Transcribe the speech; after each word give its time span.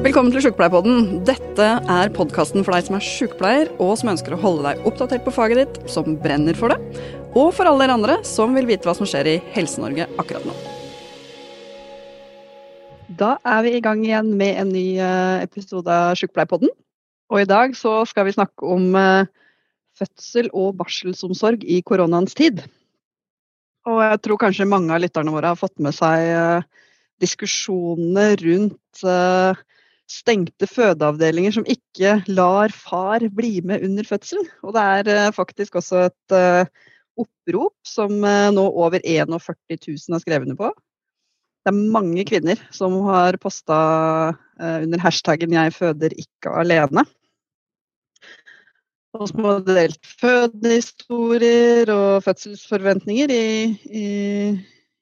Velkommen 0.00 0.32
til 0.32 0.40
Sjukepleierpodden. 0.40 1.18
Dette 1.28 1.64
er 1.92 2.10
podkasten 2.16 2.64
for 2.64 2.72
deg 2.72 2.86
som 2.86 2.94
er 2.96 3.02
sjukepleier, 3.04 3.68
og 3.84 3.98
som 4.00 4.08
ønsker 4.14 4.32
å 4.32 4.38
holde 4.40 4.64
deg 4.64 4.86
oppdatert 4.88 5.26
på 5.26 5.34
faget 5.36 5.60
ditt, 5.60 5.76
som 5.92 6.14
brenner 6.22 6.56
for 6.56 6.72
det, 6.72 7.04
og 7.36 7.50
for 7.52 7.68
alle 7.68 7.84
dere 7.84 7.98
andre 7.98 8.16
som 8.24 8.56
vil 8.56 8.64
vite 8.70 8.88
hva 8.88 8.94
som 8.96 9.04
skjer 9.04 9.28
i 9.28 9.36
Helse-Norge 9.52 10.08
akkurat 10.16 10.48
nå. 10.48 10.56
Da 13.20 13.34
er 13.44 13.60
vi 13.68 13.74
i 13.76 13.84
gang 13.84 14.00
igjen 14.06 14.32
med 14.40 14.62
en 14.62 14.72
ny 14.72 14.86
eh, 15.04 15.44
episode 15.44 15.92
av 15.92 16.16
Sjukepleierpodden. 16.16 16.72
Og 17.28 17.44
i 17.44 17.48
dag 17.52 17.76
så 17.76 17.98
skal 18.08 18.30
vi 18.30 18.36
snakke 18.40 18.72
om 18.72 18.96
eh, 18.96 19.28
fødsel 20.00 20.48
og 20.56 20.78
barselsomsorg 20.80 21.68
i 21.68 21.82
koronaens 21.84 22.40
tid. 22.40 22.64
Og 23.84 24.00
jeg 24.00 24.24
tror 24.24 24.46
kanskje 24.48 24.72
mange 24.72 24.96
av 24.96 25.04
lytterne 25.04 25.36
våre 25.36 25.52
har 25.52 25.60
fått 25.60 25.76
med 25.76 25.92
seg 25.92 26.30
uh, 26.36 26.86
diskusjonene 27.20 28.30
rundt 28.40 29.04
stengte 30.10 30.66
fødeavdelinger 30.66 31.54
som 31.54 31.68
ikke 31.70 32.16
lar 32.32 32.74
far 32.74 33.24
bli 33.34 33.60
med 33.66 33.84
under 33.86 34.08
fødsel. 34.08 34.42
Og 34.66 34.74
det 34.76 34.86
er 34.98 35.10
uh, 35.28 35.34
faktisk 35.36 35.78
også 35.80 36.08
et 36.08 36.36
opprop 37.20 37.74
som 37.86 38.14
nå 38.54 38.62
over 38.64 39.02
41 39.04 39.28
000 39.36 40.14
har 40.14 40.22
skrevet 40.22 40.48
under 40.48 40.58
på. 40.58 40.70
Det 41.60 41.72
er 41.74 41.92
mange 41.92 42.24
kvinner 42.24 42.60
som 42.72 42.94
har 43.04 43.36
posta 43.42 43.80
under 44.56 45.02
hashtaggen 45.02 45.52
'jeg 45.52 45.74
føder 45.76 46.14
ikke 46.16 46.54
alene' 46.62 47.04
og 49.16 49.26
som 49.30 49.46
har 49.46 49.62
delt 49.66 50.10
fødehistorier 50.20 51.90
og 51.94 52.22
fødselsforventninger 52.26 53.32
i, 53.34 53.46
i, 53.90 54.06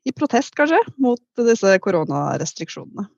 i, 0.08 0.14
protest, 0.16 0.54
kanskje, 0.56 0.80
mot 1.00 1.20
disse 1.44 1.74
koronarestriksjonene. 1.84 3.08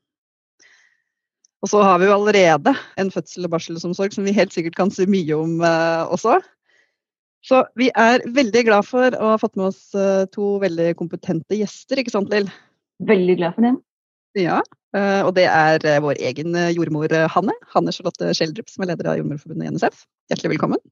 Og 1.60 1.68
så 1.68 1.82
har 1.84 1.98
vi 2.00 2.08
jo 2.08 2.14
allerede 2.14 2.72
en 3.00 3.10
fødsel- 3.12 3.44
og 3.44 3.52
barselsomsorg 3.52 4.14
som 4.14 4.24
vi 4.24 4.36
helt 4.36 4.54
sikkert 4.54 4.78
kan 4.78 4.92
si 4.94 5.04
mye 5.10 5.36
om 5.36 5.60
eh, 5.60 6.04
også. 6.08 6.38
Så 7.44 7.62
vi 7.80 7.88
er 7.96 8.24
veldig 8.36 8.64
glad 8.68 8.86
for 8.88 9.16
å 9.16 9.32
ha 9.32 9.38
fått 9.40 9.56
med 9.56 9.70
oss 9.70 9.94
eh, 9.96 10.26
to 10.32 10.58
veldig 10.60 10.92
kompetente 10.98 11.56
gjester, 11.56 12.00
ikke 12.00 12.12
sant 12.12 12.32
Lill? 12.32 12.50
Veldig 13.08 13.36
glad 13.40 13.56
for 13.56 13.68
det. 13.68 13.74
Ja, 14.38 14.60
eh, 14.96 15.20
og 15.24 15.34
det 15.38 15.46
er 15.48 15.84
eh, 15.88 16.00
vår 16.04 16.20
egen 16.30 16.56
jordmor 16.76 17.12
Hanne. 17.34 17.56
Hanne 17.74 17.96
Charlotte 17.96 18.32
Schjelderup, 18.36 18.68
som 18.72 18.84
er 18.84 18.92
leder 18.92 19.12
av 19.12 19.20
Jordmorforbundet 19.20 19.68
i 19.68 19.76
NSF. 19.76 20.04
Hjertelig 20.32 20.54
velkommen. 20.56 20.84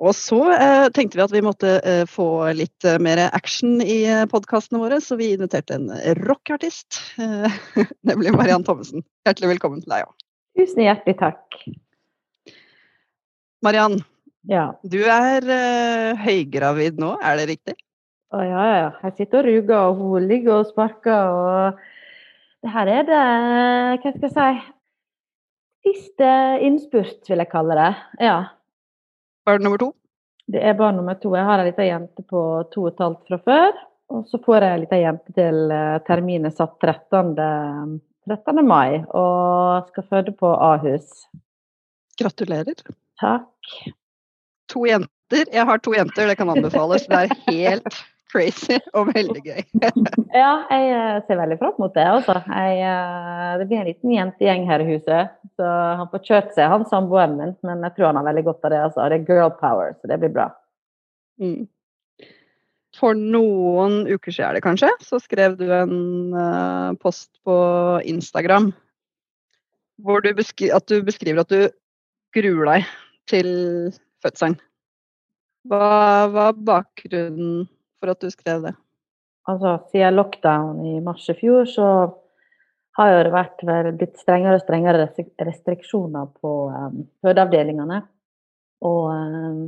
Og 0.00 0.14
så 0.16 0.38
eh, 0.54 0.86
tenkte 0.96 1.18
vi 1.18 1.24
at 1.26 1.32
vi 1.34 1.42
måtte 1.44 1.74
eh, 1.84 2.06
få 2.08 2.26
litt 2.56 2.86
eh, 2.88 2.96
mer 3.02 3.20
action 3.26 3.82
i 3.84 3.98
podkastene 4.32 4.80
våre, 4.80 4.96
så 5.04 5.18
vi 5.20 5.34
inviterte 5.34 5.76
en 5.76 5.90
rockeartist, 6.22 7.02
nemlig 8.08 8.32
Mariann 8.32 8.64
Thommessen. 8.64 9.04
Hjertelig 9.28 9.52
velkommen 9.54 9.82
til 9.84 9.92
deg 9.92 10.06
òg. 10.08 10.14
Tusen 10.56 10.86
hjertelig 10.86 11.18
takk. 11.20 11.58
Mariann, 13.60 13.98
ja. 14.48 14.70
du 14.88 15.02
er 15.04 15.44
høygravid 16.16 16.96
nå, 17.00 17.12
er 17.20 17.36
det 17.42 17.50
riktig? 17.52 17.76
Å 18.32 18.40
ja, 18.46 18.64
ja. 18.78 18.88
Jeg 19.04 19.18
sitter 19.18 19.42
og 19.42 19.50
ruger, 19.50 19.90
og 19.90 20.00
hun 20.00 20.28
ligger 20.30 20.62
og 20.62 20.70
sparker. 20.70 21.28
og 21.28 22.64
det 22.64 22.72
her 22.72 22.88
er 22.92 23.04
det 23.08 23.20
Hva 24.00 24.14
skal 24.14 24.28
jeg 24.30 24.32
si 24.36 24.76
Siste 25.80 26.30
innspurt, 26.60 27.22
vil 27.28 27.40
jeg 27.40 27.48
kalle 27.52 27.76
det. 27.76 27.92
Ja. 28.20 28.40
Barn 29.50 29.64
nummer 29.66 29.78
to? 29.82 29.92
Det 30.46 30.60
er 30.62 30.76
barn 30.78 30.98
nummer 31.00 31.16
to. 31.18 31.32
Jeg 31.34 31.46
har 31.46 31.58
ei 31.58 31.70
lita 31.70 31.86
jente 31.86 32.22
på 32.30 32.40
to 32.70 32.84
og 32.84 32.92
et 32.92 33.00
halvt 33.02 33.22
fra 33.26 33.38
før. 33.48 33.80
Og 34.14 34.26
så 34.30 34.38
får 34.44 34.66
jeg 34.66 34.76
ei 34.76 34.82
lita 34.84 34.98
jente 35.00 35.34
til 35.34 35.58
terminet 35.66 36.06
terminen 36.06 36.54
satt 36.54 36.76
13. 36.82 37.98
13. 38.30 38.60
mai, 38.66 39.00
og 39.16 39.88
skal 39.90 40.06
føde 40.06 40.34
på 40.38 40.52
Ahus. 40.54 41.24
Gratulerer. 42.20 42.78
Takk. 43.18 43.74
To 44.70 44.84
jenter. 44.86 45.50
Jeg 45.50 45.66
har 45.66 45.82
to 45.82 45.94
jenter, 45.96 46.30
det 46.30 46.38
kan 46.38 46.52
anbefales. 46.52 47.08
Det 47.10 47.24
er 47.24 47.34
helt 47.48 48.00
crazy 48.30 48.78
og 48.96 49.10
veldig 49.10 49.42
gøy. 49.44 49.60
ja, 50.42 50.52
jeg 50.70 50.92
eh, 50.94 51.18
ser 51.26 51.40
veldig 51.40 51.58
fram 51.60 51.76
mot 51.82 51.94
det. 51.96 52.06
Altså. 52.06 52.38
Eh, 52.46 53.58
det 53.60 53.66
blir 53.70 53.82
en 53.82 53.90
liten 53.90 54.14
jentegjeng 54.14 54.64
her 54.70 54.84
i 54.84 54.88
huset. 54.92 55.34
Så 55.58 55.66
han 56.00 56.08
får 56.12 56.24
kjørt 56.28 56.54
seg, 56.56 56.70
han 56.72 56.86
samboeren 56.90 57.36
min, 57.40 57.56
men 57.66 57.84
jeg 57.88 57.96
tror 57.96 58.10
han 58.10 58.20
har 58.20 58.30
veldig 58.30 58.46
godt 58.48 58.68
av 58.68 58.74
det. 58.74 58.84
Altså. 58.88 59.08
Det 59.12 59.20
er 59.20 59.28
girl 59.28 59.52
power, 59.60 59.94
så 59.98 60.10
det 60.10 60.20
blir 60.22 60.34
bra. 60.34 60.48
Mm. 61.42 61.68
For 62.98 63.16
noen 63.16 64.02
uker 64.10 64.34
siden, 64.34 64.48
er 64.50 64.58
det 64.58 64.64
kanskje, 64.64 64.90
så 65.04 65.20
skrev 65.22 65.54
du 65.60 65.68
en 65.72 65.98
uh, 66.34 66.96
post 67.00 67.30
på 67.46 67.56
Instagram 68.08 68.72
hvor 70.00 70.22
du 70.24 70.30
at 70.32 70.86
du 70.88 71.02
beskriver 71.04 71.42
at 71.42 71.52
du 71.52 71.68
gruer 72.32 72.66
deg 72.70 72.86
til 73.28 73.50
fødselen. 74.24 74.56
Hva 75.68 76.28
var 76.32 76.56
bakgrunnen 76.56 77.68
for 78.00 78.14
at 78.14 78.24
du 78.24 78.30
skrev 78.32 78.64
det? 78.64 78.74
Altså, 79.48 79.76
siden 79.92 80.16
lockdown 80.18 80.80
i 80.86 80.98
mars 81.04 81.28
i 81.32 81.36
fjor, 81.38 81.68
så 81.68 81.86
har 82.98 83.12
det 83.24 83.32
vært 83.32 83.62
blitt 83.96 84.18
strengere 84.20 84.58
og 84.58 84.64
strengere 84.64 85.06
restriksjoner 85.46 86.32
på 86.40 86.54
um, 86.68 87.04
fødeavdelingene. 87.24 88.02
Og 88.86 89.06
um, 89.14 89.62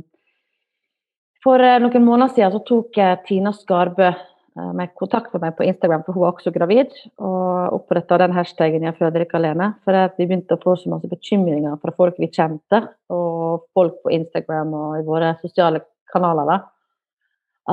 for 1.43 1.63
uh, 1.63 1.79
noen 1.81 2.05
måneder 2.05 2.35
siden 2.35 2.53
så 2.53 2.61
tok 2.67 2.99
jeg 2.99 3.21
Tina 3.27 3.53
Skarbø 3.55 4.11
uh, 4.11 4.71
med 4.77 4.93
kontakt 4.99 5.33
med 5.33 5.47
meg 5.47 5.55
på 5.57 5.65
Instagram, 5.65 6.03
for 6.05 6.17
hun 6.17 6.27
er 6.27 6.35
også 6.35 6.53
gravid, 6.55 6.93
og 7.17 7.79
oppretta 7.79 8.19
den 8.21 8.35
hashtagen 8.37 8.85
'Jeg 8.85 8.99
føder 8.99 9.25
ikke 9.25 9.39
alene'. 9.39 9.71
For 9.87 9.97
vi 10.19 10.27
begynte 10.27 10.59
å 10.59 10.63
få 10.63 10.75
så 10.77 10.93
masse 10.93 11.09
bekymringer 11.09 11.79
fra 11.81 11.95
folk 11.97 12.19
vi 12.21 12.29
kjente, 12.29 12.83
og 13.09 13.65
folk 13.73 14.03
på 14.03 14.13
Instagram 14.19 14.77
og 14.77 14.99
i 14.99 15.07
våre 15.07 15.33
sosiale 15.41 15.81
kanaler. 16.13 16.45
da, 16.45 16.61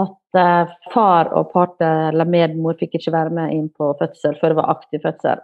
at 0.01 0.20
eh, 0.39 0.73
far 0.93 1.31
og 1.37 1.51
partner 1.55 2.11
eller 2.11 2.29
medmor 2.29 2.79
fikk 2.81 2.99
ikke 2.99 3.15
være 3.15 3.35
med 3.35 3.55
inn 3.55 3.69
på 3.75 3.93
fødsel 4.01 4.37
før 4.41 4.53
det 4.53 4.59
var 4.61 4.73
aktiv 4.75 5.03
fødsel. 5.05 5.43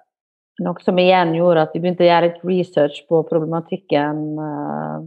Noe 0.64 0.84
som 0.84 0.98
igjen 1.00 1.34
gjorde 1.36 1.66
at 1.66 1.74
vi 1.74 1.82
begynte 1.82 2.04
å 2.04 2.08
gjøre 2.08 2.28
litt 2.30 2.44
research 2.48 3.02
på 3.10 3.22
problematikken 3.28 4.22
eh, 4.46 5.02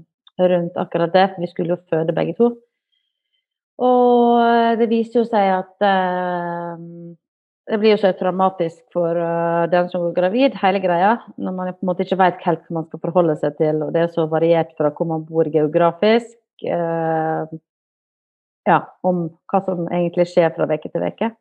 rundt 0.51 0.77
akkurat 0.79 1.15
det. 1.15 1.25
For 1.33 1.45
vi 1.45 1.51
skulle 1.51 1.75
jo 1.75 1.81
føde 1.89 2.15
begge 2.17 2.35
to. 2.37 2.51
Og 3.81 4.43
eh, 4.43 4.75
det 4.81 4.89
viser 4.91 5.21
jo 5.21 5.25
seg 5.29 5.55
at 5.55 5.87
det 7.69 7.77
blir 7.77 7.93
jo 7.93 8.01
så 8.01 8.11
traumatisk 8.17 8.81
for 8.93 9.17
den 9.69 9.89
som 9.91 10.01
går 10.07 10.13
gravid, 10.17 10.55
hele 10.57 10.81
greia. 10.81 11.15
Når 11.37 11.53
man 11.53 11.73
på 11.73 11.85
en 11.85 11.89
måte 11.91 12.05
ikke 12.05 12.17
vet 12.17 12.45
helt 12.45 12.63
hva 12.65 12.79
man 12.79 12.87
skal 12.89 13.01
forholde 13.03 13.35
seg 13.41 13.57
til, 13.61 13.83
og 13.85 13.93
det 13.93 14.05
er 14.05 14.13
så 14.13 14.25
variert 14.29 14.71
fra 14.77 14.89
hvor 14.89 15.09
man 15.09 15.25
bor 15.27 15.49
geografisk. 15.53 16.33
Ja, 18.69 18.83
om 19.01 19.27
hva 19.49 19.61
som 19.65 19.87
egentlig 19.89 20.27
skjer 20.29 20.51
fra 20.53 20.67
uke 20.69 20.91
til 20.91 21.05
uke. 21.05 21.31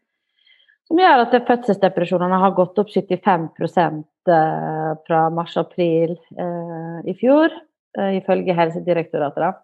Som 0.89 1.01
gjør 1.03 1.27
at 1.27 1.35
fødselsdepresjonene 1.45 2.39
har 2.41 2.55
gått 2.57 2.79
opp 2.81 2.89
75 2.89 3.51
eh, 4.33 4.93
fra 5.05 5.25
mars-april 5.37 6.15
eh, 6.17 7.01
i 7.05 7.15
fjor, 7.19 7.53
eh, 7.99 8.15
ifølge 8.23 8.57
Helsedirektoratet. 8.57 9.61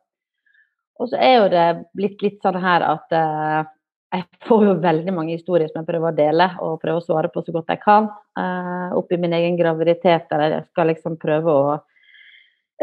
Og 1.01 1.09
så 1.11 1.17
er 1.17 1.39
jo 1.39 1.47
det 1.55 1.65
blitt 1.97 2.21
litt 2.23 2.45
sånn 2.45 2.61
her 2.63 2.85
at 2.87 3.15
jeg 3.17 4.27
får 4.47 4.61
jo 4.69 4.75
veldig 4.85 5.15
mange 5.17 5.35
historier 5.35 5.67
som 5.67 5.81
jeg 5.81 5.89
prøver 5.89 6.13
å 6.13 6.15
dele 6.15 6.47
og 6.63 6.77
prøver 6.85 7.01
å 7.01 7.03
svare 7.03 7.31
på 7.35 7.43
så 7.43 7.51
godt 7.57 7.73
jeg 7.73 7.81
kan. 7.83 8.07
Oppi 8.95 9.19
min 9.19 9.35
egen 9.35 9.59
graviditet 9.59 10.29
der 10.31 10.45
jeg 10.45 10.69
skal 10.69 10.93
liksom 10.93 11.17
prøve 11.19 11.51
å 11.51 11.73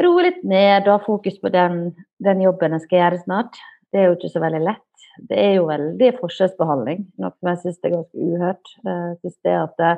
roe 0.03 0.25
litt 0.27 0.43
ned 0.43 0.89
og 0.89 0.97
ha 0.97 0.99
fokus 1.05 1.39
på 1.39 1.53
den, 1.55 1.93
den 2.19 2.43
jobben 2.43 2.75
jeg 2.75 2.83
skal 2.83 2.99
gjøre 2.99 3.21
snart. 3.23 3.61
Det 3.91 3.99
er 3.99 4.07
jo 4.07 4.15
ikke 4.15 4.31
så 4.31 4.41
veldig 4.43 4.61
lett. 4.63 5.05
Det 5.27 5.37
er 5.37 5.57
jo 5.57 5.67
veldig 5.67 6.09
forskjellsbehandling, 6.21 7.03
noe 7.19 7.33
som 7.35 7.49
jeg 7.51 7.61
syns 7.63 7.83
er 7.83 7.93
ganske 7.95 8.27
uhørt. 8.29 8.73
Jeg 8.85 9.17
synes 9.19 9.37
det 9.47 9.55
at 9.57 9.75
det, 9.81 9.91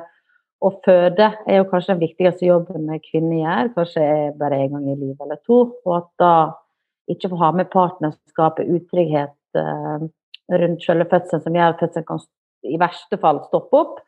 å 0.64 0.70
føde 0.84 1.28
er 1.44 1.58
jo 1.58 1.68
kanskje 1.68 1.92
den 1.92 2.02
viktigste 2.02 2.48
jobben 2.48 2.88
en 2.88 3.02
kvinne 3.04 3.40
gjør, 3.42 3.70
kanskje 3.76 4.04
bare 4.40 4.62
en 4.64 4.76
gang 4.76 4.86
i 4.88 4.96
livet 4.96 5.24
eller 5.24 5.40
to. 5.44 5.60
Og 5.84 5.96
at 5.98 6.10
da 6.22 6.34
ikke 7.12 7.30
få 7.34 7.40
ha 7.42 7.50
med 7.52 7.70
partnerskapet 7.72 8.70
utrygghet 8.78 9.60
eh, 9.60 10.06
rundt 10.62 10.86
selve 10.86 11.06
fødselen, 11.10 11.44
som 11.44 11.58
gjør 11.58 11.74
at 11.74 11.84
fødselen 11.84 12.08
kan 12.08 12.24
i 12.64 12.80
verste 12.80 13.20
fall 13.20 13.42
stoppe 13.48 13.80
opp. 13.80 14.02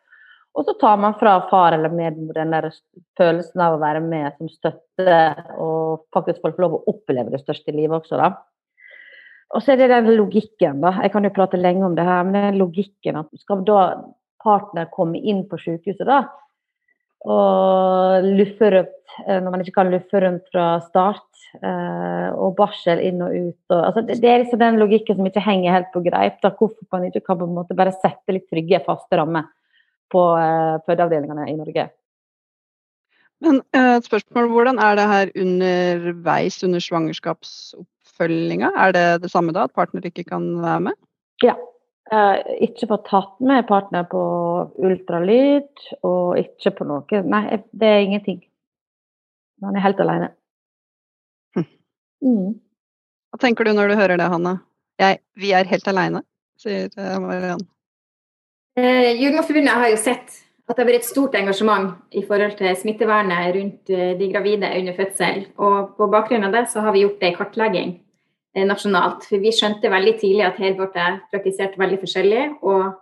Og 0.56 0.64
så 0.64 0.72
tar 0.80 0.96
man 1.00 1.18
fra 1.20 1.36
far 1.50 1.76
eller 1.76 1.92
medmor 1.92 2.38
den 2.38 2.54
der 2.54 2.70
følelsen 3.20 3.60
av 3.60 3.76
å 3.76 3.82
være 3.82 4.00
med 4.00 4.38
som 4.38 4.48
støtte, 4.48 5.16
og 5.60 6.06
faktisk 6.16 6.40
får 6.40 6.56
lov 6.62 6.78
å 6.78 6.84
oppleve 6.94 7.34
det 7.34 7.42
største 7.42 7.74
i 7.74 7.76
livet 7.82 7.98
også, 8.00 8.16
da. 8.16 8.32
Og 9.54 9.62
så 9.62 9.72
er 9.72 9.80
det 9.80 9.92
den 9.92 10.16
logikken, 10.18 10.80
da. 10.82 10.96
Jeg 11.04 11.12
kan 11.14 11.26
jo 11.26 11.34
prate 11.34 11.60
lenge 11.60 11.86
om 11.86 11.94
det 11.94 12.06
her, 12.06 12.24
men 12.26 12.48
den 12.48 12.58
logikken 12.60 13.20
at 13.20 13.30
skal 13.38 13.62
da 13.66 13.82
partner 14.42 14.88
komme 14.92 15.20
inn 15.22 15.44
på 15.50 15.58
sykehuset 15.60 16.06
da, 16.06 16.24
og 17.26 18.26
luffe 18.26 18.70
rundt 18.70 19.14
eh, 19.24 19.38
når 19.42 19.50
man 19.50 19.62
ikke 19.62 19.74
kan 19.78 19.90
luffe 19.90 20.20
rundt 20.22 20.44
fra 20.52 20.66
start, 20.84 21.26
eh, 21.58 22.28
og 22.34 22.54
barsel 22.58 23.02
inn 23.02 23.22
og 23.24 23.34
ut. 23.34 23.60
Og, 23.72 23.80
altså, 23.80 24.04
det, 24.06 24.18
er 24.22 24.42
liksom 24.42 24.62
den 24.62 24.80
logikken 24.82 25.18
som 25.18 25.30
ikke 25.30 25.42
henger 25.42 25.74
helt 25.78 25.92
på 25.94 26.04
greip. 26.06 26.38
da, 26.42 26.52
Hvorfor 26.54 26.86
man 26.92 27.08
ikke 27.08 27.24
kan 27.26 27.40
på 27.40 27.48
en 27.48 27.56
måte 27.56 27.78
bare 27.78 27.94
sette 27.96 28.34
litt 28.36 28.46
trygge, 28.52 28.82
faste 28.86 29.18
rammer 29.18 29.48
på 30.12 30.22
uh, 30.38 30.78
fødeavdelingene 30.86 31.48
i 31.50 31.56
Norge. 31.58 31.88
Men 33.42 33.58
et 33.74 34.06
spørsmål, 34.06 34.46
hvordan 34.52 34.78
er 34.80 34.94
det 34.96 35.08
her 35.10 35.32
underveis 35.42 36.62
under 36.64 36.80
svangerskapsoppfølginga? 38.16 38.72
Er 38.76 38.92
det 38.92 39.22
det 39.22 39.30
samme 39.30 39.52
da, 39.52 39.64
at 39.64 39.74
partner 39.74 40.04
ikke 40.04 40.24
kan 40.24 40.62
være 40.62 40.80
med? 40.80 40.94
Ja. 41.44 41.56
ikke 42.62 42.86
fått 42.86 43.08
tatt 43.08 43.40
med 43.40 43.66
partner 43.66 44.04
på 44.06 44.20
ultralyd, 44.78 45.66
og 46.06 46.38
ikke 46.38 46.70
på 46.78 46.84
noe 46.86 47.22
Nei, 47.26 47.58
det 47.72 47.86
er 47.86 48.04
ingenting. 48.04 48.44
Han 49.64 49.76
er 49.76 49.82
helt 49.82 50.00
alene. 50.00 50.30
Hm. 51.56 51.66
Mm. 52.22 52.54
Hva 53.30 53.40
tenker 53.42 53.64
du 53.64 53.72
når 53.72 53.88
du 53.88 53.96
hører 53.96 54.16
det, 54.16 54.28
Hanne? 54.30 54.60
Jeg, 55.00 55.18
vi 55.34 55.50
er 55.52 55.66
helt 55.66 55.88
alene, 55.88 56.22
sier 56.60 56.86
eh, 56.96 57.18
Mariann. 57.20 57.66
Eh, 58.78 59.16
Jordmorforbundet 59.20 59.74
har 59.74 59.90
jo 59.90 59.98
sett 59.98 60.46
at 60.66 60.74
det 60.74 60.82
har 60.82 60.88
vært 60.88 61.04
et 61.04 61.08
stort 61.08 61.36
engasjement 61.38 62.16
i 62.18 62.24
forhold 62.26 62.56
til 62.58 62.74
smittevernet 62.76 63.54
rundt 63.54 63.92
eh, 63.92 64.14
de 64.18 64.30
gravide 64.32 64.70
under 64.80 64.96
fødsel. 64.96 65.44
Og 65.62 65.94
på 65.98 66.08
bakgrunn 66.10 66.46
av 66.48 66.56
det 66.56 66.66
så 66.72 66.82
har 66.82 66.94
vi 66.94 67.04
gjort 67.04 67.22
ei 67.22 67.34
kartlegging 67.36 67.92
eh, 67.94 68.05
nasjonalt. 68.64 69.26
For 69.28 69.42
vi 69.42 69.52
skjønte 69.52 69.92
veldig 69.92 70.14
tidlig 70.20 70.46
at 70.46 70.60
her 70.62 70.76
ble 70.78 70.88
det 70.94 71.10
praktisert 71.32 71.76
veldig 71.78 71.98
forskjellig. 72.00 72.46
Og 72.64 72.94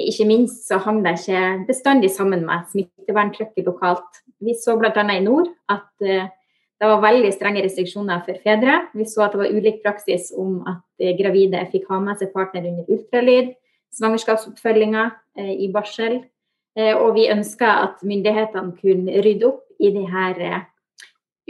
ikke 0.00 0.26
minst 0.26 0.66
så 0.66 0.80
hang 0.82 1.02
det 1.04 1.16
ikke 1.20 1.66
bestandig 1.68 2.10
sammen 2.14 2.42
med 2.48 2.66
smitteverntrykket 2.72 3.70
lokalt. 3.70 4.22
Vi 4.42 4.56
så 4.58 4.74
bl.a. 4.80 5.04
i 5.14 5.22
nord 5.22 5.50
at 5.70 5.90
det 6.80 6.88
var 6.88 7.02
veldig 7.02 7.30
strenge 7.34 7.62
restriksjoner 7.64 8.22
for 8.24 8.40
fedre. 8.42 8.78
Vi 8.96 9.04
så 9.04 9.26
at 9.26 9.34
det 9.34 9.42
var 9.42 9.52
ulik 9.52 9.82
praksis 9.84 10.30
om 10.32 10.62
at 10.70 11.10
gravide 11.18 11.60
fikk 11.72 11.90
ha 11.92 11.98
med 12.00 12.22
seg 12.22 12.32
partner 12.32 12.64
under 12.70 12.88
ultralyd, 12.88 13.50
svangerskapsoppfølginga 13.98 15.10
eh, 15.38 15.54
i 15.66 15.68
barsel. 15.72 16.22
Eh, 16.78 16.94
og 16.94 17.14
vi 17.18 17.28
ønska 17.32 17.70
at 17.84 18.04
myndighetene 18.06 18.76
kunne 18.78 19.22
rydde 19.24 19.48
opp 19.50 19.64
i, 19.80 19.90
de 19.92 20.06
her, 20.08 20.40
eh, 20.40 20.62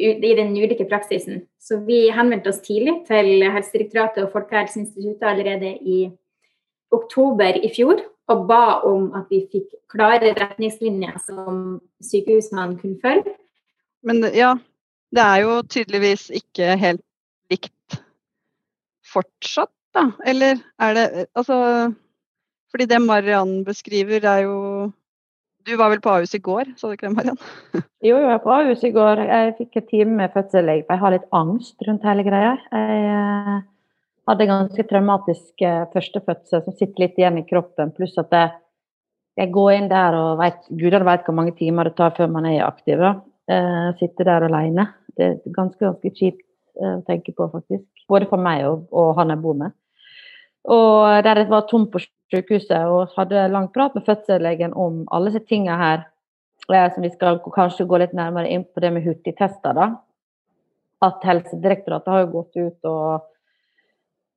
i 0.00 0.34
den 0.38 0.54
ulike 0.56 0.86
praksisen. 0.88 1.44
Så 1.60 1.80
vi 1.86 2.06
henvendte 2.14 2.52
oss 2.52 2.62
tidlig 2.64 3.00
til 3.08 3.44
Helsedirektoratet 3.44 4.24
og 4.24 4.32
Folkehelseinstituttet 4.34 5.26
allerede 5.28 5.74
i 5.80 6.00
oktober 6.94 7.60
i 7.60 7.70
fjor 7.74 8.00
og 8.30 8.46
ba 8.48 8.80
om 8.86 9.10
at 9.18 9.30
vi 9.30 9.42
fikk 9.52 9.74
klare 9.90 10.32
retningslinjer 10.38 11.18
som 11.24 11.80
sykehusene 12.04 12.66
kunne 12.80 12.98
følge. 13.02 13.34
Men 14.06 14.22
ja, 14.34 14.54
det 15.14 15.24
er 15.24 15.42
jo 15.44 15.56
tydeligvis 15.66 16.28
ikke 16.34 16.76
helt 16.80 17.04
likt 17.50 17.98
fortsatt, 19.10 19.72
da? 19.94 20.06
Eller 20.26 20.60
er 20.78 20.94
det 20.94 21.06
Altså 21.34 21.90
fordi 22.70 22.86
det 22.86 23.00
Mariann 23.02 23.64
beskriver, 23.66 24.22
er 24.22 24.44
jo 24.46 24.92
Du 25.66 25.76
var 25.76 25.90
vel 25.92 26.00
på 26.00 26.12
Ahus 26.12 26.32
i 26.34 26.40
går, 26.40 26.72
sa 26.78 26.88
du 26.88 26.96
ikke 26.96 27.08
det, 27.08 27.16
Mariann? 27.16 27.40
jo, 28.08 28.14
jeg 28.14 28.28
var 28.28 28.40
på 28.44 28.52
Ahus 28.54 28.84
i 28.86 28.92
går. 28.94 29.20
Jeg 29.28 29.54
fikk 29.58 29.76
en 29.80 29.86
time 29.90 30.16
med 30.22 30.32
for 30.32 30.56
jeg 30.56 31.00
har 31.02 31.14
litt 31.14 31.26
angst 31.36 31.86
rundt 31.86 32.06
hele 32.08 32.24
greia. 32.24 32.54
Jeg 32.72 33.02
eh, 33.10 33.58
hadde 34.30 34.48
ganske 34.48 34.86
traumatisk 34.88 35.66
eh, 35.66 35.82
førstefødsel 35.92 36.64
som 36.64 36.76
sitter 36.78 37.04
litt 37.04 37.20
igjen 37.20 37.40
i 37.42 37.46
kroppen, 37.48 37.92
pluss 37.96 38.16
at 38.20 38.32
jeg, 38.36 38.54
jeg 39.42 39.52
går 39.52 39.72
inn 39.76 39.90
der 39.92 40.16
og 40.16 40.40
vet, 40.40 40.62
gudene 40.70 41.08
vet 41.08 41.28
hvor 41.28 41.36
mange 41.36 41.56
timer 41.58 41.90
det 41.90 41.96
tar 42.00 42.16
før 42.16 42.32
man 42.32 42.48
er 42.48 42.64
aktiv. 42.64 43.02
Da. 43.02 43.12
Eh, 43.50 43.90
sitter 44.00 44.30
der 44.30 44.48
alene. 44.48 44.88
Det 45.12 45.26
er 45.26 45.36
ganske, 45.52 45.82
ganske 45.84 46.14
kjipt 46.16 46.46
å 46.80 47.00
tenke 47.04 47.34
på, 47.36 47.50
faktisk. 47.52 47.84
Både 48.08 48.30
for 48.30 48.40
meg 48.40 48.64
og, 48.64 48.86
og 48.96 49.12
han 49.18 49.34
jeg 49.34 49.42
bor 49.42 49.58
med. 49.58 49.76
Og 50.70 51.24
der 51.24 51.42
det 51.42 51.50
var 51.50 51.68
tomt 51.68 51.90
på 51.92 52.00
sykehuset 52.30 52.86
og 52.86 53.16
hadde 53.16 53.48
lang 53.52 53.68
prat 53.74 53.94
med 53.94 54.06
fødselslegen 54.06 54.74
om 54.78 55.04
alle 55.10 55.32
disse 55.32 55.46
tingene 55.48 55.78
her. 55.80 56.06
Eh, 56.72 56.92
som 56.94 57.02
vi 57.02 57.10
skal 57.10 57.40
kanskje 57.42 57.88
gå 57.88 57.98
litt 57.98 58.14
nærmere 58.14 58.50
inn 58.50 58.64
på 58.64 58.82
det 58.82 58.92
med 58.94 59.06
hurtigtester. 59.06 59.74
da. 59.74 59.90
At 61.02 61.24
Helsedirektoratet 61.24 62.12
har 62.12 62.20
jo 62.20 62.32
gått 62.34 62.56
ut 62.56 62.88
og 62.90 63.22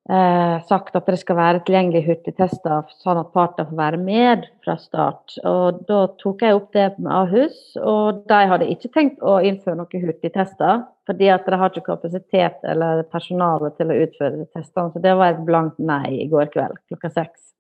eh, 0.10 0.56
sagt 0.69 0.95
at 0.95 1.06
det 1.06 1.19
skal 1.19 1.38
være 1.38 1.62
tilgjengelige 1.68 2.07
hurtigtester, 2.07 2.90
sånn 3.04 3.19
at 3.19 3.34
partene 3.36 3.68
får 3.69 3.81
være 3.81 4.00
med 4.01 4.48
fra 4.63 4.78
start. 4.80 5.38
Og 5.44 5.84
Da 5.89 6.00
tok 6.24 6.42
jeg 6.42 6.57
opp 6.57 6.72
det 6.74 6.88
med 6.98 7.12
Ahus, 7.12 7.60
og 7.78 8.24
de 8.31 8.42
hadde 8.54 8.72
ikke 8.72 8.94
tenkt 8.96 9.22
å 9.22 9.39
innføre 9.44 9.78
noen 9.78 10.07
hurtigtester. 10.07 10.86
Fordi 11.04 11.28
at 11.28 11.46
de 11.46 11.60
har 11.60 11.69
ikke 11.69 11.89
kapasitet 11.92 12.62
eller 12.63 13.04
personale 13.12 13.74
til 13.75 13.92
å 13.92 13.98
utføre 14.06 14.46
testene. 14.56 14.94
Så 14.94 15.04
det 15.04 15.18
var 15.19 15.34
et 15.34 15.44
blankt 15.44 15.81
nei 15.84 16.24
i 16.24 16.30
går 16.31 16.48
kveld 16.54 16.80
klokka 16.88 17.12
seks. 17.12 17.52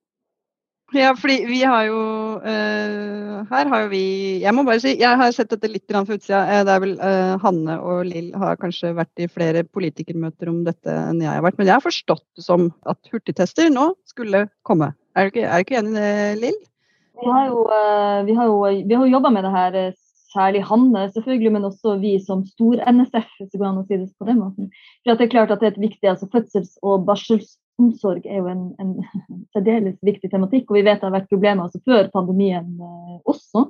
Ja, 0.93 1.13
fordi 1.17 1.39
vi 1.49 1.59
har 1.65 1.87
jo 1.87 1.99
uh, 2.43 3.37
Her 3.49 3.69
har 3.71 3.85
jo 3.85 3.89
vi 3.89 4.03
Jeg 4.43 4.53
må 4.53 4.65
bare 4.67 4.81
si, 4.83 4.93
jeg 4.99 5.19
har 5.19 5.31
sett 5.33 5.49
dette 5.49 5.69
litt 5.71 5.87
fra 5.89 6.03
utsida. 6.05 6.43
Eh, 6.45 6.61
det 6.67 6.75
er 6.75 6.83
vel 6.83 6.93
uh, 6.99 7.33
Hanne 7.41 7.79
og 7.81 8.03
Lill 8.09 8.29
har 8.37 8.59
kanskje 8.61 8.93
vært 8.97 9.23
i 9.23 9.29
flere 9.31 9.63
politikermøter 9.65 10.51
om 10.51 10.61
dette 10.67 10.93
enn 10.93 11.23
jeg 11.23 11.31
har 11.31 11.41
vært. 11.45 11.57
Men 11.57 11.71
jeg 11.71 11.77
har 11.79 11.85
forstått 11.85 12.25
det 12.37 12.45
som 12.45 12.69
at 12.89 12.99
hurtigtester 13.13 13.71
nå 13.73 13.89
skulle 14.09 14.45
komme. 14.67 14.91
Er 15.17 15.27
du 15.27 15.33
ikke, 15.33 15.47
er 15.47 15.57
du 15.57 15.65
ikke 15.65 15.81
enig 15.81 15.95
i 15.95 15.97
det, 15.97 16.13
Lill? 16.43 16.61
Vi 17.23 17.29
har 17.29 17.49
jo, 17.49 17.65
vi 18.27 18.35
jo, 18.35 18.99
har 18.99 19.11
jobba 19.15 19.31
med 19.33 19.45
det 19.45 19.53
her, 19.53 19.75
særlig 20.33 20.63
Hanne 20.65 21.07
selvfølgelig, 21.13 21.51
men 21.53 21.67
også 21.69 21.97
vi 22.01 22.15
som 22.21 22.41
stor-NSF, 22.53 23.29
hvis 23.39 23.51
det 23.51 23.61
går 23.61 23.69
an 23.69 23.81
å 23.81 23.85
si 23.87 23.97
det 23.97 24.09
på 24.17 24.29
den 24.29 24.41
måten. 24.41 24.71
For 25.01 25.13
det 25.13 25.27
er 25.27 25.35
klart 25.35 25.53
at 25.53 25.61
det 25.61 25.69
er 25.69 25.75
et 25.75 25.83
viktig 25.85 26.09
altså 26.09 26.29
fødsels- 26.33 26.79
og 26.81 27.05
barsels 27.07 27.53
omsorg 27.81 28.25
er 28.25 28.41
jo 28.41 28.49
en, 28.51 28.65
en 28.81 28.93
særdeles 29.55 29.97
viktig 30.05 30.31
tematikk. 30.31 30.69
Og 30.69 30.79
vi 30.79 30.85
vet 30.87 31.01
det 31.01 31.09
har 31.09 31.15
vært 31.15 31.31
problemer 31.31 31.65
altså 31.65 31.81
før 31.85 32.11
pandemien 32.13 32.69
eh, 32.77 33.17
også, 33.29 33.67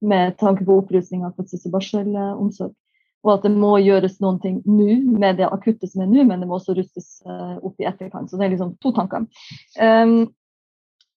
med 0.00 0.38
tanke 0.40 0.64
på 0.64 0.78
opprustning 0.80 1.26
av 1.26 1.34
fødsels- 1.36 1.66
og 1.68 1.76
barselomsorg. 1.76 2.76
Og 3.20 3.34
at 3.34 3.42
det 3.44 3.52
må 3.52 3.74
gjøres 3.84 4.16
noen 4.24 4.38
ting 4.40 4.60
nå 4.64 4.94
med 5.20 5.36
det 5.42 5.48
akutte 5.50 5.88
som 5.90 6.06
er 6.06 6.08
nå, 6.08 6.24
men 6.24 6.40
det 6.40 6.48
må 6.48 6.56
også 6.56 6.72
rustes 6.78 7.18
eh, 7.26 7.56
opp 7.60 7.80
i 7.82 7.88
etterkant. 7.88 8.30
Så 8.30 8.40
det 8.40 8.46
er 8.46 8.54
liksom 8.54 8.76
to 8.80 8.94
tanker. 8.96 9.26
Um, 9.76 10.30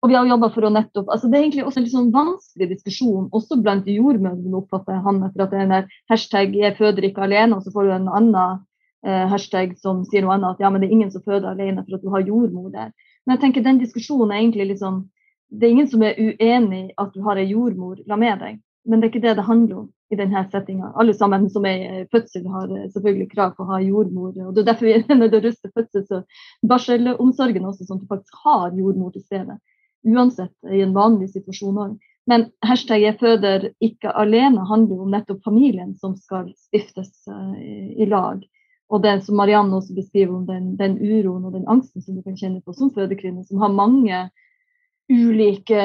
og 0.04 0.12
vi 0.12 0.18
har 0.18 0.28
jobba 0.28 0.50
for 0.52 0.68
å 0.68 0.72
nettopp 0.74 1.14
altså 1.16 1.30
Det 1.32 1.38
er 1.38 1.46
egentlig 1.46 1.64
også 1.64 1.80
en 1.80 1.86
litt 1.86 1.94
sånn 1.94 2.12
vanskelig 2.12 2.68
diskusjon, 2.74 3.30
også 3.32 3.56
blant 3.64 3.88
jordmødrene, 3.88 4.58
oppfatter 4.60 5.00
han, 5.06 5.22
for 5.30 5.46
at 5.46 5.54
det 5.54 5.62
er 5.62 5.70
en 5.70 5.92
hashtag 6.12 6.58
'jeg 6.60 6.76
føder 6.76 7.08
ikke 7.08 7.24
alene', 7.24 7.56
og 7.56 7.64
så 7.64 7.72
får 7.72 7.88
du 7.88 7.92
en 7.96 8.10
annen 8.12 8.66
eh, 9.06 9.26
hashtag 9.32 9.78
som 9.80 10.04
sier 10.10 10.26
noe 10.26 10.36
annet, 10.36 10.56
at 10.56 10.64
ja, 10.64 10.70
men 10.70 10.82
det 10.82 10.90
er 10.90 10.98
ingen 10.98 11.12
som 11.12 11.24
føder 11.26 11.52
alene 11.52 11.84
for 11.86 11.98
at 11.98 12.04
du 12.04 12.12
har 12.14 12.28
jordmor 12.28 12.70
der. 12.74 12.94
Men 13.26 13.36
jeg 13.36 13.44
tenker 13.46 13.66
den 13.66 13.82
diskusjonen 13.82 14.32
er 14.32 14.44
egentlig 14.44 14.74
liksom 14.76 15.10
Det 15.54 15.68
er 15.68 15.72
ingen 15.72 15.88
som 15.88 16.02
er 16.02 16.16
uenig 16.18 16.96
at 16.98 17.12
du 17.14 17.22
har 17.22 17.38
ei 17.38 17.44
jordmor 17.46 18.00
la 18.10 18.16
med 18.18 18.40
deg, 18.42 18.56
men 18.90 19.00
det 19.00 19.06
er 19.06 19.12
ikke 19.12 19.28
det 19.28 19.36
det 19.38 19.44
handler 19.46 19.84
om 19.84 19.90
i 20.10 20.18
denne 20.18 20.42
settinga. 20.52 20.92
Alle 20.98 21.14
sammen 21.14 21.46
som 21.50 21.66
er 21.70 21.84
i 21.84 22.06
fødsel, 22.12 22.48
har 22.50 22.72
eh, 22.74 22.88
selvfølgelig 22.94 23.30
krav 23.34 23.54
på 23.58 23.66
å 23.66 23.70
ha 23.74 23.82
jordmor. 23.84 24.32
og 24.34 24.56
Det 24.56 24.64
er 24.64 24.70
derfor 24.72 24.88
vi 24.88 24.96
er 24.98 25.04
nødt 25.20 25.34
til 25.34 25.42
å 25.42 25.46
ruste 25.46 25.72
fødsels- 25.78 26.16
og 26.18 26.70
barselomsorgen 26.72 27.70
også, 27.70 27.86
sånn 27.86 28.02
at 28.02 28.08
du 28.08 28.16
faktisk 28.16 28.42
har 28.48 28.74
jordmor 28.80 29.14
til 29.14 29.26
stede. 29.26 29.60
Uansett 30.10 30.74
i 30.74 30.82
en 30.84 30.96
vanlig 30.98 31.30
situasjon 31.36 31.80
òg. 31.86 31.94
Men 32.28 32.48
hashtag 32.64 33.02
'jeg 33.04 33.20
føder 33.20 33.70
ikke 33.84 34.12
alene' 34.16 34.68
handler 34.68 34.96
jo 34.96 35.04
om 35.04 35.12
nettopp 35.12 35.44
familien 35.44 35.94
som 35.96 36.16
skal 36.16 36.54
stiftes 36.56 37.12
uh, 37.28 37.56
i 37.60 38.06
lag. 38.08 38.44
Og 38.92 39.02
det 39.04 39.18
som 39.26 39.38
Marianne 39.40 39.78
også 39.78 39.96
beskriver 39.96 40.36
om 40.36 40.46
den, 40.48 40.74
den, 40.78 40.98
uroen 41.00 41.46
og 41.48 41.56
den 41.56 41.68
angsten 41.72 42.04
som 42.04 42.18
du 42.18 42.24
kan 42.26 42.38
kjenne 42.38 42.62
på 42.62 42.76
som 42.78 42.92
fødekvinne, 42.94 43.46
som 43.48 43.62
har 43.64 43.74
mange 43.74 44.26
ulike 45.12 45.80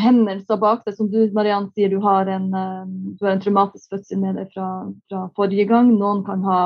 hendelser 0.00 0.58
bak 0.60 0.84
deg. 0.86 0.96
Som 0.96 1.10
du 1.12 1.18
Marianne 1.34 1.70
sier, 1.74 1.90
du 1.92 2.00
har 2.02 2.28
en, 2.30 2.48
eh, 2.54 2.86
du 3.18 3.24
har 3.24 3.34
en 3.34 3.42
traumatisk 3.42 3.92
fødsel 3.92 4.20
med 4.22 4.38
deg 4.40 4.50
fra, 4.54 4.68
fra, 5.10 5.26
forrige 5.38 5.68
gang. 5.70 5.92
Noen 5.98 6.24
kan 6.26 6.42
ha 6.46 6.60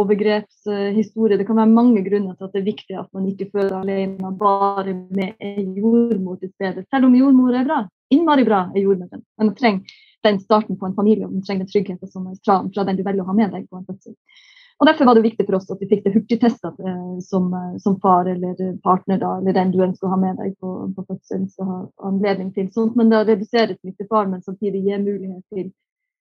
overgrepshistorie. 0.00 1.38
Det 1.38 1.46
kan 1.46 1.60
være 1.60 1.74
mange 1.74 2.02
grunner 2.06 2.34
til 2.36 2.48
at 2.48 2.56
det 2.56 2.62
er 2.62 2.70
viktig 2.72 2.98
at 2.98 3.12
man 3.16 3.28
ikke 3.30 3.50
føder 3.52 3.78
alene, 3.80 4.32
bare 4.38 4.94
med 4.94 5.36
en 5.40 5.76
jordmor 5.78 6.40
til 6.40 6.52
stede. 6.54 6.86
Selv 6.90 7.08
om 7.10 7.14
jordmor 7.14 7.54
er 7.54 7.68
bra. 7.68 7.84
Innmari 8.10 8.44
bra 8.46 8.66
er 8.74 8.82
jordmoren. 8.82 9.22
Men 9.38 9.52
man 9.52 9.56
trenger 9.58 9.96
den 10.26 10.40
starten 10.42 10.78
på 10.78 10.86
en 10.86 10.94
familie, 10.94 11.26
og 11.26 11.32
man 11.32 11.42
trenger 11.46 11.64
den 11.64 11.72
tryggheten 11.72 12.10
som 12.10 12.26
er 12.26 12.38
fra, 12.44 12.60
fra 12.74 12.84
den 12.86 12.98
du 12.98 13.04
velger 13.06 13.22
å 13.22 13.30
ha 13.30 13.36
med 13.36 13.54
deg 13.54 13.68
på 13.70 13.78
en 13.78 13.86
fødsel. 13.86 14.14
Og 14.78 14.86
Derfor 14.86 15.04
var 15.08 15.16
det 15.16 15.24
viktig 15.24 15.46
for 15.46 15.56
oss 15.56 15.70
at 15.72 15.80
vi 15.80 15.88
fikk 15.88 16.02
det 16.04 16.12
hurtigtesta 16.12 16.68
eh, 16.84 17.16
som, 17.24 17.48
eh, 17.56 17.76
som, 17.80 17.96
far 18.00 18.28
eller 18.28 18.58
partner, 18.84 19.18
da, 19.22 19.38
eller 19.40 19.56
den 19.56 19.72
du 19.72 19.80
ønsker 19.86 20.08
å 20.08 20.12
ha 20.12 20.20
med 20.20 20.36
deg 20.42 20.52
på, 20.60 20.72
på 20.92 21.04
fødselen, 21.06 21.48
skal 21.48 21.70
ha 21.70 21.78
anledning 22.10 22.52
til. 22.52 22.68
Sånn, 22.74 22.92
men 22.98 23.12
da 23.12 23.22
reduseres 23.24 23.80
smittefaren, 23.80 24.34
men 24.34 24.44
samtidig 24.44 24.84
gir 24.84 25.00
mulighet 25.00 25.40
til, 25.54 25.70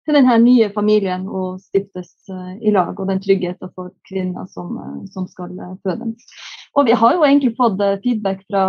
til 0.04 0.20
denne 0.20 0.36
nye 0.44 0.68
familien 0.76 1.30
å 1.32 1.46
stiftes 1.64 2.12
uh, 2.28 2.58
i 2.60 2.74
lag, 2.76 2.92
og 3.00 3.08
den 3.08 3.24
tryggheten 3.24 3.72
for 3.72 3.94
kvinner 4.10 4.50
som, 4.52 4.76
som 5.14 5.30
skal 5.32 5.56
føde. 5.86 6.12
Og 6.76 6.88
vi 6.90 6.96
har 6.98 7.16
jo 7.16 7.24
egentlig 7.28 7.54
fått 7.56 7.80
feedback 8.04 8.44
fra 8.50 8.66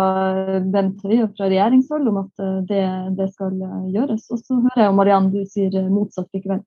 Bent 0.71 1.03
Høie 1.03 1.27
fra 1.35 1.49
regjeringshold 1.49 2.07
om 2.11 2.23
at 2.23 2.43
det, 2.69 2.83
det 3.19 3.29
skal 3.35 3.55
gjøres. 3.91 4.27
Og 4.31 4.43
så 4.43 4.59
hører 4.59 4.85
jeg 4.85 4.97
Mariann 4.99 5.31
du 5.33 5.41
sier 5.49 5.87
motsatt 5.91 6.29
likevel. 6.35 6.63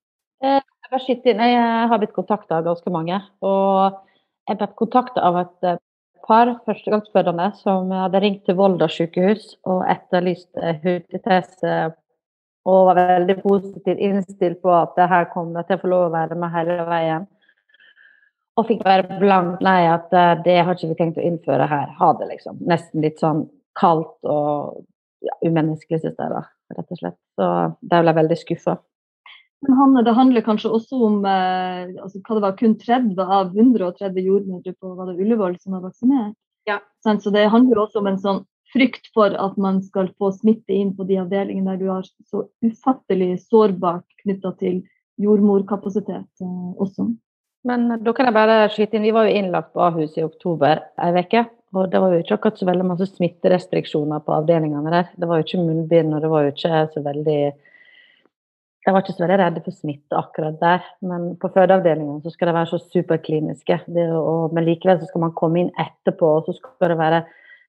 Jeg 0.91 1.89
har 1.91 1.99
blitt 1.99 2.15
kontakta 2.15 2.61
av 2.61 2.67
ganske 2.69 2.93
mange. 2.95 3.19
Og 3.43 4.01
jeg 4.47 4.59
ble 4.61 4.69
kontakta 4.79 5.25
av 5.27 5.41
et 5.43 5.69
eh, 5.69 5.79
par 6.27 6.57
førstegangsfødende 6.67 7.53
som 7.61 7.91
hadde 7.95 8.23
ringt 8.23 8.45
til 8.47 8.59
Volda 8.59 8.89
sykehus 8.91 9.57
og 9.67 9.85
etterlyst 9.91 10.51
hurtigtest 10.83 11.63
og 12.67 12.89
var 12.89 12.99
veldig 12.99 13.37
positivt 13.45 14.01
innstilt 14.03 14.59
på 14.63 14.73
at 14.75 14.97
det 14.99 15.07
her 15.11 15.29
kom 15.31 15.53
til 15.55 15.77
å 15.77 15.83
få 15.83 15.91
lov 15.91 16.09
å 16.09 16.15
være 16.17 16.39
med 16.39 16.55
hele 16.55 16.79
veien. 16.89 17.27
Og 18.57 18.67
fikk 18.67 18.83
være 18.87 19.19
blankt 19.21 19.63
nei, 19.65 19.83
at 19.93 20.13
eh, 20.17 20.35
det 20.43 20.59
har 20.65 20.75
ikke 20.75 20.91
vi 20.95 20.99
tenkt 20.99 21.21
å 21.21 21.27
innføre 21.29 21.69
her. 21.71 21.93
Ha 21.99 22.11
det, 22.19 22.31
liksom. 22.33 22.59
Nesten 22.67 23.05
litt 23.05 23.21
sånn 23.23 23.45
kaldt 23.77 24.17
og 24.25 24.81
ja, 25.23 25.35
umenneskelig, 25.45 26.01
syns 26.03 26.17
jeg, 26.17 26.33
da, 26.33 26.43
rett 26.75 26.95
og 26.95 27.03
slett. 27.03 27.19
Så 27.37 27.51
der 27.83 28.03
ble 28.03 28.15
jeg 28.15 28.19
veldig 28.23 28.39
skuffa. 28.41 28.79
Men 29.65 29.79
Hanne, 29.79 30.03
det 30.05 30.15
handler 30.17 30.45
kanskje 30.45 30.73
også 30.77 30.99
om 31.07 31.23
eh, 31.25 31.95
altså, 32.03 32.21
hva 32.21 32.37
det 32.37 32.45
var 32.45 32.59
kun 32.59 32.75
30 32.81 33.23
av 33.23 33.55
130 33.57 34.27
jordmødre 34.27 34.75
på 34.77 34.93
var 34.99 35.09
det 35.11 35.23
Ullevål 35.23 35.57
som 35.63 35.79
var 35.79 35.87
vaksinert. 35.89 36.37
Ja. 36.69 36.81
Så 37.07 37.31
det 37.31 37.47
handler 37.53 37.81
også 37.81 38.03
om 38.03 38.11
en 38.11 38.21
sånn 38.21 38.43
frykt 38.75 39.09
for 39.15 39.35
at 39.39 39.57
man 39.63 39.79
skal 39.87 40.11
få 40.19 40.33
smitte 40.35 40.75
inn 40.75 40.91
på 40.97 41.07
de 41.09 41.21
avdelingene 41.23 41.73
der 41.73 41.81
du 41.81 41.91
har 41.93 42.09
så 42.27 42.49
ufattelig 42.67 43.37
sårbart 43.47 44.07
knytta 44.25 44.53
til 44.61 44.83
jordmorkapasitet 45.23 46.45
eh, 46.45 46.73
også. 46.83 47.09
Men 47.67 47.89
da 48.03 48.13
kan 48.15 48.29
jeg 48.29 48.37
bare 48.37 48.59
skyte 48.71 48.99
inn, 48.99 49.07
vi 49.07 49.15
var 49.15 49.27
jo 49.27 49.39
innlagt 49.41 49.73
på 49.75 49.83
Ahus 49.83 50.19
i 50.19 50.27
oktober 50.27 50.85
ei 51.03 51.13
uke. 51.17 51.47
Og 51.77 51.91
det 51.93 52.01
var 52.01 52.13
jo 52.15 52.23
ikke 52.23 52.37
akkurat 52.37 52.61
så 52.61 52.67
veldig 52.69 52.85
masse 52.89 53.09
smitterestriksjoner 53.11 54.23
på 54.25 54.33
avdelingene 54.37 54.93
der. 54.93 55.09
Det 55.19 55.29
var 55.29 55.41
jo 55.41 55.47
ikke 55.47 55.65
munnbind, 55.65 56.15
og 56.15 56.23
det 56.23 56.31
var 56.31 56.45
jo 56.45 56.53
ikke 56.53 56.83
så 56.95 57.03
veldig 57.05 57.41
Jeg 58.87 58.95
var 58.95 59.03
ikke 59.03 59.17
så 59.17 59.25
veldig 59.25 59.37
redd 59.41 59.57
for 59.65 59.75
smitte 59.75 60.15
akkurat 60.19 60.61
der. 60.61 60.85
Men 61.03 61.33
på 61.43 61.49
fødeavdelingen 61.51 62.21
så 62.23 62.31
skal 62.31 62.51
det 62.51 62.55
være 62.55 62.71
så 62.71 62.79
superkliniske. 62.85 63.81
Og, 64.15 64.55
men 64.55 64.67
likevel 64.69 65.01
så 65.01 65.09
skal 65.09 65.25
man 65.25 65.35
komme 65.35 65.65
inn 65.65 65.73
etterpå, 65.83 66.29
og 66.37 66.47
så 66.47 66.55
skal 66.55 66.93
det 66.93 66.99
være 67.01 67.25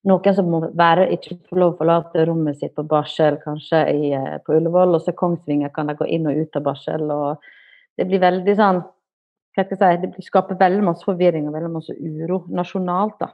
noen 0.07 0.36
som 0.38 0.51
må 0.53 0.59
være, 0.77 1.07
ikke 1.15 1.39
få 1.50 1.57
lov 1.57 1.74
å 1.74 1.79
forlate 1.79 2.27
rommet 2.29 2.59
sitt 2.62 2.75
på 2.77 2.86
barsel, 2.88 3.39
kanskje 3.41 3.81
i, 3.95 4.12
eh, 4.13 4.38
på 4.45 4.59
Ullevål. 4.59 4.93
Og 4.93 5.01
så 5.03 5.15
Kongsvinger 5.17 5.74
kan 5.74 5.89
de 5.89 5.97
gå 5.97 6.05
inn 6.05 6.29
og 6.29 6.38
ut 6.38 6.55
av 6.55 6.67
barsel. 6.69 7.09
og 7.12 7.41
Det 7.97 8.05
blir 8.05 8.21
veldig 8.21 8.55
sånn 8.55 8.83
hva 9.57 9.65
skal 9.65 9.77
jeg 9.89 10.01
si, 10.01 10.07
Det 10.13 10.24
skaper 10.24 10.55
veldig 10.55 10.83
masse 10.86 11.03
forvirring 11.03 11.47
og 11.47 11.53
veldig 11.57 11.74
masse 11.74 11.93
uro 11.97 12.43
nasjonalt. 12.47 13.17
da. 13.19 13.33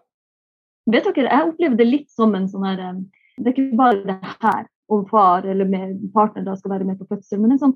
Vet 0.88 1.04
dere, 1.04 1.30
Jeg 1.30 1.50
opplever 1.50 1.76
det 1.76 1.88
litt 1.88 2.10
som 2.10 2.34
en 2.36 2.48
sånn 2.48 2.64
her 2.64 2.80
eh, 2.80 3.04
Det 3.38 3.48
er 3.48 3.54
ikke 3.54 3.76
bare 3.78 4.06
det 4.08 4.38
her 4.40 4.68
om 4.92 5.06
far 5.10 5.48
eller 5.48 5.66
med 5.70 5.98
partner 6.14 6.46
da 6.46 6.56
skal 6.58 6.76
være 6.76 6.88
med 6.88 7.00
på 7.00 7.08
fødsel, 7.10 7.42
men 7.42 7.56
en 7.56 7.62
sånn, 7.62 7.74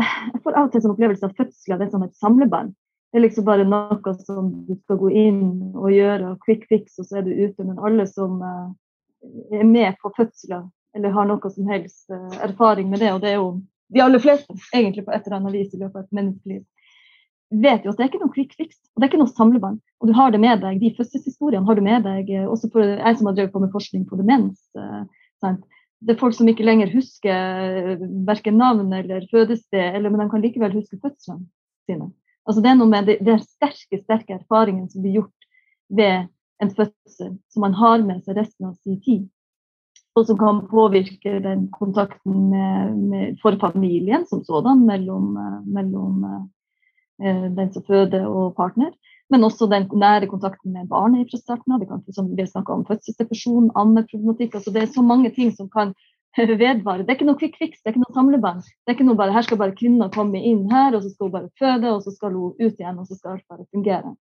eh, 0.00 0.16
jeg 0.32 0.42
får 0.44 0.56
av 0.56 0.66
og 0.66 0.72
til 0.72 0.80
en 0.80 0.86
sånn 0.86 0.96
opplevelse 0.96 1.28
at 1.28 1.38
fødsel 1.38 1.76
er 1.76 1.90
som 1.92 2.06
et 2.06 2.16
samlebånd. 2.22 2.74
Det 3.12 3.20
er 3.20 3.24
liksom 3.26 3.46
bare 3.46 3.64
noe 3.68 4.14
som 4.26 4.50
du 4.66 4.74
skal 4.76 4.98
gå 5.00 5.12
inn 5.14 5.44
og 5.72 5.92
gjøre, 5.94 6.32
og 6.32 6.42
quick 6.44 6.66
fix, 6.68 6.98
og 7.00 7.08
så 7.08 7.20
er 7.20 7.28
du 7.28 7.32
ute. 7.32 7.64
Men 7.64 7.78
alle 7.78 8.04
som 8.10 8.42
uh, 8.42 8.66
er 9.54 9.64
med 9.64 9.94
på 10.02 10.10
fødsler, 10.16 10.66
eller 10.96 11.14
har 11.14 11.28
noe 11.30 11.52
som 11.54 11.70
helst 11.70 12.10
uh, 12.12 12.34
erfaring 12.44 12.90
med 12.90 13.00
det, 13.04 13.12
og 13.14 13.22
det 13.22 13.30
er 13.30 13.38
jo 13.38 13.52
de 13.94 14.02
aller 14.02 14.20
fleste 14.20 14.56
egentlig 14.74 15.06
på 15.06 15.14
et 15.14 15.26
eller 15.26 15.38
annet 15.38 15.54
vis 15.54 15.70
i 15.72 15.80
løpet 15.80 15.96
av 15.96 16.02
et 16.02 16.18
menneskeliv, 16.18 16.64
vet 17.54 17.84
jo 17.84 17.92
at 17.92 17.98
det 17.98 18.04
er 18.04 18.10
ikke 18.10 18.22
noe 18.24 18.34
quick 18.34 18.56
fix. 18.58 18.78
Og 18.94 19.00
det 19.00 19.06
er 19.06 19.12
ikke 19.12 19.22
noe 19.22 19.36
samlebånd. 19.36 19.78
Og 20.02 20.10
du 20.10 20.14
har 20.16 20.32
det 20.34 20.42
med 20.42 20.62
deg, 20.64 20.80
de 20.82 20.92
fødselshistoriene 20.96 21.66
har 21.66 21.78
du 21.78 21.84
med 21.84 22.06
deg. 22.06 22.30
Eh, 22.32 22.48
også 22.50 22.70
for 22.72 22.82
jeg 22.82 23.18
som 23.18 23.30
har 23.30 23.36
drevet 23.36 23.54
på 23.54 23.62
med 23.62 23.72
forskning 23.74 24.06
på 24.08 24.18
demens. 24.20 24.58
Eh, 24.76 25.02
det 26.04 26.14
er 26.14 26.20
folk 26.20 26.36
som 26.36 26.48
ikke 26.50 26.66
lenger 26.66 26.92
husker 26.92 27.32
eh, 27.32 28.06
verken 28.28 28.58
navn 28.60 28.92
eller 28.92 29.26
fødested, 29.30 29.94
eller, 29.96 30.12
men 30.12 30.24
de 30.24 30.30
kan 30.32 30.44
likevel 30.44 30.76
huske 30.76 30.98
fødslene 31.02 31.46
sine. 31.88 32.10
Altså 32.46 32.62
det 32.62 32.70
er 32.70 32.78
noe 32.78 32.90
med 32.90 33.08
det 33.26 33.38
sterke, 33.42 34.02
sterke 34.02 34.36
erfaringen 34.36 34.90
som 34.90 35.02
blir 35.02 35.20
gjort 35.20 35.48
ved 35.96 36.28
en 36.62 36.70
fødsel, 36.72 37.32
som 37.52 37.64
man 37.64 37.74
har 37.76 38.04
med 38.04 38.22
seg 38.24 38.38
resten 38.38 38.68
av 38.68 38.76
sin 38.78 39.00
tid. 39.02 39.24
Og 40.16 40.24
som 40.28 40.38
kan 40.40 40.62
påvirke 40.70 41.34
den 41.44 41.66
kontakten 41.74 42.46
med, 42.52 42.94
med, 42.96 43.40
for 43.42 43.58
familien 43.60 44.24
som 44.30 44.40
sådan 44.46 44.86
mellom, 44.88 45.34
mellom 45.68 46.22
Eh, 46.24 46.44
den 47.18 47.72
som 47.72 47.84
føder 47.86 48.26
og 48.28 48.54
partner. 48.56 48.92
Men 49.30 49.44
også 49.44 49.66
den 49.70 49.88
nære 49.90 50.28
kontakten 50.30 50.72
med 50.72 50.88
barnet 50.88 51.30
fra 51.30 51.38
starten 51.40 51.72
av. 51.74 51.80
Vi 51.80 51.88
har 51.88 52.70
om 52.74 52.84
fødselsdepresjon, 52.86 53.72
ammeproblematikk. 53.74 54.54
Altså 54.54 54.70
det 54.70 54.82
er 54.82 54.92
så 54.94 55.02
mange 55.02 55.30
ting 55.34 55.50
som 55.56 55.70
kan 55.70 55.94
vedvare. 56.36 57.02
Det 57.02 57.10
er 57.10 57.18
ikke 57.18 57.28
noe 57.30 57.40
quick 57.40 57.56
fix, 57.58 57.80
det 57.80 57.90
er 57.90 57.96
ikke 57.96 58.04
noe 58.04 58.14
samlebarn. 58.14 58.62
Det 58.62 58.92
er 58.92 58.98
ikke 58.98 59.08
noe 59.08 59.18
bare 59.18 59.34
her 59.34 59.46
skal 59.46 59.58
bare 59.58 59.74
kvinna 59.78 60.10
komme 60.14 60.38
inn 60.38 60.66
her, 60.70 60.94
og 60.94 61.02
så 61.02 61.10
skal 61.10 61.30
hun 61.30 61.36
bare 61.38 61.52
føde, 61.58 61.92
og 61.94 62.04
så 62.04 62.14
skal 62.14 62.36
hun 62.36 62.54
ut 62.60 62.80
igjen, 62.80 62.98
og 63.00 63.08
så 63.08 63.18
skal 63.18 63.36
alt 63.36 63.46
bare 63.50 63.66
fungere. 63.74 64.14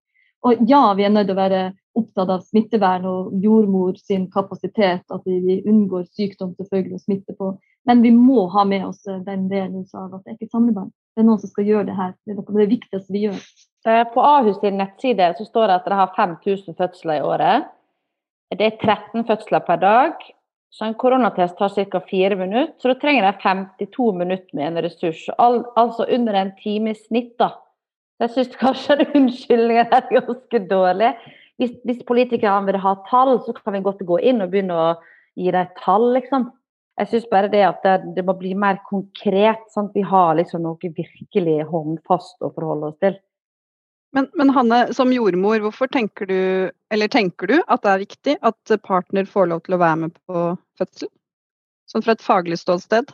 Og 0.46 0.62
ja, 0.70 0.82
vi 0.94 1.06
er 1.06 1.14
nødt 1.14 1.28
til 1.28 1.36
å 1.36 1.42
være 1.42 1.62
opptatt 1.98 2.32
av 2.32 2.44
smittevern 2.46 3.06
og 3.10 3.32
jordmor 3.42 3.96
sin 3.98 4.28
kapasitet, 4.32 5.06
at 5.10 5.24
vi 5.26 5.62
unngår 5.66 6.06
sykdom 6.14 6.54
selvfølgelig 6.58 7.00
og 7.00 7.06
smitte 7.06 7.38
på. 7.38 7.56
Men 7.86 8.02
vi 8.02 8.12
må 8.12 8.48
ha 8.54 8.64
med 8.66 8.86
oss 8.88 9.04
den 9.06 9.48
delen 9.52 9.86
av 9.94 10.14
at 10.18 10.24
det 10.26 10.34
er 10.34 10.38
ikke 10.40 10.54
samlebånd. 10.54 10.92
Det 11.16 11.22
er 11.22 11.28
noen 11.30 11.42
som 11.42 11.52
skal 11.52 11.68
gjøre 11.70 11.88
det 11.90 11.98
her. 11.98 12.14
Det 12.26 12.34
er 12.36 12.42
det 12.60 12.70
viktigste 12.74 13.14
vi 13.14 13.26
gjør. 13.28 13.44
På 14.14 14.24
Ahus 14.26 14.58
sin 14.60 14.80
nettside 14.82 15.30
så 15.38 15.46
står 15.46 15.70
det 15.70 15.76
at 15.76 15.86
dere 15.86 16.00
har 16.02 16.16
5000 16.16 16.78
fødsler 16.80 17.20
i 17.20 17.26
året. 17.26 17.68
Det 18.56 18.66
er 18.66 18.80
13 18.82 19.28
fødsler 19.28 19.64
per 19.68 19.80
dag. 19.84 20.26
Så 20.76 20.90
en 20.90 20.98
koronatest 21.00 21.56
tar 21.58 21.72
ca. 21.72 22.02
4 22.10 22.36
minutter. 22.36 22.74
Så 22.82 22.92
da 22.92 22.98
trenger 23.00 23.30
jeg 23.30 23.40
52 23.44 24.10
minutter 24.18 24.58
med 24.58 24.68
en 24.68 24.82
ressurs. 24.84 25.22
Al 25.40 25.62
altså 25.80 26.08
under 26.12 26.36
en 26.36 26.52
time 26.60 26.92
i 26.92 27.00
snitt, 27.00 27.38
da. 27.40 27.54
Jeg 28.20 28.34
syns 28.34 28.60
kanskje 28.60 29.06
unnskyldningen 29.16 29.94
er 29.94 30.12
ganske 30.18 30.62
dårlig. 30.70 31.14
Hvis, 31.62 31.72
hvis 31.88 32.04
politikerne 32.08 32.68
vil 32.68 32.82
ha 32.84 32.96
tall, 33.08 33.38
så 33.46 33.56
kan 33.56 33.78
vi 33.78 33.86
godt 33.86 34.04
gå 34.08 34.20
inn 34.20 34.44
og 34.44 34.52
begynne 34.52 34.76
å 34.76 34.90
gi 35.40 35.54
dem 35.56 35.72
tall, 35.80 36.10
liksom. 36.18 36.50
Jeg 36.96 37.12
syns 37.12 37.26
bare 37.32 37.52
det 37.52 37.64
at 37.68 37.84
det, 37.84 37.96
det, 38.16 38.24
må 38.24 38.38
bli 38.40 38.54
mer 38.56 38.80
konkret. 38.88 39.66
sånn 39.74 39.90
at 39.90 39.98
Vi 39.98 40.04
har 40.08 40.38
liksom 40.40 40.64
noe 40.64 40.92
virkelig 40.96 41.58
håndfast 41.68 42.40
å 42.40 42.54
forholde 42.56 42.94
oss 42.94 43.00
til. 43.04 43.18
Men, 44.16 44.30
men, 44.40 44.54
Hanne, 44.56 44.94
som 44.96 45.12
jordmor, 45.12 45.60
hvorfor 45.60 45.92
tenker 45.92 46.30
du, 46.30 46.40
eller 46.94 47.12
tenker 47.12 47.52
du 47.52 47.58
at 47.60 47.84
det 47.84 47.92
er 47.92 48.04
viktig 48.06 48.36
at 48.48 48.76
partner 48.88 49.28
får 49.28 49.52
lov 49.52 49.66
til 49.66 49.76
å 49.76 49.82
være 49.82 50.02
med 50.06 50.16
på 50.24 50.48
fødsel? 50.80 51.12
Sånn 51.92 52.06
fra 52.06 52.16
et 52.16 52.24
faglig 52.24 52.62
ståsted? 52.62 53.12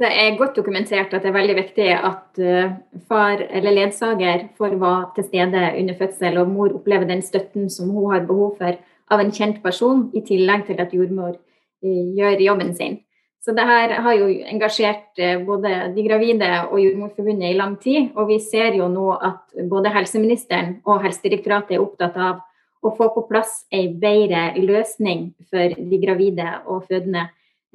Det 0.00 0.08
er 0.08 0.38
godt 0.38 0.56
dokumentert 0.56 1.12
at 1.14 1.22
det 1.22 1.28
er 1.30 1.36
veldig 1.36 1.54
viktig 1.60 1.90
at 1.94 2.40
uh, 2.40 2.72
far 3.06 3.44
eller 3.44 3.76
ledsager 3.76 4.48
får 4.58 4.78
være 4.80 5.12
til 5.18 5.28
stede 5.28 5.66
under 5.82 5.98
fødsel, 6.00 6.40
og 6.40 6.50
mor 6.50 6.72
opplever 6.74 7.06
den 7.06 7.22
støtten 7.22 7.68
som 7.70 7.92
hun 7.94 8.10
har 8.14 8.24
behov 8.26 8.56
for 8.58 8.80
av 9.12 9.20
en 9.20 9.34
kjent 9.36 9.60
person, 9.62 10.08
i 10.16 10.24
tillegg 10.24 10.64
til 10.66 10.80
at 10.82 10.96
jordmor 10.96 11.36
gjør 11.84 12.40
jobben 12.44 12.72
sin. 12.76 13.00
Så 13.44 13.52
det 13.52 13.66
her 13.68 13.92
har 14.00 14.16
jo 14.16 14.30
engasjert 14.48 15.20
eh, 15.20 15.36
både 15.44 15.90
de 15.92 16.04
gravide 16.06 16.48
og 16.70 16.78
Jordmorforbundet 16.80 17.50
i 17.50 17.58
lang 17.58 17.76
tid. 17.80 18.14
Og 18.16 18.30
vi 18.30 18.38
ser 18.40 18.78
jo 18.78 18.88
nå 18.88 19.10
at 19.18 19.52
både 19.68 19.92
helseministeren 19.92 20.78
og 20.88 21.02
Helsedirektoratet 21.04 21.76
er 21.76 21.84
opptatt 21.84 22.16
av 22.16 22.40
å 22.84 22.92
få 22.96 23.10
på 23.12 23.26
plass 23.28 23.62
en 23.72 23.98
bedre 24.00 24.46
løsning 24.60 25.30
for 25.52 25.76
de 25.76 26.00
gravide 26.00 26.46
og 26.64 26.86
fødende, 26.88 27.28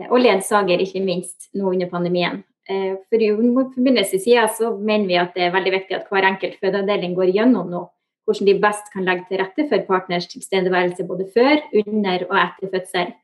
og 0.09 0.21
ledsager, 0.21 0.81
ikke 0.81 1.01
minst, 1.03 1.49
nå 1.57 1.73
under 1.73 1.89
pandemien. 1.91 2.43
Eh, 2.69 2.97
for 3.09 3.21
Jordmorforbundets 3.21 4.17
side 4.17 4.49
så 4.57 4.73
mener 4.73 5.09
vi 5.09 5.21
at 5.21 5.37
det 5.37 5.47
er 5.47 5.55
veldig 5.55 5.73
viktig 5.77 5.97
at 5.99 6.09
hver 6.09 6.29
enkelt 6.33 6.59
fødeavdeling 6.61 7.17
går 7.17 7.33
gjennom 7.37 7.69
nå 7.69 7.85
hvordan 8.29 8.45
de 8.45 8.59
best 8.61 8.91
kan 8.93 9.07
legge 9.07 9.25
til 9.25 9.41
rette 9.41 9.65
for 9.71 9.85
partners 9.87 10.27
tilstedeværelse 10.29 11.05
både 11.09 11.25
før, 11.33 11.63
under 11.81 12.27
og 12.27 12.35
etter 12.37 12.69
fødsel. 12.75 13.15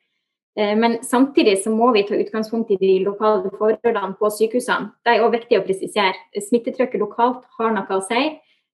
Eh, 0.59 0.77
men 0.77 1.03
samtidig 1.03 1.63
så 1.63 1.71
må 1.71 1.91
vi 1.91 2.03
ta 2.07 2.15
utgangspunkt 2.15 2.71
i 2.71 2.77
de 2.79 2.99
lokale 3.03 3.51
forholdene 3.59 4.15
på 4.19 4.31
sykehusene. 4.31 4.93
Det 5.03 5.15
er 5.15 5.25
òg 5.25 5.35
viktig 5.35 5.59
å 5.59 5.65
presisere. 5.65 6.15
Smittetrykket 6.47 7.01
lokalt 7.01 7.43
har 7.59 7.75
noe 7.75 7.97
å 7.97 8.03
si, 8.05 8.23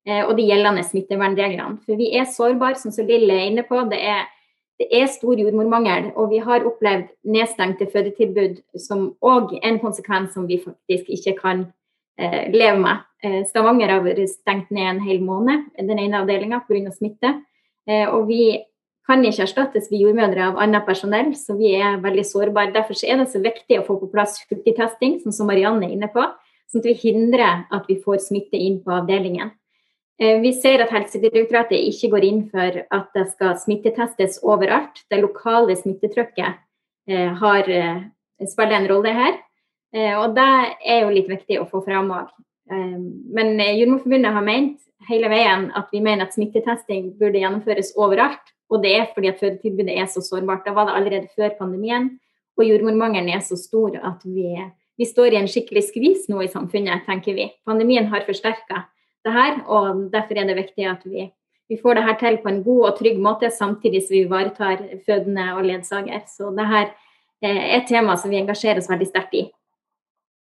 eh, 0.05 0.21
og 0.21 0.35
de 0.37 0.45
gjeldende 0.45 0.85
smittevernreglene. 0.85 1.81
For 1.85 1.97
vi 1.97 2.11
er 2.17 2.29
sårbare, 2.29 2.77
som 2.77 2.93
så 2.93 3.05
Lill 3.07 3.29
er 3.29 3.49
inne 3.49 3.65
på. 3.65 3.81
Det 3.89 3.97
er, 3.97 4.29
det 4.77 4.89
er 4.93 5.07
stor 5.07 5.37
jordmormangel, 5.37 6.11
og 6.15 6.29
vi 6.29 6.37
har 6.37 6.65
opplevd 6.65 7.09
nedstengte 7.25 7.89
fødetilbud 7.89 8.61
som 8.77 9.15
òg 9.21 9.57
en 9.63 9.79
konsekvens 9.79 10.33
som 10.33 10.47
vi 10.47 10.61
faktisk 10.61 11.09
ikke 11.09 11.37
kan 11.41 11.71
eh, 12.19 12.51
leve 12.53 12.77
med. 12.77 13.07
Eh, 13.23 13.41
Stavanger 13.49 13.89
har 13.89 14.05
vært 14.05 14.29
stengt 14.29 14.69
ned 14.69 14.85
en 14.85 15.01
hel 15.01 15.21
måned, 15.21 15.65
den 15.77 15.97
ene 15.97 16.21
avdelinga 16.21 16.61
pga. 16.67 16.91
smitte. 16.91 17.41
Og 17.89 18.27
vi 18.27 18.61
kan 19.07 19.23
ikke 19.25 19.45
erstattes 19.47 19.89
vi 19.91 20.03
jordmødre 20.03 20.51
av 20.51 20.59
annet 20.61 20.85
personell, 20.85 21.31
så 21.35 21.55
vi 21.57 21.73
er 21.77 22.01
veldig 22.03 22.25
sårbare. 22.27 22.73
Derfor 22.75 22.97
er 23.07 23.21
det 23.21 23.31
så 23.31 23.41
viktig 23.41 23.79
å 23.79 23.85
få 23.87 23.97
på 24.01 24.11
plass 24.11 24.37
hurtigtesting, 24.49 25.19
sånn 25.23 25.35
som 25.35 25.49
Marianne 25.49 25.87
er 25.87 25.95
inne 25.95 26.11
på, 26.13 26.27
sånn 26.69 26.83
at 26.83 26.91
vi 26.91 26.99
hindrer 27.01 27.65
at 27.73 27.89
vi 27.89 27.97
får 28.03 28.21
smitte 28.27 28.59
inn 28.61 28.79
på 28.85 28.93
avdelingen. 29.01 29.51
Eh, 30.21 30.39
vi 30.41 30.53
ser 30.53 30.83
at 30.83 30.91
Helsedirektoratet 30.93 31.79
ikke 31.89 32.11
går 32.13 32.25
inn 32.27 32.41
for 32.51 32.81
at 32.93 33.07
det 33.17 33.25
skal 33.31 33.55
smittetestes 33.57 34.37
overalt. 34.45 35.01
Det 35.09 35.17
lokale 35.21 35.73
smittetrykket 35.79 36.59
eh, 37.09 37.31
har, 37.41 37.69
eh, 37.69 38.03
spiller 38.45 38.77
en 38.77 38.89
rolle 38.91 39.15
her. 39.17 39.39
Og 39.91 40.37
det 40.37 40.51
er 40.87 41.01
jo 41.01 41.09
litt 41.11 41.27
viktig 41.27 41.57
å 41.59 41.65
få 41.67 41.81
fram 41.83 42.13
òg. 42.15 42.29
Men 42.71 43.57
Jordmorforbundet 43.59 44.31
har 44.31 44.45
ment 44.45 44.85
hele 45.09 45.27
veien 45.27 45.65
at 45.75 45.89
vi 45.91 45.99
mener 45.99 46.23
at 46.23 46.31
smittetesting 46.37 47.09
burde 47.19 47.41
gjennomføres 47.41 47.91
overalt. 47.99 48.50
Og 48.71 48.83
det 48.83 48.91
er 48.97 49.09
fordi 49.13 49.29
at 49.31 49.39
fødetilbudet 49.39 49.97
er 49.99 50.07
så 50.07 50.23
sårbart. 50.23 50.63
Da 50.65 50.73
var 50.75 50.87
det 50.87 50.95
allerede 50.95 51.33
før 51.35 51.51
pandemien. 51.59 52.13
Og 52.57 52.67
jordmormangelen 52.67 53.31
er 53.35 53.43
så 53.43 53.57
stor 53.59 53.97
at 53.99 54.23
vi 54.25 54.55
vi 55.01 55.07
står 55.09 55.33
i 55.33 55.39
en 55.39 55.47
skikkelig 55.49 55.81
skvis 55.87 56.27
nå 56.29 56.43
i 56.45 56.49
samfunnet, 56.51 57.05
tenker 57.07 57.33
vi. 57.33 57.47
Pandemien 57.65 58.05
har 58.11 58.25
forsterka 58.27 58.83
det 59.25 59.31
her, 59.33 59.55
og 59.65 60.09
derfor 60.13 60.37
er 60.37 60.49
det 60.49 60.57
viktig 60.59 60.85
at 60.89 61.01
vi, 61.09 61.25
vi 61.71 61.77
får 61.79 61.97
det 61.97 62.03
her 62.05 62.19
til 62.19 62.37
på 62.43 62.51
en 62.51 62.59
god 62.65 62.83
og 62.89 62.99
trygg 62.99 63.17
måte, 63.21 63.49
samtidig 63.49 64.03
som 64.05 64.13
vi 64.13 64.25
ivaretar 64.27 64.83
fødende 65.07 65.47
og 65.55 65.65
ledsager. 65.65 66.21
Så 66.29 66.51
det 66.57 66.67
her 66.69 66.91
er 67.41 67.59
et 67.79 67.89
tema 67.89 68.13
som 68.13 68.29
vi 68.29 68.41
engasjerer 68.41 68.81
oss 68.81 68.91
veldig 68.91 69.09
sterkt 69.09 69.33
i. 69.39 69.47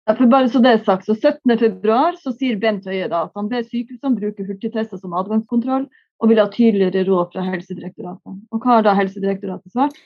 Ja, 0.04 0.12
for 0.12 0.28
bare 0.28 0.50
så 0.52 0.60
det 0.60 0.74
er 0.74 0.84
sagt, 0.84 1.06
så 1.08 1.16
17.2 1.16 2.00
så 2.20 2.32
sier 2.36 2.60
Bent 2.60 2.84
Høie 2.84 3.08
da, 3.08 3.22
at 3.24 3.38
han 3.40 3.48
ber 3.48 3.64
sykehusene 3.64 4.18
bruke 4.18 4.44
hurtigtester 4.44 5.00
som 5.00 5.16
adgangskontroll, 5.16 5.86
og 6.22 6.30
vil 6.30 6.40
ha 6.40 6.48
tydeligere 6.50 7.04
råd 7.08 7.32
fra 7.34 7.44
Helsedirektoratet. 7.48 8.36
Og 8.52 8.60
Hva 8.60 8.78
har 8.78 8.86
da 8.86 8.94
Helsedirektoratet 8.98 9.72
svart? 9.74 9.96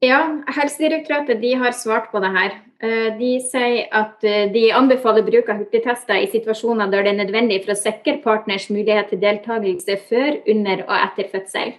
Ja, 0.00 0.20
Helsedirektoratet 0.48 1.42
de 1.42 1.50
har 1.60 1.74
svart 1.76 2.08
på 2.12 2.20
det 2.24 2.30
her. 2.32 2.54
Eh, 2.80 3.10
de 3.18 3.34
sier 3.44 3.90
at 3.92 4.24
eh, 4.24 4.46
de 4.52 4.70
anbefaler 4.72 5.26
bruk 5.26 5.50
av 5.52 5.60
hurtigtester 5.60 6.16
i 6.16 6.30
situasjoner 6.32 6.88
der 6.88 7.04
det 7.04 7.12
er 7.12 7.18
nødvendig 7.18 7.58
for 7.66 7.74
å 7.74 7.82
sikre 7.82 8.16
partners 8.24 8.70
mulighet 8.72 9.12
til 9.12 9.20
deltakelse 9.20 9.98
før, 10.08 10.38
under 10.48 10.86
og 10.86 10.96
etter 10.96 11.28
fødsel. 11.34 11.74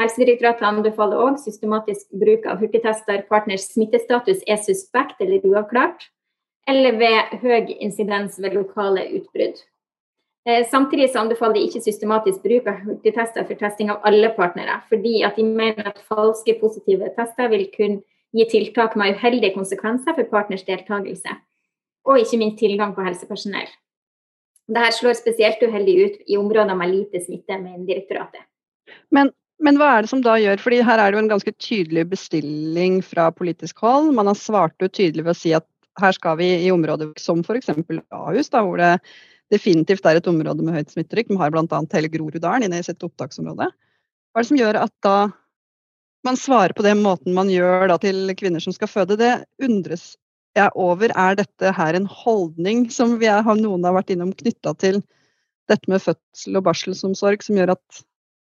Helsedirektoratet 0.00 0.68
anbefaler 0.68 1.18
òg 1.20 1.40
systematisk 1.42 2.06
bruk 2.22 2.46
av 2.46 2.62
hurtigtester 2.62 3.26
partners 3.28 3.66
smittestatus 3.72 4.46
er 4.46 4.62
suspekt 4.62 5.18
eller 5.20 5.42
uavklart, 5.44 6.06
eller 6.70 6.96
ved 7.02 7.34
høy 7.42 7.74
insidens 7.80 8.38
ved 8.38 8.54
lokale 8.54 9.08
utbrudd. 9.18 9.58
Eh, 10.48 10.66
samtidig 10.70 11.10
så 11.12 11.20
anbefaler 11.20 11.58
de 11.58 11.66
ikke 11.68 11.82
systematisk 11.84 12.40
bruk 12.44 12.68
av 12.70 12.78
hurtigtester 12.86 13.44
for 13.44 13.60
testing 13.60 13.90
av 13.92 14.00
alle 14.08 14.30
partnere, 14.36 14.78
fordi 14.88 15.20
at 15.26 15.36
de 15.36 15.44
mener 15.44 15.90
at 15.90 16.00
falske 16.08 16.54
positive 16.62 17.10
tester 17.18 17.50
vil 17.52 17.66
kunne 17.74 18.00
gi 18.36 18.46
tiltak 18.48 18.96
med 18.96 19.18
uheldige 19.18 19.52
konsekvenser 19.56 20.16
for 20.16 20.30
partners 20.32 20.64
deltakelse, 20.64 21.34
og 22.08 22.22
ikke 22.22 22.40
minst 22.40 22.60
tilgang 22.62 22.94
på 22.96 23.04
helsepersonell. 23.04 23.68
Dette 24.70 24.94
slår 24.96 25.18
spesielt 25.18 25.60
uheldig 25.66 25.96
ut 25.98 26.18
i 26.30 26.38
områder 26.38 26.78
med 26.78 26.94
lite 26.94 27.20
smitte, 27.20 27.58
med 27.58 27.84
direktoratet. 27.88 28.46
Men, 29.10 29.32
men, 29.60 29.76
hva 29.76 29.96
er 29.96 30.06
det 30.06 30.12
som 30.12 30.22
da 30.24 30.38
gjør, 30.40 30.62
fordi 30.62 30.78
her 30.86 31.02
er 31.02 31.10
det 31.10 31.18
jo 31.18 31.24
en 31.24 31.32
ganske 31.34 31.54
tydelig 31.58 32.06
bestilling 32.14 33.00
fra 33.04 33.28
politisk 33.34 33.82
hold. 33.82 34.12
Man 34.16 34.30
har 34.30 34.38
svart 34.38 34.78
ut 34.80 34.94
tydelig 34.94 35.26
ved 35.26 35.34
å 35.34 35.40
si 35.42 35.52
at 35.58 35.66
her 36.00 36.14
skal 36.16 36.38
vi 36.38 36.52
i 36.62 36.70
områder 36.72 37.10
som 37.20 37.42
f.eks. 37.42 37.74
Ahus, 38.14 38.48
da, 38.54 38.62
hvor 38.62 38.78
det 38.80 38.94
definitivt 39.50 40.06
er 40.06 40.20
et 40.20 40.30
område 40.30 40.64
med 40.64 40.76
høyt 40.78 40.92
smittetrykk. 40.94 41.30
De 41.32 41.38
har 41.40 41.52
bl.a. 41.54 41.82
hele 41.94 42.10
Groruddalen 42.12 42.66
inne 42.66 42.80
i 42.80 42.86
sitt 42.86 43.02
opptaksområde. 43.06 43.70
Hva 44.30 44.40
er 44.40 44.46
det 44.46 44.50
som 44.50 44.60
gjør 44.60 44.78
at 44.84 44.94
da 45.04 45.16
man 46.26 46.36
svarer 46.36 46.74
på 46.76 46.84
den 46.84 47.00
måten 47.02 47.34
man 47.34 47.48
gjør 47.50 47.88
da, 47.90 47.96
til 48.00 48.30
kvinner 48.38 48.62
som 48.62 48.74
skal 48.76 48.90
føde? 48.90 49.18
Det 49.18 49.32
undres 49.64 50.12
jeg 50.58 50.70
over. 50.78 51.12
Er 51.16 51.38
dette 51.38 51.72
her 51.74 51.96
en 51.96 52.06
holdning 52.10 52.88
som 52.92 53.16
vi 53.20 53.30
er, 53.30 53.42
noen 53.42 53.86
har 53.86 53.96
vært 53.96 54.12
innom 54.14 54.34
knytta 54.36 54.74
til 54.78 55.00
dette 55.70 55.90
med 55.90 56.02
fødsel 56.02 56.58
og 56.58 56.66
barselsomsorg, 56.66 57.44
som 57.46 57.58
gjør 57.58 57.74
at 57.76 58.02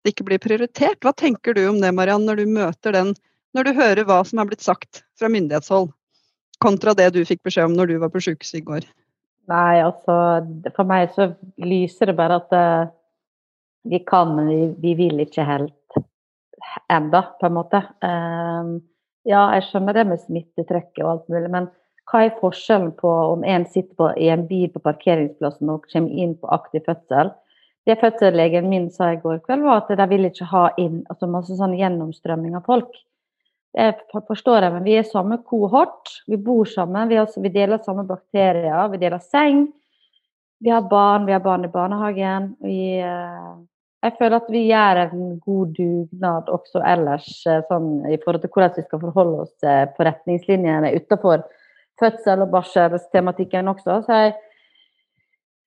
det 0.05 0.13
ikke 0.13 0.27
blir 0.29 0.41
prioritert? 0.43 0.99
Hva 1.03 1.15
tenker 1.17 1.55
du 1.57 1.65
om 1.69 1.79
det, 1.81 1.93
Mariann, 1.95 2.27
når 2.27 2.43
du 2.43 2.55
møter 2.57 2.95
den, 2.95 3.15
når 3.55 3.67
du 3.67 3.77
hører 3.79 4.07
hva 4.07 4.19
som 4.27 4.41
er 4.41 4.49
blitt 4.51 4.63
sagt 4.63 5.03
fra 5.19 5.31
myndighetshold, 5.31 5.89
kontra 6.63 6.93
det 6.95 7.11
du 7.15 7.23
fikk 7.27 7.43
beskjed 7.47 7.71
om 7.71 7.75
når 7.75 7.91
du 7.91 7.97
var 8.03 8.11
på 8.13 8.21
sjukehuset 8.23 8.61
i 8.61 8.65
går? 8.67 8.87
Nei, 9.51 9.77
altså 9.83 10.15
For 10.73 10.89
meg 10.89 11.13
så 11.13 11.29
lyser 11.61 12.09
det 12.09 12.17
bare 12.17 12.39
at 12.41 12.55
uh, 12.57 12.91
vi 13.85 14.01
kan, 14.07 14.33
men 14.33 14.49
vi, 14.49 14.59
vi, 14.81 14.93
vil 14.97 15.21
ikke 15.21 15.45
helt 15.45 15.99
enda, 16.91 17.21
på 17.39 17.49
en 17.49 17.57
måte. 17.59 17.81
Uh, 18.01 18.77
ja, 19.25 19.47
jeg 19.57 19.67
skjønner 19.69 19.97
det 19.97 20.05
med 20.09 20.21
smittetrykket 20.23 21.03
og 21.03 21.11
alt 21.11 21.33
mulig, 21.33 21.49
men 21.53 21.69
hva 22.09 22.21
er 22.25 22.37
forskjellen 22.37 22.91
på 22.99 23.09
om 23.31 23.45
en 23.45 23.65
sitter 23.69 23.93
på, 23.97 24.11
i 24.21 24.29
en 24.33 24.45
bil 24.49 24.69
på 24.73 24.81
parkeringsplassen 24.85 25.71
og 25.73 25.87
kommer 25.89 26.21
inn 26.21 26.35
på 26.37 26.49
aktiv 26.53 26.85
fødsel? 26.85 27.33
Det 27.85 27.99
fødselslegen 28.01 28.69
min 28.69 28.87
sa 28.93 29.11
i 29.13 29.19
går 29.21 29.43
kveld, 29.45 29.65
var 29.65 29.83
at 29.83 29.91
de 29.97 30.05
vil 30.09 30.25
ikke 30.29 30.47
ha 30.49 30.67
inn 30.81 31.03
altså 31.09 31.29
masse 31.29 31.57
sånn 31.57 31.75
gjennomstrømming 31.77 32.57
av 32.57 32.65
folk. 32.65 32.93
Jeg 33.75 33.95
forstår 34.27 34.63
jeg, 34.63 34.71
men 34.71 34.85
vi 34.87 34.93
er 34.95 35.07
samme 35.07 35.41
kohort. 35.43 36.13
Vi 36.31 36.37
bor 36.39 36.67
sammen. 36.69 37.09
Vi, 37.11 37.17
også, 37.19 37.41
vi, 37.43 37.51
deler 37.51 37.81
samme 37.83 38.05
bakterier. 38.07 38.87
Vi 38.93 38.99
deler 39.01 39.19
seng. 39.19 39.65
Vi 40.63 40.71
har 40.71 40.85
barn. 40.87 41.25
Vi 41.27 41.35
har 41.35 41.43
barn 41.43 41.67
i 41.67 41.71
barnehagen. 41.73 42.53
Vi, 42.63 42.77
eh, 43.03 43.49
jeg 44.05 44.15
føler 44.19 44.37
at 44.39 44.47
vi 44.53 44.63
gjør 44.69 45.01
en 45.03 45.27
god 45.43 45.75
dugnad 45.75 46.53
også 46.55 46.85
ellers, 46.87 47.27
eh, 47.51 47.65
sånn, 47.67 47.91
i 48.07 48.19
forhold 48.23 48.45
til 48.45 48.53
hvordan 48.53 48.77
vi 48.77 48.87
skal 48.87 49.03
forholde 49.03 49.43
oss 49.43 49.67
eh, 49.67 49.83
på 49.91 50.07
retningslinjene 50.07 50.95
utenfor 50.95 51.43
fødsel- 51.99 52.47
og 52.47 52.55
barselstematikken 52.55 53.75
også. 53.75 54.01
Så 54.07 54.23
jeg, 54.23 54.35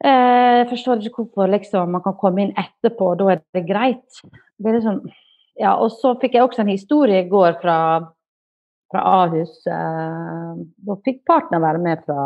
jeg 0.00 0.68
forstår 0.72 1.04
ikke 1.04 1.26
hvorfor 1.26 1.52
liksom, 1.52 1.92
man 1.92 2.04
kan 2.04 2.16
komme 2.16 2.46
inn 2.46 2.56
etterpå, 2.56 3.12
og 3.12 3.20
da 3.20 3.32
er 3.34 3.44
det 3.52 3.68
greit. 3.68 4.22
Det 4.56 4.70
er 4.70 4.78
liksom 4.80 5.02
ja, 5.58 5.74
og 5.74 5.90
så 5.98 6.14
fikk 6.22 6.36
jeg 6.36 6.46
også 6.46 6.62
en 6.62 6.70
historie 6.70 7.24
i 7.24 7.28
går 7.30 7.58
fra, 7.62 7.78
fra 8.92 9.04
Ahus. 9.22 9.54
Eh, 9.66 10.62
da 10.86 10.96
fikk 11.06 11.24
partner 11.28 11.62
være 11.64 11.82
med 11.82 12.04
fra 12.06 12.22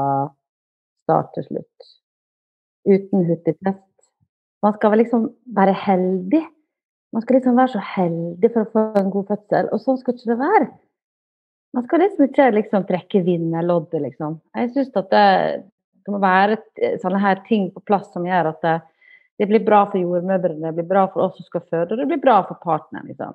start 1.06 1.32
til 1.36 1.48
slutt. 1.48 1.90
Uten 2.88 3.26
hurtigtest. 3.28 3.88
Man 4.62 4.76
skal 4.76 4.92
vel 4.92 5.02
liksom 5.02 5.26
være 5.56 5.74
heldig. 5.74 6.42
Man 7.12 7.24
skal 7.24 7.38
liksom 7.38 7.58
være 7.58 7.74
så 7.74 7.82
heldig 7.96 8.52
for 8.52 8.64
å 8.64 8.72
få 8.72 8.84
en 9.00 9.10
god 9.12 9.28
fødsel, 9.32 9.68
og 9.72 9.82
sånn 9.82 9.98
skal 10.00 10.16
ikke 10.16 10.30
det 10.30 10.38
være. 10.40 10.70
Man 11.72 11.84
skal 11.86 12.02
liksom 12.04 12.28
ikke 12.28 12.48
liksom 12.52 12.86
trekke 12.88 13.22
vinnerloddet, 13.26 14.00
liksom. 14.04 14.38
Jeg 14.56 14.72
syns 14.74 14.96
at 15.00 15.08
det, 15.12 15.26
det, 16.04 16.12
må 16.12 16.20
være 16.20 16.58
sånne 17.00 17.20
her 17.20 17.40
ting 17.48 17.70
på 17.72 17.84
plass 17.88 18.10
som 18.12 18.26
gjør 18.28 18.52
at 18.52 18.64
det, 18.64 18.74
det 19.42 19.48
blir 19.50 19.64
bra 19.66 19.80
for 19.90 19.98
jordmødrene, 19.98 20.68
det 20.68 20.76
blir 20.76 20.86
bra 20.86 21.08
for 21.10 21.24
oss 21.24 21.32
som 21.34 21.46
skal 21.48 21.64
føde, 21.66 21.88
og 21.90 21.98
det 21.98 22.04
blir 22.06 22.20
bra 22.22 22.36
for 22.46 22.60
partneren. 22.62 23.08
Liksom. 23.10 23.34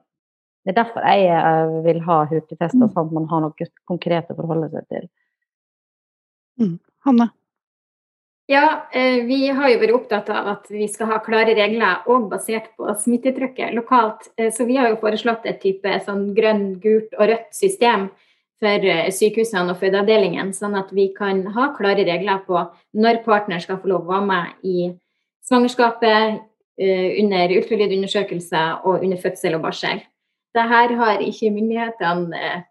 Det 0.63 0.71
er 0.71 0.77
derfor 0.77 1.03
jeg 1.03 1.25
eh, 1.35 1.73
vil 1.83 1.97
ha 2.05 2.19
hurtigtester, 2.29 2.79
mm. 2.79 2.93
sånn 2.93 3.09
at 3.09 3.15
man 3.17 3.25
har 3.27 3.41
noe 3.43 3.65
konkret 3.91 4.29
å 4.31 4.37
forholde 4.37 4.69
seg 4.71 4.85
til. 4.93 5.09
Mm. 6.63 6.77
Hanne? 7.03 7.25
Ja, 8.47 8.61
eh, 8.95 9.17
vi 9.27 9.41
har 9.51 9.73
jo 9.73 9.81
vært 9.81 9.95
opptatt 9.97 10.31
av 10.31 10.47
at 10.53 10.69
vi 10.71 10.87
skal 10.87 11.09
ha 11.11 11.17
klare 11.25 11.57
regler 11.57 12.07
og 12.07 12.29
basert 12.31 12.69
på 12.79 12.95
smittetrykket 13.03 13.75
lokalt. 13.75 14.29
Eh, 14.39 14.47
så 14.55 14.63
vi 14.69 14.77
har 14.79 14.87
jo 14.93 15.01
foreslått 15.01 15.43
et 15.51 15.59
type 15.59 15.97
sånn 16.05 16.29
grønn, 16.37 16.69
gult 16.79 17.19
og 17.19 17.33
rødt 17.33 17.51
system 17.55 18.07
for 18.63 18.87
sykehusene 19.13 19.75
og 19.75 19.83
fødeavdelingen, 19.83 20.55
sånn 20.55 20.79
at 20.79 20.95
vi 20.95 21.09
kan 21.19 21.43
ha 21.53 21.67
klare 21.75 22.07
regler 22.07 22.39
på 22.47 22.63
når 22.95 23.19
partner 23.27 23.59
skal 23.61 23.83
få 23.83 23.91
lov 23.91 24.07
å 24.07 24.13
være 24.15 24.29
med 24.31 24.71
i 24.71 24.87
svangerskapet, 25.47 26.41
eh, 26.79 27.09
under 27.23 27.53
ultralydundersøkelse 27.57 28.63
og 28.83 29.03
under 29.03 29.19
fødsel 29.21 29.57
og 29.57 29.65
barsel. 29.67 30.01
Dette 30.55 30.67
har 30.99 31.21
ikke 31.23 31.53
myndighetene 31.53 32.41
eh, 32.41 32.65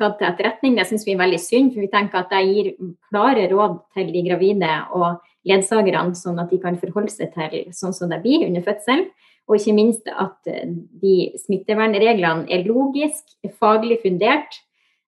tatt 0.00 0.18
til 0.18 0.28
etterretning. 0.30 0.76
Det 0.78 0.86
syns 0.88 1.06
vi 1.06 1.14
er 1.14 1.22
veldig 1.22 1.40
synd, 1.42 1.72
for 1.74 1.84
vi 1.84 1.92
tenker 1.92 2.22
at 2.22 2.32
det 2.32 2.42
gir 2.48 2.72
klare 3.10 3.48
råd 3.52 3.78
til 3.96 4.12
de 4.14 4.24
gravide 4.28 4.72
og 4.96 5.20
ledsagerne, 5.46 6.16
sånn 6.16 6.40
at 6.42 6.50
de 6.50 6.60
kan 6.62 6.78
forholde 6.80 7.12
seg 7.12 7.34
til 7.36 7.66
sånn 7.76 7.94
som 7.96 8.12
det 8.12 8.22
blir 8.24 8.46
under 8.48 8.64
fødsel. 8.66 9.06
Og 9.46 9.60
ikke 9.60 9.76
minst 9.76 10.08
at 10.10 10.50
eh, 10.50 10.64
de 11.02 11.16
smittevernreglene 11.44 12.48
er 12.50 12.66
logisk, 12.66 13.28
faglig 13.60 14.00
fundert 14.02 14.58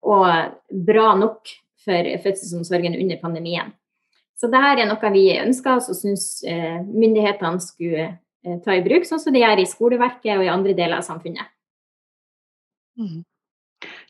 og 0.06 0.54
bra 0.86 1.14
nok 1.18 1.50
for 1.82 2.12
fødselsomsorgen 2.22 2.94
under 3.00 3.18
pandemien. 3.22 3.72
Så 4.38 4.46
dette 4.46 4.74
er 4.78 4.86
noe 4.86 5.12
vi 5.14 5.24
ønsker 5.34 5.80
oss 5.80 5.88
og 5.90 5.98
syns 5.98 6.26
eh, 6.46 6.78
myndighetene 6.86 7.62
skulle 7.62 8.04
eh, 8.06 8.58
ta 8.62 8.76
i 8.76 8.84
bruk, 8.84 9.06
sånn 9.08 9.22
som 9.22 9.34
de 9.34 9.42
gjør 9.42 9.62
i 9.62 9.66
skoleverket 9.66 10.36
og 10.36 10.44
i 10.46 10.52
andre 10.52 10.76
deler 10.78 11.00
av 11.00 11.06
samfunnet. 11.06 11.50
Mm. 12.98 13.24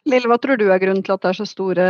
Lille, 0.09 0.29
hva 0.29 0.39
tror 0.41 0.61
du 0.61 0.67
er 0.69 0.81
grunnen 0.83 1.05
til 1.05 1.17
at 1.17 1.25
det 1.25 1.33
er 1.33 1.39
så 1.41 1.49
store 1.49 1.87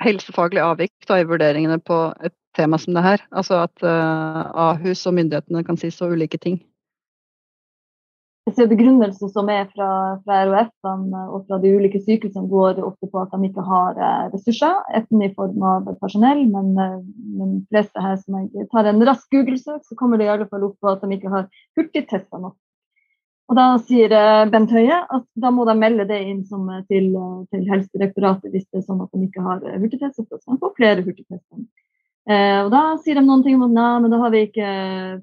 helsefaglige 0.00 0.64
avvik 0.64 1.12
i 1.12 1.28
vurderingene 1.28 1.76
på 1.84 1.98
et 2.24 2.36
tema 2.56 2.80
som 2.80 2.96
det 2.96 3.04
her? 3.04 3.24
Altså 3.36 3.60
at 3.66 3.84
uh, 3.84 4.48
Ahus 4.72 5.04
og 5.08 5.16
myndighetene 5.16 5.64
kan 5.64 5.80
si 5.80 5.92
så 5.92 6.08
ulike 6.12 6.40
ting? 6.40 6.60
Ser 8.56 8.70
begrunnelse 8.70 9.28
som 9.32 9.50
er 9.52 9.66
fra, 9.74 9.88
fra 10.24 10.38
RHF-ene 10.46 11.24
og 11.34 11.44
fra 11.48 11.58
de 11.62 11.72
ulike 11.76 12.00
sykehusene, 12.02 12.48
går 12.50 12.80
ofte 12.84 13.08
på 13.10 13.20
at 13.20 13.34
de 13.34 13.50
ikke 13.50 13.64
har 13.66 14.00
eh, 14.00 14.30
ressurser, 14.32 14.80
enten 14.96 15.24
i 15.26 15.30
form 15.36 15.66
av 15.66 15.90
personell, 16.00 16.42
men, 16.50 16.72
eh, 16.80 16.96
men 17.36 17.52
fleste 17.70 18.02
her 18.02 18.16
som 18.22 18.40
jeg 18.40 18.68
tar 18.72 18.88
en 18.90 19.04
rask 19.06 19.28
Google-søk, 19.34 19.84
så 19.86 19.98
kommer 19.98 20.20
det 20.20 20.28
i 20.28 20.32
alle 20.34 20.48
fall 20.50 20.64
opp 20.70 20.78
på 20.80 20.92
at 20.92 21.04
de 21.04 21.18
ikke 21.18 21.32
har 21.32 21.48
hurtigtester 21.78 22.42
nok. 22.42 22.56
Og 23.50 23.58
Da 23.58 23.66
sier 23.82 24.12
eh, 24.14 24.46
Bent 24.50 24.72
Høie 24.72 25.02
at 25.02 25.26
da 25.44 25.52
må 25.54 25.66
de 25.68 25.76
melde 25.76 26.08
det 26.08 26.22
inn 26.30 26.44
til, 26.46 27.12
til 27.50 27.68
Helsedirektoratet 27.68 28.54
hvis 28.54 28.68
det 28.70 28.80
er 28.80 28.88
sånn 28.88 29.04
at 29.04 29.12
de 29.12 29.26
ikke 29.26 29.44
har 29.44 29.62
hurtigtester, 29.76 30.26
så 30.40 30.58
får 30.64 30.76
flere 30.78 31.04
hurtigtester. 31.04 31.66
Eh, 32.28 32.60
og 32.64 32.70
Da 32.72 32.82
sier 33.00 33.16
de 33.16 33.24
noen 33.24 33.42
ting 33.44 33.56
om 33.56 33.68
at 33.68 33.74
nei, 33.74 33.90
men 34.04 34.12
da 34.12 34.20
har 34.20 34.32
vi 34.34 34.44
ikke 34.48 34.70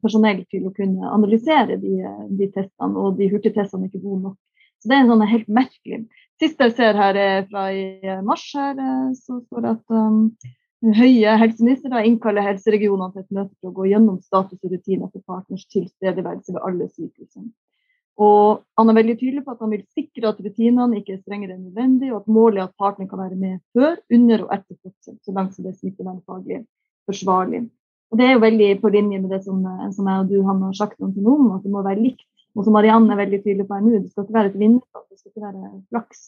personell 0.01 0.41
til 0.49 0.65
å 0.67 0.73
kunne 0.75 1.11
analysere 1.13 1.77
de, 1.81 1.97
de 2.39 2.49
testene, 2.55 2.93
og 2.97 3.19
de 3.19 3.29
hurtigtestene 3.31 3.85
er 3.85 3.91
ikke 3.91 4.05
gode 4.05 4.23
nok. 4.31 4.37
Så 4.81 4.89
det 4.89 4.97
er 4.97 5.09
sånn 5.09 5.25
helt 5.25 5.51
merkelig. 5.51 6.03
Siste 6.41 6.67
jeg 6.67 6.75
ser 6.77 6.97
her 6.99 7.17
er 7.17 7.45
fra 7.49 7.67
i 7.73 7.85
mars, 8.25 8.45
her, 8.57 8.77
eh, 8.77 9.11
så 9.17 9.39
står 9.43 9.63
det 9.65 9.75
at 9.75 9.95
um, 9.97 10.19
høye 10.97 11.37
helseministre 11.41 12.03
innkaller 12.05 12.45
helseregionene 12.45 13.13
til 13.13 13.23
et 13.23 13.37
møte 13.39 13.55
for 13.57 13.71
å 13.71 13.77
gå 13.79 13.87
gjennom 13.91 14.19
status 14.21 14.59
og 14.61 14.73
rutiner 14.73 15.09
for 15.09 15.25
partners 15.25 15.65
tilstedeværelse 15.73 16.53
ved 16.53 16.61
alle 16.65 16.89
sykehusene. 16.91 17.49
Og 18.17 18.63
han 18.79 18.89
er 18.89 18.97
veldig 18.97 19.15
tydelig 19.19 19.43
på 19.45 19.53
at 19.53 19.59
han 19.61 19.73
vil 19.75 19.83
sikre 19.93 20.31
at 20.31 20.39
rutinene 20.41 20.97
ikke 20.97 21.17
er 21.17 21.21
strengere 21.21 21.53
enn 21.53 21.67
nødvendig, 21.67 22.09
og 22.11 22.23
at 22.23 22.31
målet 22.33 22.63
er 22.63 22.69
at 22.69 22.79
partene 22.81 23.09
kan 23.09 23.21
være 23.21 23.37
med 23.37 23.59
før, 23.77 23.99
under 24.17 24.45
og 24.45 24.53
etter 24.55 24.77
fødsel, 24.81 25.19
så 25.21 25.35
langt 25.35 25.53
som 25.53 25.65
det 25.65 25.73
er 25.73 25.81
smittevernfaglig 25.83 26.63
forsvarlig. 27.09 27.67
Og 28.11 28.17
Det 28.19 28.25
er 28.25 28.33
jo 28.35 28.45
veldig 28.45 28.69
på 28.81 28.89
linje 28.89 29.19
med 29.19 29.29
det 29.33 29.43
som, 29.43 29.63
eh, 29.65 29.91
som 29.91 30.07
jeg 30.07 30.23
og 30.23 30.29
du 30.29 30.43
han 30.47 30.61
har 30.61 30.73
sagt 30.73 31.01
om 31.01 31.13
til 31.13 31.23
noen, 31.23 31.51
at 31.55 31.63
det 31.63 31.71
må 31.71 31.83
være 31.83 32.03
likt. 32.03 32.27
Og 32.55 32.65
som 32.65 32.73
Marianne 32.73 33.11
er 33.13 33.21
veldig 33.21 33.43
tydelig 33.43 33.67
på 33.67 33.75
her 33.75 33.83
nå, 33.85 33.99
det 34.01 34.11
skal 34.11 34.23
ikke 34.23 34.37
være 34.39 34.51
et 34.51 34.59
vinnertall, 34.59 35.05
det 35.11 35.19
skal 35.19 35.31
ikke 35.31 35.47
være 35.47 35.71
flaks. 35.91 36.21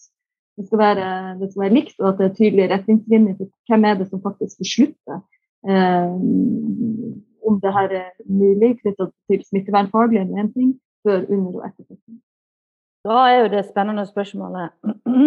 Det 0.59 0.65
skal, 0.67 0.79
være, 0.79 1.07
det 1.39 1.47
skal 1.51 1.61
være 1.63 1.73
likt, 1.73 1.95
og 1.99 2.07
at 2.09 2.17
det 2.19 2.25
er 2.25 2.35
tydelige 2.35 2.69
retningslinjer 2.73 3.35
for 3.37 3.47
hvem 3.69 3.85
er 3.87 3.93
det 3.95 4.07
som 4.09 4.21
faktisk 4.21 4.59
beslutter 4.59 5.21
eh, 5.63 6.15
om 7.47 7.59
det 7.63 7.71
her 7.73 7.93
er 8.01 8.09
mulig 8.27 8.73
knytta 8.81 9.07
til 9.31 9.45
smittevernfaglig 9.47 10.25
ting, 10.53 10.73
før, 11.07 11.23
under 11.29 11.61
og 11.61 11.65
etter 11.65 11.83
fødselen. 11.87 12.21
Da 13.07 13.17
er 13.31 13.37
jo 13.39 13.51
det 13.55 13.65
spennende 13.69 14.05
spørsmålet 14.05 14.75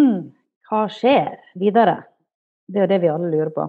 hva 0.69 0.83
skjer 0.93 1.39
videre? 1.59 2.03
Det 2.69 2.77
er 2.77 2.85
jo 2.85 2.91
det 2.93 3.01
vi 3.01 3.11
alle 3.11 3.31
lurer 3.33 3.49
på. 3.55 3.67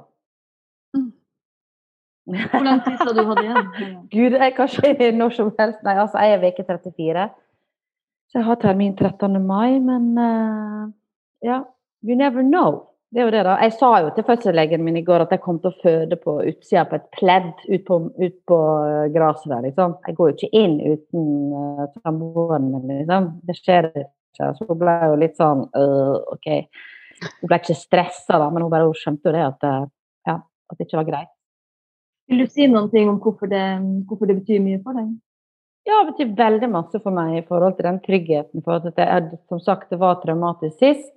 Hvor 2.25 2.65
lang 2.65 2.81
tid 2.85 2.97
sa 3.01 3.13
du 3.13 3.23
hadde 3.29 3.45
igjen? 3.45 3.67
Gud, 4.15 4.37
jeg 4.41 4.55
kan 4.57 4.71
ikke 4.91 5.11
når 5.13 5.35
som 5.37 5.53
helst. 5.59 5.83
Nei, 5.85 5.97
altså, 6.01 6.23
jeg 6.25 6.39
er 6.39 6.47
uke 6.49 6.65
34. 6.65 7.29
Så 8.33 8.41
jeg 8.41 8.49
har 8.49 8.61
termin 8.63 8.97
13. 8.97 9.37
mai, 9.45 9.79
men 9.85 10.11
uh, 10.19 10.89
ja. 11.45 11.63
You 12.05 12.17
never 12.17 12.43
know. 12.43 12.89
Det 13.15 13.23
er 13.23 13.29
jo 13.29 13.33
det, 13.33 13.43
da. 13.47 13.59
Jeg 13.63 13.77
sa 13.79 13.91
jo 14.03 14.09
til 14.17 14.27
fødselslegen 14.27 14.83
min 14.85 14.97
i 14.99 15.05
går 15.07 15.23
at 15.23 15.31
jeg 15.33 15.43
kom 15.45 15.61
til 15.63 15.71
å 15.71 15.83
føde 15.85 16.17
på 16.19 16.33
utsida 16.43 16.83
på 16.89 16.99
et 16.99 17.05
pledd 17.15 17.53
ut 17.69 17.85
på, 17.87 18.01
ut 18.19 18.41
på 18.51 18.59
uh, 18.59 19.05
gresset 19.15 19.53
der, 19.53 19.63
liksom. 19.69 19.95
Jeg 20.09 20.19
går 20.19 20.33
jo 20.33 20.35
ikke 20.35 20.63
inn 20.65 20.75
uten 20.83 21.29
uh, 21.53 21.85
samboeren 22.01 22.73
min, 22.73 22.89
liksom. 23.05 23.31
Det 23.45 23.59
skjer 23.61 23.91
ikke. 23.93 24.51
Så 24.57 24.67
hun 24.67 24.81
ble 24.81 24.97
jo 25.05 25.21
litt 25.21 25.39
sånn 25.39 25.63
uh, 25.77 26.17
OK. 26.35 26.51
Hun 27.21 27.53
ble 27.53 27.61
ikke 27.61 27.79
stressa, 27.79 28.41
da, 28.41 28.49
men 28.51 28.65
hun 28.65 28.73
bare 28.73 28.89
hun 28.89 28.99
skjønte 28.99 29.31
jo 29.31 29.37
det 29.37 29.47
at, 29.47 29.71
ja, 30.27 30.41
at 30.41 30.81
det 30.81 30.89
ikke 30.89 31.03
var 31.05 31.11
greit. 31.13 31.34
Vil 32.31 32.41
du 32.41 32.49
si 32.49 32.67
noen 32.71 32.89
ting 32.93 33.11
om 33.11 33.19
hvorfor 33.21 33.51
det, 33.51 33.63
hvorfor 34.09 34.31
det 34.31 34.39
betyr 34.41 34.63
mye 34.65 34.81
for 34.85 34.97
deg? 34.97 35.11
Ja, 35.85 35.99
det 36.01 36.15
betyr 36.15 36.37
veldig 36.39 36.71
masse 36.73 37.01
for 37.03 37.13
meg 37.13 37.35
i 37.37 37.45
forhold 37.45 37.77
til 37.77 37.89
den 37.91 38.01
tryggheten. 38.05 38.65
For 38.65 38.81
at 38.81 38.97
det, 38.97 39.39
som 39.53 39.61
sagt, 39.61 39.91
det 39.93 40.01
var 40.01 40.23
traumatisk 40.23 40.81
sist. 40.81 41.13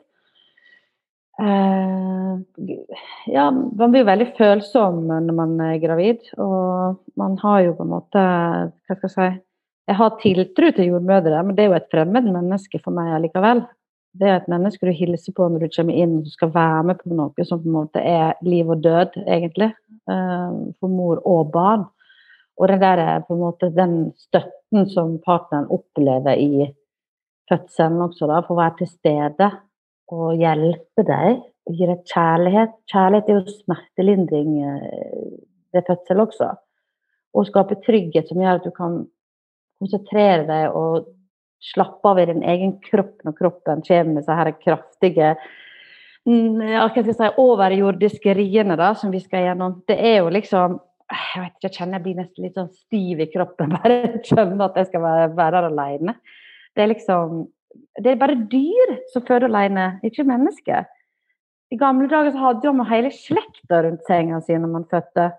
Uh, 1.38 2.42
ja, 3.30 3.46
man 3.54 3.94
blir 3.94 4.08
veldig 4.08 4.32
følsom 4.40 5.04
når 5.08 5.36
man 5.38 5.56
er 5.70 5.80
gravid. 5.80 6.28
Og 6.36 7.00
man 7.20 7.40
har 7.46 7.64
jo 7.70 7.78
på 7.78 7.88
en 7.88 7.94
måte 7.94 8.20
Hva 8.20 8.98
skal 8.98 9.08
jeg 9.08 9.16
si 9.16 9.30
Jeg 9.88 10.00
har 10.02 10.18
tiltro 10.20 10.72
til 10.76 10.90
jordmødre, 10.92 11.44
men 11.48 11.56
det 11.56 11.64
er 11.64 11.70
jo 11.72 11.78
et 11.78 11.92
fremmed 11.94 12.28
menneske 12.28 12.82
for 12.84 12.92
meg 12.92 13.14
allikevel 13.16 13.64
det 14.20 14.28
er 14.28 14.40
et 14.40 14.50
menneske 14.52 14.88
du 14.88 14.94
hilser 14.96 15.34
på 15.36 15.48
når 15.50 15.66
du 15.66 15.76
kommer 15.76 15.98
inn 15.98 16.18
og 16.22 16.32
skal 16.32 16.52
være 16.54 16.84
med 16.90 17.02
på 17.02 17.18
noe 17.18 17.46
som 17.48 17.62
på 17.62 17.70
en 17.70 17.76
måte 17.76 18.02
er 18.02 18.38
liv 18.46 18.70
og 18.74 18.82
død, 18.84 19.20
egentlig, 19.26 19.72
eh, 20.12 20.58
for 20.80 20.92
mor 20.94 21.22
og 21.26 21.52
barn. 21.54 21.86
Og 22.58 22.72
det 22.72 22.80
der 22.82 23.02
er 23.04 23.26
på 23.26 23.36
en 23.36 23.44
måte 23.44 23.70
den 23.74 23.98
støtten 24.18 24.88
som 24.90 25.18
partneren 25.26 25.70
opplever 25.74 26.40
i 26.42 26.68
fødselen 27.50 28.02
også, 28.08 28.30
da, 28.30 28.42
for 28.46 28.56
å 28.56 28.62
være 28.64 28.80
til 28.82 28.92
stede 28.92 29.52
og 30.14 30.40
hjelpe 30.40 31.06
deg. 31.06 31.44
Og 31.68 31.76
gi 31.76 31.90
deg 31.90 32.08
kjærlighet. 32.08 32.74
Kjærlighet 32.88 33.30
er 33.30 33.38
jo 33.38 33.58
smertelindring 33.60 34.54
eh, 34.64 35.38
ved 35.76 35.86
fødsel 35.90 36.24
også. 36.24 36.50
Og 37.36 37.50
skape 37.50 37.78
trygghet 37.84 38.32
som 38.32 38.42
gjør 38.42 38.62
at 38.62 38.66
du 38.66 38.74
kan 38.74 39.02
konsentrere 39.78 40.46
deg 40.48 40.78
og 40.80 41.12
slappe 41.60 42.10
av 42.10 42.20
i 42.20 42.26
din 42.30 42.44
egen 42.44 42.78
kropp 42.82 43.24
når 43.26 43.38
kroppen 43.38 43.82
kommer 43.86 44.18
med 44.18 44.26
så 44.26 44.36
her 44.38 44.52
kraftige 44.62 45.34
mm, 46.28 46.62
si, 47.08 47.30
overjordiske 47.42 48.36
riene 48.38 48.78
da, 48.80 48.94
som 48.96 49.12
vi 49.14 49.22
skal 49.24 49.48
gjennom. 49.48 49.82
Det 49.88 49.98
er 49.98 50.22
jo 50.22 50.34
liksom 50.34 50.80
Jeg 51.08 51.40
vet 51.40 51.54
ikke, 51.54 51.68
jeg 51.70 51.76
kjenner 51.78 51.96
jeg 51.96 52.04
blir 52.04 52.16
nesten 52.18 52.44
litt 52.44 52.58
sånn 52.60 52.74
stiv 52.76 53.22
i 53.24 53.30
kroppen 53.32 53.72
bare 53.78 54.20
skjønner 54.28 54.66
at 54.66 54.82
jeg 54.82 54.90
skal 54.90 55.06
være, 55.06 55.30
være 55.38 55.62
der 55.62 55.70
alene. 55.72 56.18
Det 56.76 56.84
er 56.84 56.92
liksom 56.92 57.46
Det 57.98 58.12
er 58.12 58.22
bare 58.22 58.36
dyr 58.52 58.94
som 59.14 59.26
føder 59.26 59.48
alene, 59.48 60.00
ikke 60.04 60.26
mennesker. 60.28 60.86
I 61.72 61.78
gamle 61.78 62.08
dager 62.08 62.32
så 62.32 62.42
hadde 62.42 62.74
man 62.74 62.88
hele 62.88 63.12
slekta 63.12 63.82
rundt 63.84 64.04
senga 64.08 64.40
si 64.44 64.56
når 64.56 64.72
man 64.72 64.86
fødte. 64.92 65.32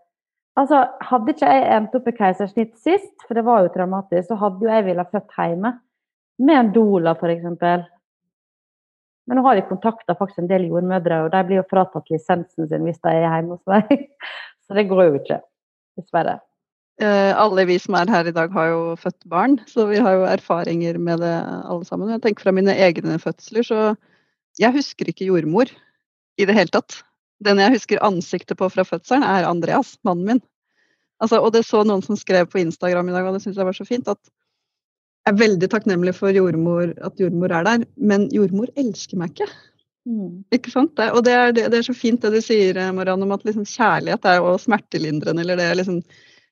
Altså, 0.59 0.83
Hadde 1.07 1.33
ikke 1.33 1.51
jeg 1.53 1.69
endt 1.77 1.95
opp 1.95 2.09
i 2.11 2.17
keisersnitt 2.17 2.75
sist, 2.83 3.15
for 3.27 3.39
det 3.39 3.45
var 3.47 3.63
jo 3.63 3.71
traumatisk, 3.73 4.27
så 4.29 4.39
hadde 4.41 4.65
jo 4.65 4.73
jeg 4.73 4.87
villet 4.89 5.13
født 5.13 5.37
hjemme 5.39 5.73
med 6.39 6.61
en 6.61 6.73
doula 6.75 7.15
f.eks. 7.19 7.47
Men 9.29 9.37
nå 9.37 9.45
har 9.45 9.59
de 9.59 9.69
kontakta 9.69 10.17
faktisk 10.17 10.41
en 10.43 10.51
del 10.51 10.69
jordmødre, 10.71 11.25
og 11.27 11.33
de 11.35 11.41
blir 11.45 11.61
jo 11.61 11.69
fratatt 11.69 12.09
lisensen 12.13 12.69
sin 12.71 12.85
hvis 12.87 13.01
de 13.05 13.13
er 13.13 13.27
hjemme 13.27 13.59
hos 13.59 13.65
meg. 13.69 14.07
Så 14.65 14.77
det 14.77 14.89
går 14.89 15.03
jo 15.05 15.19
ikke, 15.21 15.41
dessverre. 16.01 16.39
Eh, 16.99 17.33
alle 17.39 17.65
vi 17.69 17.77
som 17.81 17.95
er 17.95 18.11
her 18.11 18.27
i 18.27 18.35
dag 18.35 18.53
har 18.57 18.71
jo 18.73 18.81
født 18.99 19.21
barn, 19.31 19.55
så 19.71 19.85
vi 19.87 20.01
har 20.03 20.17
jo 20.17 20.25
erfaringer 20.27 20.97
med 20.99 21.23
det 21.23 21.35
alle 21.39 21.87
sammen. 21.87 22.11
Jeg 22.11 22.25
tenker 22.25 22.49
fra 22.49 22.55
mine 22.57 22.75
egne 22.75 23.21
fødsler, 23.23 23.63
så 23.63 23.79
jeg 24.59 24.75
husker 24.75 25.09
ikke 25.09 25.29
jordmor 25.29 25.71
i 26.39 26.49
det 26.49 26.57
hele 26.57 26.75
tatt. 26.75 26.99
Den 27.47 27.63
jeg 27.63 27.77
husker 27.77 28.03
ansiktet 28.03 28.59
på 28.59 28.67
fra 28.75 28.83
fødselen, 28.83 29.23
er 29.23 29.47
Andreas, 29.47 29.95
mannen 30.03 30.27
min. 30.27 30.43
Altså, 31.23 31.39
og 31.39 31.53
det 31.55 31.63
så 31.67 31.85
noen 31.87 32.03
som 32.03 32.19
skrev 32.19 32.51
på 32.51 32.61
Instagram 32.65 33.13
i 33.13 33.15
dag, 33.15 33.29
og 33.29 33.39
det 33.39 33.45
syns 33.45 33.61
jeg 33.61 33.71
var 33.71 33.79
så 33.79 33.87
fint, 33.87 34.11
at 34.11 34.35
er 35.27 35.39
veldig 35.39 35.69
takknemlig 35.73 36.15
for 36.17 36.35
jordmor, 36.35 36.93
at 37.05 37.21
jordmor 37.21 37.53
er 37.53 37.67
der, 37.67 37.85
men 37.97 38.29
jordmor 38.35 38.71
elsker 38.81 39.19
meg 39.21 39.35
ikke. 39.35 39.49
Mm. 40.09 40.45
Ikke 40.55 40.73
sant? 40.73 40.95
Det, 40.97 41.11
og 41.13 41.25
det 41.27 41.35
er, 41.37 41.53
det, 41.53 41.67
det 41.73 41.81
er, 41.81 41.87
så 41.89 41.97
fint 41.97 42.23
det 42.25 42.33
du 42.33 42.41
sier, 42.45 42.79
eh, 42.81 42.93
Marianne, 42.97 43.27
om 43.27 43.35
at 43.37 43.45
liksom 43.45 43.67
kjærlighet 43.69 44.25
er 44.29 44.39
jo 44.41 44.55
smertelindrende, 44.63 45.45
eller 45.45 45.61
det 45.61 45.67
er 45.69 45.81
liksom 45.81 46.01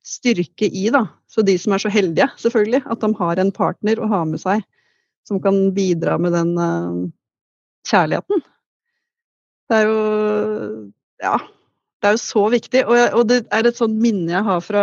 styrke 0.06 0.68
i, 0.68 0.88
da. 0.94 1.06
Så 1.30 1.44
de 1.46 1.56
som 1.58 1.74
er 1.74 1.82
så 1.82 1.92
heldige, 1.92 2.28
selvfølgelig, 2.42 2.82
at 2.84 3.02
de 3.02 3.12
har 3.20 3.42
en 3.42 3.54
partner 3.54 4.00
å 4.00 4.10
ha 4.12 4.24
med 4.28 4.42
seg 4.42 4.64
som 5.26 5.40
kan 5.42 5.56
bidra 5.74 6.18
med 6.22 6.36
den 6.36 6.52
uh, 6.54 7.08
kjærligheten. 7.88 8.44
Det 9.66 9.80
er 9.80 9.90
jo 9.90 10.00
Ja. 11.24 11.38
Det 11.96 12.10
er 12.10 12.14
jo 12.14 12.20
så 12.20 12.42
viktig. 12.52 12.82
Og, 12.84 12.94
jeg, 12.94 13.08
og 13.16 13.22
det 13.30 13.38
er 13.56 13.66
et 13.66 13.78
sånt 13.78 13.96
minne 13.98 14.30
jeg 14.30 14.44
har 14.46 14.60
fra 14.62 14.82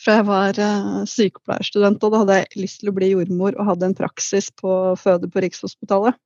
fra 0.00 0.16
jeg 0.18 0.26
var 0.28 0.58
uh, 0.60 1.02
sykepleierstudent, 1.08 2.02
og 2.04 2.12
da 2.12 2.22
hadde 2.22 2.38
jeg 2.40 2.62
lyst 2.62 2.80
til 2.80 2.90
å 2.92 2.96
bli 2.96 3.10
jordmor 3.12 3.56
og 3.58 3.68
hadde 3.72 3.90
en 3.90 3.96
praksis 3.98 4.48
på 4.56 4.72
føde 5.00 5.28
på 5.30 5.42
Rikshospitalet. 5.44 6.16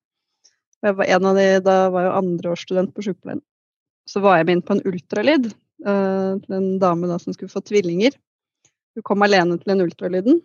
Jeg 0.84 0.98
var 0.98 1.10
en 1.16 1.26
av 1.30 1.38
de, 1.40 1.46
Da 1.64 1.76
var 1.90 2.06
jeg 2.06 2.16
andreårsstudent 2.20 2.94
på 2.94 3.06
sykepleien. 3.06 3.42
Så 4.06 4.20
var 4.20 4.36
jeg 4.38 4.46
med 4.46 4.58
inn 4.58 4.66
på 4.66 4.76
en 4.76 4.84
ultralyd 4.84 5.48
til 5.84 6.54
en 6.56 6.66
dame 6.80 7.08
da, 7.08 7.16
som 7.20 7.32
skulle 7.32 7.52
få 7.52 7.62
tvillinger. 7.64 8.12
Hun 8.94 9.04
kom 9.08 9.24
alene 9.24 9.56
til 9.58 9.72
den 9.72 9.82
ultralyden. 9.84 10.42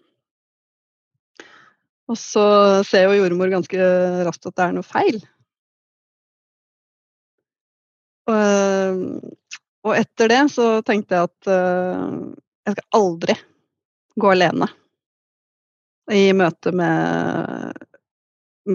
Og 2.10 2.18
så 2.18 2.46
ser 2.88 3.06
jo 3.06 3.20
jordmor 3.20 3.52
ganske 3.52 3.90
raskt 4.26 4.48
at 4.50 4.56
det 4.58 4.66
er 4.66 4.76
noe 4.78 4.88
feil. 4.88 5.20
Og, 8.30 8.34
eh, 8.34 9.04
og 9.86 9.96
etter 9.98 10.32
det 10.32 10.42
så 10.54 10.70
tenkte 10.86 11.20
jeg 11.20 11.30
at 11.30 11.52
jeg 12.70 12.78
skal 12.78 13.00
aldri 13.00 13.36
gå 14.20 14.32
alene 14.32 14.70
i 16.14 16.30
møte 16.34 16.74
med 16.74 17.78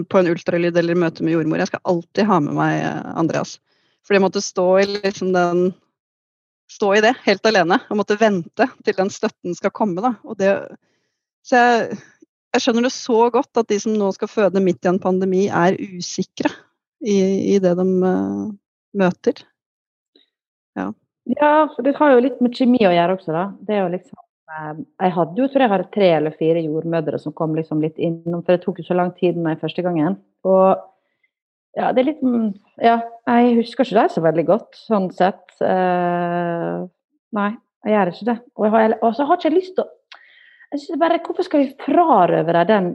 på 0.09 0.19
en 0.19 0.27
ultralyd 0.31 0.77
eller 0.77 0.95
i 0.95 0.99
møte 0.99 1.23
med 1.23 1.35
jordmor. 1.35 1.61
Jeg 1.61 1.71
skal 1.71 1.83
alltid 1.91 2.27
ha 2.27 2.39
med 2.43 2.57
meg 2.57 2.75
Andreas. 3.15 3.57
For 4.05 4.15
jeg 4.15 4.23
måtte 4.25 4.43
stå 4.43 4.67
i 4.83 4.87
liksom 4.99 5.33
den 5.35 5.67
Stå 6.65 6.95
i 6.95 7.01
det 7.03 7.11
helt 7.21 7.45
alene 7.45 7.75
og 7.93 7.99
måtte 7.99 8.15
vente 8.17 8.65
til 8.81 8.95
den 8.97 9.11
støtten 9.13 9.53
skal 9.53 9.69
komme. 9.69 10.01
Da. 10.01 10.15
Og 10.25 10.33
det, 10.39 10.49
så 11.45 11.59
jeg, 11.59 11.97
jeg 12.55 12.63
skjønner 12.63 12.87
det 12.87 12.91
så 12.95 13.19
godt 13.29 13.59
at 13.61 13.69
de 13.69 13.77
som 13.83 13.93
nå 13.93 14.07
skal 14.15 14.31
føde 14.31 14.63
midt 14.65 14.81
i 14.81 14.89
en 14.89 14.97
pandemi, 15.03 15.43
er 15.45 15.77
usikre 15.77 16.49
i, 17.05 17.19
i 17.53 17.59
det 17.61 17.75
de 17.77 17.85
uh, 17.85 18.49
møter. 18.97 19.43
Ja. 20.73 20.87
Ja, 21.33 21.67
for 21.73 21.85
det 21.85 21.95
har 21.97 22.13
jo 22.13 22.23
litt 22.23 22.41
med 22.43 22.53
kjemi 22.53 22.83
å 22.85 22.93
gjøre 22.93 23.17
også, 23.17 23.33
da. 23.33 23.45
Det 23.65 23.73
er 23.73 23.81
jo 23.81 23.93
liksom 23.95 24.19
eh, 24.21 24.81
Jeg 25.01 25.15
hadde 25.15 25.41
jo, 25.41 25.47
tror 25.49 25.65
jeg 25.65 25.73
hadde 25.73 25.93
tre 25.95 26.09
eller 26.19 26.35
fire 26.37 26.61
jordmødre 26.61 27.21
som 27.21 27.33
kom 27.37 27.55
liksom 27.57 27.81
litt 27.81 27.97
innom, 27.97 28.43
for 28.43 28.53
det 28.53 28.65
tok 28.65 28.81
jo 28.81 28.87
så 28.89 28.97
lang 28.97 29.13
tid 29.17 29.39
med 29.41 29.61
første 29.61 29.85
gangen. 29.85 30.19
Og 30.45 30.83
ja, 31.75 31.89
det 31.91 32.03
er 32.03 32.09
litt 32.11 32.23
mm, 32.23 32.49
Ja, 32.83 32.99
jeg 33.27 33.57
husker 33.59 33.87
ikke 33.87 34.03
det 34.03 34.13
så 34.13 34.23
veldig 34.23 34.45
godt, 34.47 34.69
sånn 34.85 35.09
sett. 35.15 35.43
Uh, 35.59 36.85
nei, 37.35 37.49
jeg 37.83 37.97
gjør 37.97 38.13
ikke 38.13 38.29
det. 38.29 38.37
Og, 38.61 39.09
så 39.17 39.25
har 39.25 39.39
ikke 39.39 39.49
jeg 39.49 39.57
lyst 39.57 39.75
til 39.79 39.85
å 39.85 39.91
jeg 40.73 40.81
synes 40.81 40.99
bare, 40.99 41.21
Hvorfor 41.23 41.45
skal 41.45 41.61
vi 41.63 41.75
frarøve 41.85 42.53
deg 42.57 42.67
den, 42.67 42.87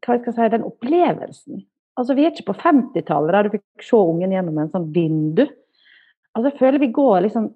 hva 0.00 0.16
skal 0.16 0.30
jeg 0.30 0.36
si, 0.38 0.50
den 0.54 0.64
opplevelsen? 0.64 1.64
Altså, 2.00 2.14
Vi 2.16 2.24
er 2.24 2.32
ikke 2.32 2.52
på 2.52 2.60
50-tallet 2.62 3.34
der 3.36 3.48
du 3.48 3.56
fikk 3.56 3.84
se 3.84 3.98
ungen 3.98 4.32
gjennom 4.32 4.60
en 4.62 4.70
sånn 4.72 4.86
vindu. 4.94 5.44
Altså 6.32 6.50
jeg 6.50 6.58
føler 6.60 6.82
vi 6.82 6.92
går 6.94 7.24
liksom 7.26 7.50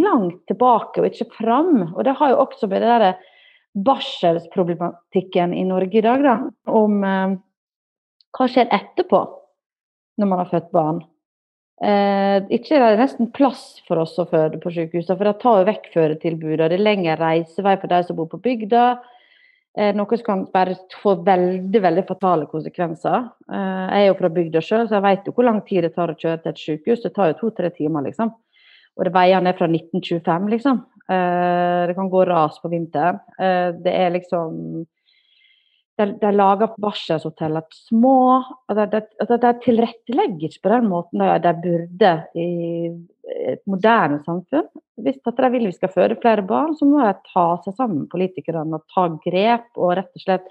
langt 0.00 0.42
tilbake 0.48 1.00
og 1.00 1.08
ikke 1.10 1.30
fram. 1.36 1.90
Og 1.92 2.04
det 2.06 2.16
har 2.18 2.32
jo 2.32 2.42
også 2.44 2.68
med 2.70 2.84
det 2.84 2.92
der 2.92 3.32
barselsproblematikken 3.84 5.54
i 5.54 5.64
Norge 5.66 5.98
i 5.98 6.04
dag, 6.04 6.22
da, 6.22 6.36
om 6.70 7.00
eh, 7.04 7.34
hva 8.34 8.46
skjer 8.50 8.70
etterpå 8.74 9.24
når 10.20 10.30
man 10.30 10.40
har 10.40 10.50
født 10.52 10.70
barn. 10.74 11.02
Eh, 11.82 12.36
ikke 12.54 12.78
er 12.78 12.94
det 12.94 13.02
nesten 13.02 13.32
plass 13.34 13.80
for 13.88 13.98
oss 14.04 14.14
å 14.22 14.28
føde 14.30 14.60
på 14.62 14.70
sykehusene, 14.70 15.16
for 15.18 15.26
det 15.26 15.40
tar 15.42 15.58
jo 15.60 15.68
vekk 15.68 15.90
fødetilbudet. 15.94 16.68
Det 16.70 16.78
er 16.78 16.86
lengre 16.86 17.18
reisevei 17.18 17.74
for 17.82 17.90
de 17.90 18.00
som 18.06 18.18
bor 18.18 18.30
på 18.30 18.40
bygda. 18.44 18.84
Eh, 19.74 19.90
noe 19.94 20.16
som 20.16 20.24
kan 20.24 20.42
bare 20.54 20.76
få 21.02 21.16
veldig 21.26 21.80
veldig 21.82 22.04
fatale 22.06 22.46
konsekvenser. 22.46 23.28
Eh, 23.50 23.84
jeg 23.90 24.04
er 24.04 24.06
jo 24.06 24.16
fra 24.20 24.30
bygda 24.36 24.62
sjøl, 24.62 24.86
så 24.86 25.00
jeg 25.00 25.06
vet 25.08 25.26
jo 25.26 25.34
hvor 25.34 25.48
lang 25.48 25.60
tid 25.66 25.82
det 25.82 25.94
tar 25.96 26.12
å 26.12 26.18
kjøre 26.18 26.42
til 26.42 26.52
et 26.52 26.62
sykehus. 26.62 27.02
Det 27.02 27.14
tar 27.16 27.32
jo 27.32 27.38
to-tre 27.40 27.72
timer, 27.74 28.06
liksom. 28.06 28.30
Og 28.94 29.08
det 29.08 29.14
veier 29.16 29.42
ned 29.42 29.58
fra 29.58 29.66
1925, 29.66 30.46
liksom. 30.54 30.82
Eh, 31.10 31.80
det 31.90 31.96
kan 31.98 32.10
gå 32.12 32.22
ras 32.28 32.60
på 32.62 32.70
vinteren. 32.70 33.18
Det 33.82 33.90
er 33.90 34.14
liksom 34.14 34.84
de, 35.98 36.06
de 36.22 36.30
lager 36.34 36.78
barselshoteller 36.78 37.66
små. 37.74 38.14
og 38.70 38.78
De, 38.78 39.02
de, 39.02 39.52
tilrettelegger 39.66 40.54
ikke 40.54 40.68
på 40.68 40.74
den 40.76 40.88
måten 40.90 41.26
de 41.42 41.54
burde 41.66 42.14
i 42.38 42.48
et 43.24 43.62
moderne 43.70 44.20
samfunn. 44.24 44.66
Hvis 45.00 45.20
de 45.24 45.50
vil 45.54 45.68
vi 45.68 45.74
skal 45.74 45.92
føde 45.92 46.18
flere 46.20 46.44
barn, 46.46 46.74
så 46.76 46.86
må 46.88 47.00
de 47.02 47.14
ta 47.32 47.46
seg 47.64 47.76
sammen, 47.78 48.08
politikerne, 48.10 48.78
og 48.78 48.84
ta 48.94 49.08
grep 49.24 49.70
og 49.76 49.96
rett 49.98 50.12
og 50.12 50.24
slett 50.24 50.50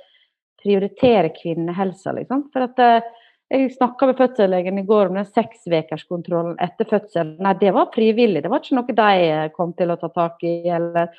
prioritere 0.64 1.34
kvinnehelsa. 1.36 2.16
Liksom. 2.18 2.48
For 2.54 2.66
at 2.66 2.82
eh, 2.82 3.12
jeg 3.54 3.74
snakka 3.76 4.10
med 4.10 4.20
fødselslegen 4.22 4.80
i 4.80 4.86
går 4.88 5.12
om 5.12 5.20
den 5.20 5.28
seksvekerskontrollen 5.30 6.56
etter 6.64 6.88
fødsel. 6.90 7.36
Nei, 7.44 7.56
det 7.60 7.74
var 7.76 7.92
frivillig, 7.94 8.44
det 8.44 8.52
var 8.52 8.64
ikke 8.64 8.80
noe 8.80 8.98
de 9.00 9.28
eh, 9.28 9.50
kom 9.56 9.76
til 9.78 9.94
å 9.94 10.00
ta 10.02 10.10
tak 10.14 10.44
i. 10.48 10.56
Eller 10.74 11.12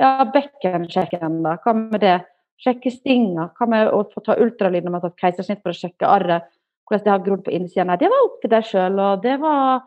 ja, 0.00 0.24
bekkensjekken, 0.34 1.42
da, 1.44 1.58
hva 1.64 1.76
med 1.78 2.00
det? 2.04 2.18
Sjekke 2.64 2.92
stinga, 2.94 3.48
hva 3.58 3.66
med 3.68 3.88
å 3.90 4.04
få 4.12 4.22
ta 4.24 4.36
ultralyd 4.40 4.86
når 4.86 4.92
man 4.94 5.02
har 5.02 5.10
tatt 5.10 5.24
keisersnitt 5.24 5.60
for 5.64 5.74
å 5.74 5.76
sjekke 5.76 6.06
arret, 6.08 6.46
hvordan 6.86 7.02
det 7.04 7.12
har 7.12 7.24
grodd 7.24 7.42
på 7.44 7.52
innsida. 7.56 7.86
Nei, 7.88 7.98
det 7.98 8.10
var 8.12 8.28
opp 8.28 8.36
til 8.40 8.52
deg 8.52 8.68
sjøl, 8.68 9.00
og 9.02 9.24
det 9.24 9.34
var 9.42 9.82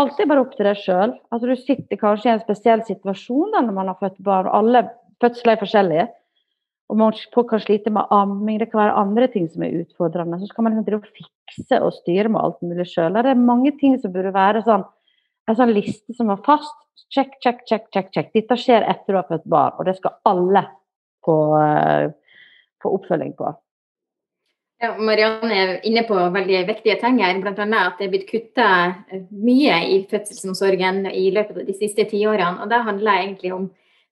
alltid 0.00 0.28
bare 0.30 0.44
opp 0.44 0.54
til 0.56 0.68
deg 0.68 0.78
sjøl. 0.80 1.16
Altså, 1.32 1.48
du 1.48 1.56
sitter 1.58 2.00
kanskje 2.00 2.30
i 2.30 2.34
en 2.34 2.44
spesiell 2.44 2.84
situasjon 2.86 3.52
da, 3.54 3.64
når 3.64 3.76
man 3.76 3.90
har 3.92 3.98
født 4.00 4.22
barn, 4.24 4.50
alle 4.52 4.86
fødsler 5.22 5.56
er 5.56 5.62
forskjellige. 5.62 6.06
Og 6.86 6.98
man 7.00 7.16
kan 7.50 7.62
slite 7.62 7.90
med 7.90 8.12
amming, 8.14 8.60
det 8.60 8.68
kan 8.70 8.84
være 8.84 8.98
andre 9.00 9.26
ting 9.32 9.48
som 9.50 9.64
er 9.66 9.80
utfordrende. 9.80 10.38
Så 10.38 10.50
skal 10.52 10.66
man 10.66 10.76
liksom 10.76 11.02
fikse 11.18 11.80
og 11.82 11.94
styre 11.96 12.30
med 12.30 12.42
alt 12.44 12.60
mulig 12.62 12.86
sjøl. 12.92 13.16
Det 13.16 13.32
er 13.32 13.46
mange 13.48 13.72
ting 13.80 13.96
som 14.02 14.14
burde 14.14 14.34
være 14.34 14.62
sånn, 14.66 14.86
en 15.50 15.58
sånn 15.58 15.74
liste 15.74 16.14
som 16.14 16.30
var 16.30 16.44
fast. 16.46 16.76
Check, 17.12 17.36
check, 17.42 17.64
check, 17.66 17.90
check, 17.94 18.12
check. 18.14 18.30
Dette 18.34 18.58
skjer 18.58 18.86
etter 18.86 19.14
du 19.14 19.18
har 19.18 19.26
født 19.28 19.50
barn, 19.50 19.74
og 19.76 19.88
det 19.88 19.96
skal 19.98 20.14
alle 20.30 20.62
få, 21.26 21.36
eh, 21.58 22.12
få 22.82 22.94
oppfølging 22.98 23.34
på. 23.38 23.50
Ja, 24.82 24.90
Marianne 25.00 25.56
er 25.56 25.70
inne 25.88 26.02
på 26.04 26.16
veldig 26.34 26.58
viktige 26.68 26.98
ting 27.00 27.22
her, 27.24 27.38
bl.a. 27.40 27.64
at 27.64 27.96
det 27.96 28.06
er 28.06 28.12
blitt 28.12 28.26
kutta 28.28 28.68
mye 29.32 29.78
i 29.88 30.02
fødselsomsorgen 30.10 31.06
i 31.08 31.30
løpet 31.32 31.62
av 31.62 31.70
de 31.70 31.76
siste 31.78 32.04
tiårene. 32.10 32.60
Og 32.60 32.68
det 32.68 32.82
handler 32.84 33.22
egentlig 33.22 33.54
om 33.56 33.70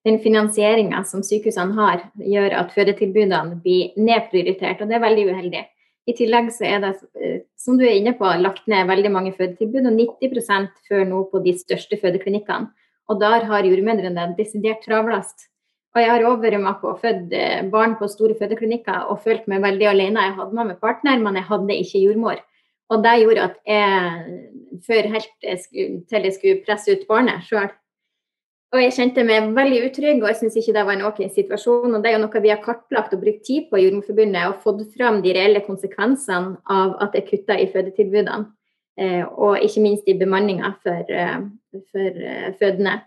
den 0.09 0.17
finansieringa 0.25 1.03
som 1.09 1.25
sykehusene 1.25 1.77
har, 1.77 2.07
gjør 2.17 2.57
at 2.63 2.73
fødetilbudene 2.77 3.61
blir 3.65 3.93
nedprioritert, 4.01 4.81
og 4.81 4.89
det 4.89 4.99
er 4.99 5.05
veldig 5.05 5.29
uheldig. 5.33 5.63
I 6.05 6.17
tillegg 6.17 6.51
så 6.53 6.67
er 6.69 6.83
det, 6.85 6.95
eh, 7.21 7.39
som 7.57 7.79
du 7.81 7.85
er 7.85 7.97
inne 7.97 8.13
på, 8.17 8.29
lagt 8.41 8.67
ned 8.69 8.89
veldig 8.89 9.13
mange 9.13 9.33
fødetilbud, 9.37 9.89
og 9.89 9.97
90% 10.01 10.73
før 10.89 11.05
nå 11.09 11.23
på 11.33 11.41
de 11.45 11.57
største 11.61 11.97
fødeklinikkene. 12.01 12.69
Og 13.09 13.21
der 13.21 13.45
har 13.49 13.69
jordmødrene 13.69 14.31
desidert 14.37 14.85
travlest. 14.85 15.49
Og 15.95 16.03
jeg 16.03 16.11
har 16.11 16.25
vært 16.43 16.59
med 16.59 16.81
på 16.81 16.91
å 16.91 16.99
føde 16.99 17.45
barn 17.71 17.95
på 18.01 18.09
store 18.11 18.35
fødeklinikker 18.39 19.13
og 19.13 19.23
følt 19.23 19.47
meg 19.51 19.63
veldig 19.63 19.87
alene. 19.93 20.27
Jeg 20.27 20.37
hadde 20.41 20.59
med 20.59 20.73
meg 20.73 20.83
partner, 20.83 21.21
men 21.23 21.39
jeg 21.39 21.47
hadde 21.47 21.79
ikke 21.85 22.03
jordmor. 22.03 22.43
Og 22.91 23.05
det 23.05 23.15
gjorde 23.21 23.47
at 23.49 23.61
jeg, 23.69 24.41
før 24.87 25.09
helt 25.15 25.33
til 25.41 26.27
jeg 26.29 26.35
skulle 26.35 26.65
presse 26.67 26.93
ut 26.93 27.07
barnet 27.09 27.47
sjøl, 27.47 27.71
og 28.75 28.81
jeg 28.83 28.95
kjente 28.97 29.23
meg 29.23 29.53
veldig 29.55 29.85
utrygg, 29.87 30.19
og 30.19 30.33
jeg 30.33 30.39
syns 30.41 30.57
ikke 30.59 30.73
det 30.75 30.83
var 30.89 30.97
en 30.97 31.07
OK 31.07 31.21
situasjon. 31.31 31.95
Og 31.95 32.03
det 32.03 32.11
er 32.11 32.17
jo 32.17 32.25
noe 32.25 32.43
vi 32.43 32.51
har 32.51 32.63
kartlagt 32.65 33.15
og 33.15 33.23
brukt 33.23 33.45
tid 33.47 33.69
på 33.71 33.79
i 33.79 33.85
Jordmorforbundet, 33.85 34.49
og 34.51 34.65
fått 34.65 34.83
fram 34.97 35.21
de 35.23 35.35
reelle 35.37 35.63
konsekvensene 35.63 36.57
av 36.75 36.97
at 37.05 37.15
jeg 37.15 37.29
kutta 37.29 37.55
i 37.61 37.69
fødetilbudene. 37.71 38.51
Eh, 38.99 39.23
og 39.27 39.63
ikke 39.63 39.83
minst 39.83 40.11
i 40.11 40.15
bemanninga 40.19 40.73
for, 40.83 41.07
eh, 41.11 41.39
for 41.91 42.19
eh, 42.31 42.51
fødende. 42.59 42.99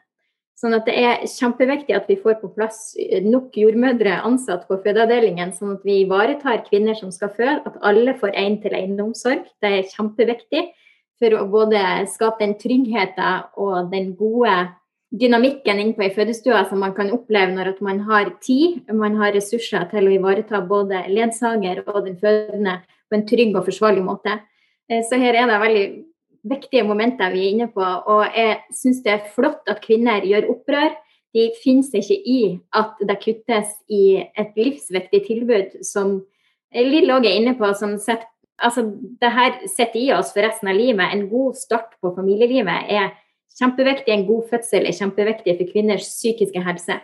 Sånn 0.58 0.74
at 0.74 0.88
det 0.90 0.96
er 0.98 1.20
kjempeviktig 1.30 1.94
at 1.94 2.08
vi 2.10 2.16
får 2.18 2.40
på 2.42 2.50
plass 2.56 2.96
nok 3.22 3.54
jordmødre 3.62 4.16
ansatt 4.26 4.64
på 4.66 4.80
fødeavdelingen, 4.82 5.52
sånn 5.54 5.76
at 5.76 5.86
vi 5.86 6.00
ivaretar 6.02 6.64
kvinner 6.66 6.98
som 6.98 7.12
skal 7.14 7.30
føde, 7.36 7.60
at 7.62 7.78
alle 7.86 8.16
får 8.18 8.34
én-til-én-omsorg. 8.34 9.46
Det 9.62 9.70
er 9.70 9.92
kjempeviktig 9.92 10.64
for 11.22 11.38
å 11.38 11.46
både 11.52 11.84
skape 12.10 12.42
den 12.42 12.58
tryggheten 12.58 13.54
og 13.62 13.94
den 13.94 14.12
gode 14.18 14.56
dynamikken 15.14 15.80
inne 15.80 15.96
på 15.96 16.04
ei 16.08 16.12
fødestue 16.16 16.66
som 16.68 16.82
man 16.84 16.94
kan 16.98 17.14
oppleve 17.16 17.54
når 17.54 17.78
man 17.86 18.02
har 18.10 18.34
tid, 18.44 18.82
man 18.92 19.16
har 19.22 19.36
ressurser 19.38 19.86
til 19.94 20.10
å 20.10 20.16
ivareta 20.18 20.62
både 20.66 21.06
ledsager 21.14 21.86
og 21.86 22.04
den 22.10 22.18
fødende 22.20 22.80
på 23.08 23.18
en 23.18 23.28
trygg 23.30 23.56
og 23.56 23.70
forsvarlig 23.70 24.04
måte. 24.04 24.40
Eh, 24.90 25.06
så 25.06 25.20
her 25.22 25.38
er 25.38 25.48
det 25.48 25.62
veldig 25.64 25.88
viktige 26.44 26.86
momenter 26.88 27.32
vi 27.34 27.46
er 27.46 27.56
inne 27.56 27.68
på. 27.74 27.84
Og 27.84 28.24
jeg 28.36 28.60
syns 28.76 29.04
det 29.06 29.14
er 29.14 29.28
flott 29.36 29.68
at 29.70 29.84
kvinner 29.84 30.26
gjør 30.26 30.52
opprør. 30.54 30.96
De 31.36 31.50
finner 31.62 31.86
seg 31.86 32.06
ikke 32.06 32.22
i 32.34 32.42
at 32.78 33.04
det 33.10 33.20
kuttes 33.24 33.76
i 33.94 34.24
et 34.24 34.58
livsviktig 34.58 35.24
tilbud 35.28 35.78
som 35.86 36.20
Lill 36.76 37.14
òg 37.14 37.24
er 37.24 37.38
inne 37.40 37.54
på, 37.56 37.70
som 37.80 37.96
setter 38.02 38.28
Altså, 38.58 38.82
det 39.22 39.30
her 39.30 39.52
sitter 39.70 40.00
i 40.02 40.08
oss 40.16 40.32
for 40.34 40.42
resten 40.42 40.72
av 40.72 40.74
livet. 40.74 41.12
En 41.14 41.28
god 41.30 41.54
start 41.60 41.92
på 42.02 42.10
familielivet 42.16 42.90
er 42.90 43.12
kjempeviktig. 43.60 44.14
En 44.16 44.26
god 44.26 44.48
fødsel 44.50 44.88
er 44.90 44.98
kjempeviktig 44.98 45.54
for 45.60 45.70
kvinners 45.70 46.08
psykiske 46.10 46.64
helse. 46.66 46.98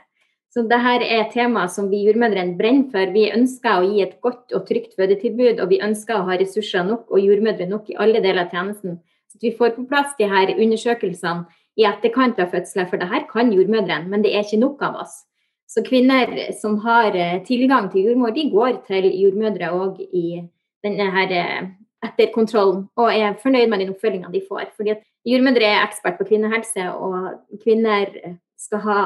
Så 0.53 0.63
det 0.69 0.79
her 0.81 1.01
er 1.01 1.23
et 1.23 1.31
tema 1.33 1.67
som 1.69 1.87
vi 1.89 2.03
jordmødrene 2.07 2.57
brenner 2.57 2.89
for. 2.93 3.13
Vi 3.13 3.29
ønsker 3.33 3.77
å 3.77 3.85
gi 3.85 4.01
et 4.01 4.19
godt 4.21 4.53
og 4.53 4.67
trygt 4.67 4.93
fødetilbud, 4.97 5.61
og 5.61 5.69
vi 5.71 5.81
ønsker 5.81 6.17
å 6.17 6.25
ha 6.27 6.37
ressurser 6.41 6.85
nok 6.89 7.09
og 7.09 7.21
jordmødre 7.21 7.69
nok 7.69 7.89
i 7.89 7.97
alle 8.01 8.21
deler 8.21 8.45
av 8.47 8.53
tjenesten 8.53 8.99
så 9.33 9.41
vi 9.41 9.51
får 9.57 9.75
på 9.75 9.87
plass 9.89 10.13
de 10.19 10.29
her 10.29 10.53
undersøkelsene 10.53 11.47
i 11.81 11.85
etterkant 11.89 12.37
av 12.39 12.51
fødsler, 12.53 12.85
for 12.89 13.01
det 13.01 13.09
her 13.09 13.25
kan 13.31 13.49
jordmødrene, 13.53 14.05
men 14.09 14.21
det 14.21 14.35
er 14.35 14.45
ikke 14.45 14.61
nok 14.61 14.81
av 14.85 14.99
oss. 15.01 15.23
Så 15.65 15.81
kvinner 15.85 16.29
som 16.53 16.77
har 16.83 17.15
eh, 17.17 17.39
tilgang 17.47 17.89
til 17.89 18.11
jordmor, 18.11 18.35
de 18.35 18.45
går 18.51 18.83
til 18.85 19.07
jordmødre 19.09 19.71
òg 19.73 20.03
i 20.05 20.43
denne 20.85 21.07
her 21.15 21.33
eh, 21.33 21.71
etterkontrollen 22.05 22.85
og 22.99 23.09
er 23.09 23.39
fornøyd 23.41 23.71
med 23.71 23.81
den 23.81 23.93
oppfølginga 23.95 24.29
de 24.29 24.43
får. 24.45 24.69
Fordi 24.77 24.93
at 24.93 25.01
jordmødre 25.25 25.65
er 25.71 25.81
ekspert 25.87 26.19
på 26.19 26.27
kvinnehelse, 26.29 26.91
og 26.93 27.57
kvinner 27.63 28.37
skal 28.59 28.85
ha 28.85 28.99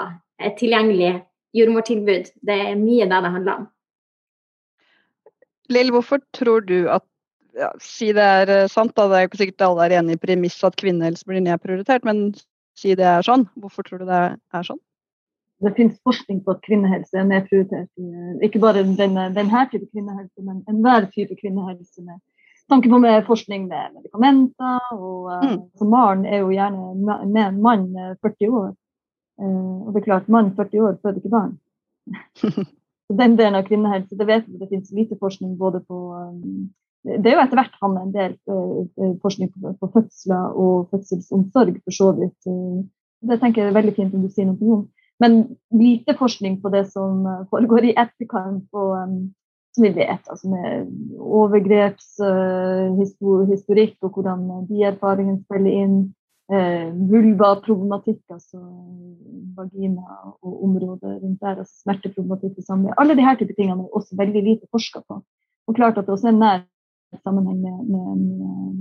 et 0.44 0.60
tilgjengelig 0.60 1.13
jordmortilbud. 1.56 2.34
Det 2.44 2.60
er 2.68 2.80
mye 2.80 3.08
det 3.08 3.24
det 3.24 3.36
handler 3.38 3.62
om. 3.62 3.68
Lill, 5.70 5.92
hvorfor 5.92 6.20
tror 6.36 6.60
du 6.68 6.90
at 6.90 7.04
ja, 7.58 7.72
si 7.82 8.12
det 8.15 8.24
er 8.24 8.52
eh, 8.54 8.67
sant, 8.72 8.93
da. 8.98 9.08
Det 9.10 9.20
er 9.20 9.30
ikke 9.30 9.41
sikkert 9.41 9.65
alle 9.67 9.88
er 9.88 9.98
enig 10.00 10.17
i 10.17 10.22
premisset 10.22 10.70
at 10.70 10.80
kvinnehelse 10.80 11.28
blir 11.28 11.43
nedprioritert, 11.43 12.06
men 12.08 12.30
si 12.78 12.96
det 12.98 13.08
er 13.10 13.26
sånn. 13.26 13.48
Hvorfor 13.58 13.88
tror 13.88 14.04
du 14.04 14.08
det 14.10 14.22
er 14.38 14.67
sånn? 14.67 14.82
Det 15.65 15.74
finnes 15.74 15.98
forskning 16.06 16.43
på 16.46 16.54
at 16.54 16.65
kvinnehelse 16.65 17.17
er 17.17 17.26
nedprioritert. 17.26 17.89
Ikke 18.46 18.62
bare 18.62 18.86
denne, 18.86 19.30
denne 19.34 19.63
type 19.72 19.88
kvinnehelse, 19.89 20.43
men 20.46 20.62
enhver 20.70 21.10
type 21.15 21.34
kvinnehelse. 21.39 22.04
med 22.06 22.20
tanke 22.70 22.89
på 22.89 23.00
med 23.00 23.26
forskning 23.26 23.67
med 23.67 23.96
medikamenter. 23.96 24.80
og 24.93 25.32
mm. 25.43 25.88
Maren 25.89 26.26
er 26.26 26.43
jo 26.43 26.52
gjerne 26.54 26.96
med 27.26 27.43
en 27.48 27.62
mann 27.62 27.88
40 28.22 28.50
år. 28.50 28.74
Og 29.38 29.93
det 29.93 30.02
er 30.02 30.06
klart, 30.06 30.30
mann 30.30 30.54
40 30.56 30.84
år 30.84 30.98
føder 31.02 31.17
ikke 31.17 31.34
barn. 31.34 31.58
Så 33.08 33.15
den 33.15 33.38
delen 33.39 33.56
av 33.56 33.63
kvinnehelse, 33.63 34.17
det 34.20 34.28
vet 34.28 34.48
vi 34.48 34.60
det 34.60 34.67
finnes 34.70 34.91
lite 34.91 35.15
forskning 35.20 35.58
både 35.58 35.80
på 35.88 35.98
det 37.06 37.30
er 37.30 37.36
jo 37.38 37.44
etter 37.44 37.60
hvert 37.60 37.80
havnet 37.82 38.04
en 38.04 38.16
del 38.16 38.34
uh, 38.52 39.16
forskning 39.24 39.50
på, 39.54 39.60
på, 39.80 39.86
fødsler 39.94 40.44
og 40.60 40.74
fødselsomsorg, 40.92 41.76
for 41.86 41.94
så 41.96 42.08
vidt. 42.18 42.42
Det 43.28 43.38
tenker 43.42 43.60
jeg 43.62 43.70
er 43.72 43.80
veldig 43.80 43.96
fint 43.96 44.16
om 44.16 44.24
du 44.26 44.30
sier 44.34 44.48
noe 44.50 44.72
om. 44.78 44.84
Men 45.24 45.32
lite 45.74 46.14
forskning 46.18 46.54
på 46.62 46.68
det 46.74 46.86
som 46.92 47.12
foregår 47.50 47.82
i 47.90 47.98
etterkant, 47.98 48.68
og 48.74 48.90
som 49.78 49.86
vi 49.86 49.92
vet, 49.96 50.30
altså 50.30 50.50
med 50.52 50.88
overgrepshistorikk 51.22 53.96
og 54.06 54.10
hvordan 54.14 54.40
de 54.70 54.78
erfaringene 54.92 55.44
spiller 55.46 55.74
inn. 55.84 55.98
Uh, 56.48 56.88
vulvaproblematikk, 57.12 58.24
altså 58.32 58.60
vagina 59.58 60.08
og 60.40 60.52
området 60.64 61.20
rundt 61.20 61.42
der, 61.42 61.60
altså 61.60 61.76
smerteproblematikk 61.82 62.54
i 62.62 62.64
samme. 62.64 62.96
Alle 63.02 63.18
disse 63.20 63.34
typer 63.42 63.56
tingene 63.58 63.84
er 63.84 63.96
også 64.00 64.12
veldig 64.16 64.42
lite 64.46 64.66
forska 64.72 65.00
på. 65.10 65.16
Og 65.68 65.74
klart 65.76 65.98
at 66.00 66.08
det 66.08 66.16
også 66.16 66.30
er 66.32 66.38
nær 66.38 66.62
sammenheng 67.24 67.60
med, 67.62 67.78
med, 67.91 68.26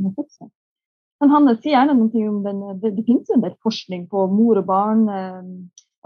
med, 0.03 0.15
fødsel. 0.17 0.51
Men 1.21 1.33
Hanne, 1.33 1.55
si 1.61 1.73
gjerne 1.73 1.95
noe 1.97 2.25
om 2.29 2.41
den, 2.45 2.65
det, 2.83 2.93
det 2.97 3.05
finnes 3.07 3.31
jo 3.31 3.39
en 3.39 3.45
del 3.47 3.55
forskning 3.65 4.09
på 4.11 4.27
mor 4.33 4.61
og 4.61 4.67
barn. 4.69 5.07
Eh, 5.09 5.47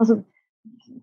altså 0.00 0.20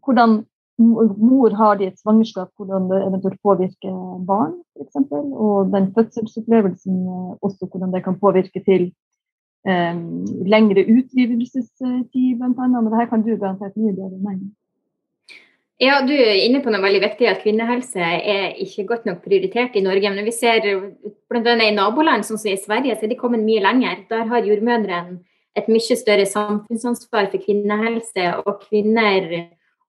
hvordan 0.05 0.39
mor 0.77 1.55
har 1.57 1.75
de 1.75 1.87
et 1.87 1.99
svangerskap, 1.99 2.49
hvordan 2.57 2.89
det 2.91 3.01
eventuelt 3.07 3.41
påvirker 3.43 3.95
barn, 4.27 4.53
f.eks. 4.77 4.95
Og 5.11 5.71
den 5.73 5.93
fødselsopplevelsen, 5.95 6.95
eh, 7.07 7.33
også 7.41 7.65
hvordan 7.71 7.93
det 7.93 8.03
kan 8.03 8.19
påvirke 8.19 8.63
til 8.69 8.83
eh, 9.67 9.97
lengre 10.53 10.85
utvidelsestid, 10.97 12.37
bl.a. 12.37 12.67
Men 12.67 12.91
det 12.91 12.99
her 13.01 13.09
kan 13.09 13.25
du 13.25 13.35
garantert 13.35 13.77
mye 13.77 13.95
bedre 13.95 14.13
enn 14.13 14.23
meg. 14.29 14.39
Ja, 15.77 15.99
Du 16.01 16.13
er 16.13 16.39
inne 16.41 16.63
på 16.65 16.71
noe 16.73 16.81
veldig 16.81 17.03
viktig, 17.03 17.27
at 17.29 17.43
kvinnehelse 17.43 18.01
er 18.01 18.55
ikke 18.63 18.87
godt 18.89 19.03
nok 19.05 19.19
prioritert 19.21 19.75
i 19.77 19.83
Norge. 19.85 20.09
Men 20.09 20.25
vi 20.25 20.33
ser 20.33 20.65
bl.a. 20.65 21.53
i 21.53 21.75
naboland, 21.75 22.25
sånn 22.25 22.41
som 22.41 22.49
i 22.49 22.57
Sverige, 22.57 22.95
så 22.97 23.05
er 23.05 23.11
de 23.11 23.19
kommet 23.19 23.45
mye 23.45 23.61
lenger. 23.61 24.01
Der 24.09 24.25
har 24.31 24.47
jordmødrene 24.47 25.19
et 25.57 25.69
mye 25.69 25.97
større 25.99 26.25
samfunnsansvar 26.25 27.29
for 27.29 27.45
kvinnehelse. 27.45 28.25
Og 28.41 28.65
kvinner 28.65 29.29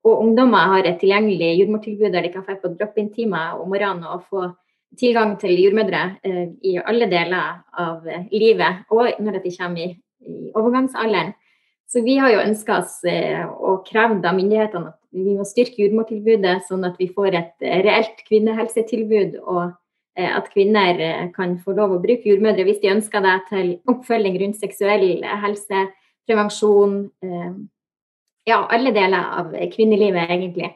og 0.04 0.12
ungdommer 0.26 0.74
har 0.74 0.90
et 0.90 1.00
tilgjengelig 1.00 1.54
jordmortilbud 1.62 2.12
der 2.12 2.28
de 2.28 2.34
kan 2.36 2.44
få 2.44 2.58
på 2.60 2.74
drop-in-timer 2.76 3.56
om 3.56 3.72
morgenen 3.72 4.04
og 4.12 4.28
få 4.28 4.44
tilgang 5.00 5.34
til 5.40 5.56
jordmødre 5.56 6.04
eh, 6.24 6.44
i 6.68 6.76
alle 6.80 7.08
deler 7.08 7.64
av 7.80 8.04
livet, 8.32 8.84
og 8.92 9.20
når 9.20 9.40
de 9.44 9.56
kommer 9.56 9.82
i, 9.84 9.90
i 10.24 10.38
overgangsalderen. 10.56 11.34
Så 11.88 12.04
vi 12.04 12.16
har 12.20 12.32
jo 12.32 12.44
ønska 12.44 12.80
oss 12.82 13.00
eh, 13.08 13.44
og 13.44 13.86
krevd 13.88 14.24
av 14.28 14.36
myndighetene 14.36 14.92
at 14.92 14.97
vi 15.14 15.34
må 15.36 15.44
styrke 15.48 15.80
jordmortilbudet, 15.82 16.66
sånn 16.68 16.84
at 16.88 16.98
vi 17.00 17.08
får 17.12 17.36
et 17.38 17.64
eh, 17.64 17.80
reelt 17.86 18.20
kvinnehelsetilbud. 18.28 19.38
og 19.44 19.72
eh, 20.18 20.28
at 20.28 20.50
kvinner 20.52 21.30
kan 21.36 21.56
få 21.62 21.76
lov 21.78 21.96
å 21.96 22.02
bruke 22.02 22.28
jordmødre 22.28 22.66
hvis 22.68 22.82
de 22.82 22.92
ønsker 22.92 23.24
det, 23.24 23.38
til 23.48 23.72
oppfølging 23.88 24.38
rundt 24.42 24.60
seksuell 24.60 25.24
helse, 25.44 25.86
prevensjon. 26.28 27.00
Ja, 28.48 28.58
alle 28.68 28.92
deler 28.92 29.30
av 29.40 29.54
kvinnelivet, 29.72 30.28
egentlig. 30.28 30.74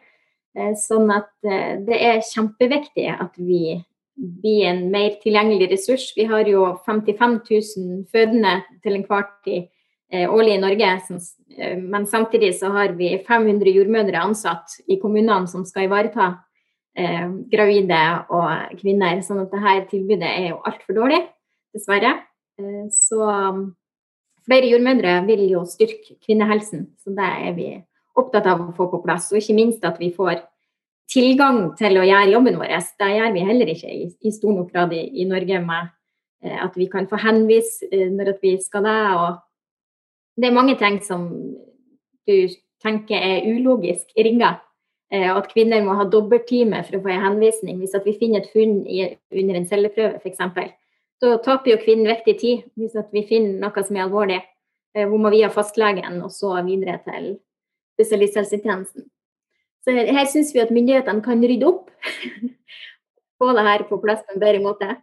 Sånn 0.80 1.10
at 1.12 1.28
det 1.42 1.98
er 1.98 2.24
kjempeviktig 2.24 3.04
at 3.12 3.36
vi 3.36 3.76
blir 4.16 4.64
en 4.70 4.86
mer 4.92 5.18
tilgjengelig 5.20 5.68
ressurs. 5.74 6.06
Vi 6.16 6.24
har 6.30 6.48
jo 6.48 6.70
55 6.86 7.36
000 7.50 8.02
fødende 8.12 8.54
til 8.80 8.96
enhver 8.96 9.28
tid 9.44 9.68
Eh, 9.68 9.71
årlig 10.12 10.57
i 10.57 10.62
Norge. 10.62 10.88
Eh, 11.59 11.77
men 11.79 12.07
samtidig 12.07 12.55
så 12.59 12.72
har 12.75 12.96
vi 12.98 13.14
500 13.27 13.72
jordmødre 13.72 14.22
ansatt 14.22 14.79
i 14.88 14.98
kommunene 15.01 15.48
som 15.48 15.64
skal 15.68 15.88
ivareta 15.88 16.33
eh, 16.96 17.29
gravide 17.53 18.03
og 18.33 18.77
kvinner. 18.81 19.22
sånn 19.25 19.44
at 19.44 19.55
dette 19.55 19.88
tilbudet 19.94 20.29
er 20.29 20.51
jo 20.53 20.61
altfor 20.68 20.98
dårlig, 21.01 21.22
dessverre. 21.75 22.16
Eh, 22.61 22.87
så 22.92 23.25
um, 23.25 23.64
flere 24.46 24.70
jordmødre 24.70 25.20
vil 25.27 25.46
jo 25.51 25.64
styrke 25.68 26.18
kvinnehelsen, 26.25 26.88
så 27.01 27.14
det 27.16 27.29
er 27.48 27.57
vi 27.57 27.68
opptatt 28.18 28.46
av 28.51 28.61
å 28.61 28.72
få 28.77 28.88
på 28.92 29.03
plass. 29.05 29.31
Og 29.33 29.40
ikke 29.40 29.57
minst 29.57 29.85
at 29.88 30.01
vi 30.01 30.12
får 30.14 30.42
tilgang 31.12 31.72
til 31.79 31.98
å 32.01 32.05
gjøre 32.07 32.33
jobben 32.33 32.59
vår. 32.61 32.77
Det 33.01 33.11
gjør 33.16 33.33
vi 33.35 33.46
heller 33.48 33.72
ikke 33.72 33.92
i, 33.92 34.33
stor 34.33 34.55
nok 34.57 34.72
grad 34.72 34.92
i, 34.96 35.27
Norge 35.29 35.61
med 35.64 35.90
eh, 36.44 36.59
at 36.64 36.77
vi 36.79 36.88
kan 36.92 37.09
få 37.09 37.20
henvise 37.20 37.88
eh, 37.92 38.09
når 38.12 38.37
vi 38.42 38.57
skal 38.62 38.87
det. 38.88 39.01
og 39.16 39.40
det 40.36 40.48
er 40.48 40.56
mange 40.56 40.76
ting 40.80 40.98
som 41.04 41.26
du 42.28 42.36
tenker 42.82 43.16
er 43.18 43.46
ulogisk 43.46 44.12
ringer. 44.16 44.60
Eh, 45.12 45.28
og 45.28 45.42
at 45.42 45.50
kvinner 45.52 45.82
må 45.84 45.96
ha 45.98 46.06
dobbelttime 46.08 46.80
for 46.86 46.96
å 46.96 47.02
få 47.04 47.12
en 47.12 47.26
henvisning. 47.26 47.82
Hvis 47.82 47.96
vi 48.06 48.16
finner 48.16 48.40
et 48.40 48.52
funn 48.54 48.80
i, 48.88 49.04
under 49.42 49.58
en 49.58 49.68
celleprøve 49.68 50.22
f.eks., 50.22 50.72
så 51.22 51.36
taper 51.44 51.74
jo 51.74 51.82
kvinnen 51.82 52.08
viktig 52.08 52.34
tid. 52.40 52.64
Hvis 52.80 52.96
vi 53.12 53.24
finner 53.28 53.60
noe 53.60 53.84
som 53.84 53.98
er 53.98 54.06
alvorlig, 54.06 54.40
eh, 54.96 55.08
må 55.08 55.20
må 55.20 55.34
ha 55.34 55.52
fastlegen 55.52 56.22
og 56.24 56.32
så 56.32 56.54
videre 56.64 56.98
til 57.04 57.34
spesialisthelsetjenesten. 57.98 59.06
Så 59.84 59.92
her 59.92 60.26
syns 60.30 60.54
vi 60.54 60.62
at 60.62 60.72
myndighetene 60.72 61.22
kan 61.22 61.42
rydde 61.42 61.68
opp. 61.68 61.90
Få 63.38 63.52
det 63.52 63.66
her 63.66 63.84
på 63.88 63.98
plass 64.00 64.22
på 64.24 64.36
en 64.36 64.42
bedre 64.42 64.62
måte. 64.62 64.96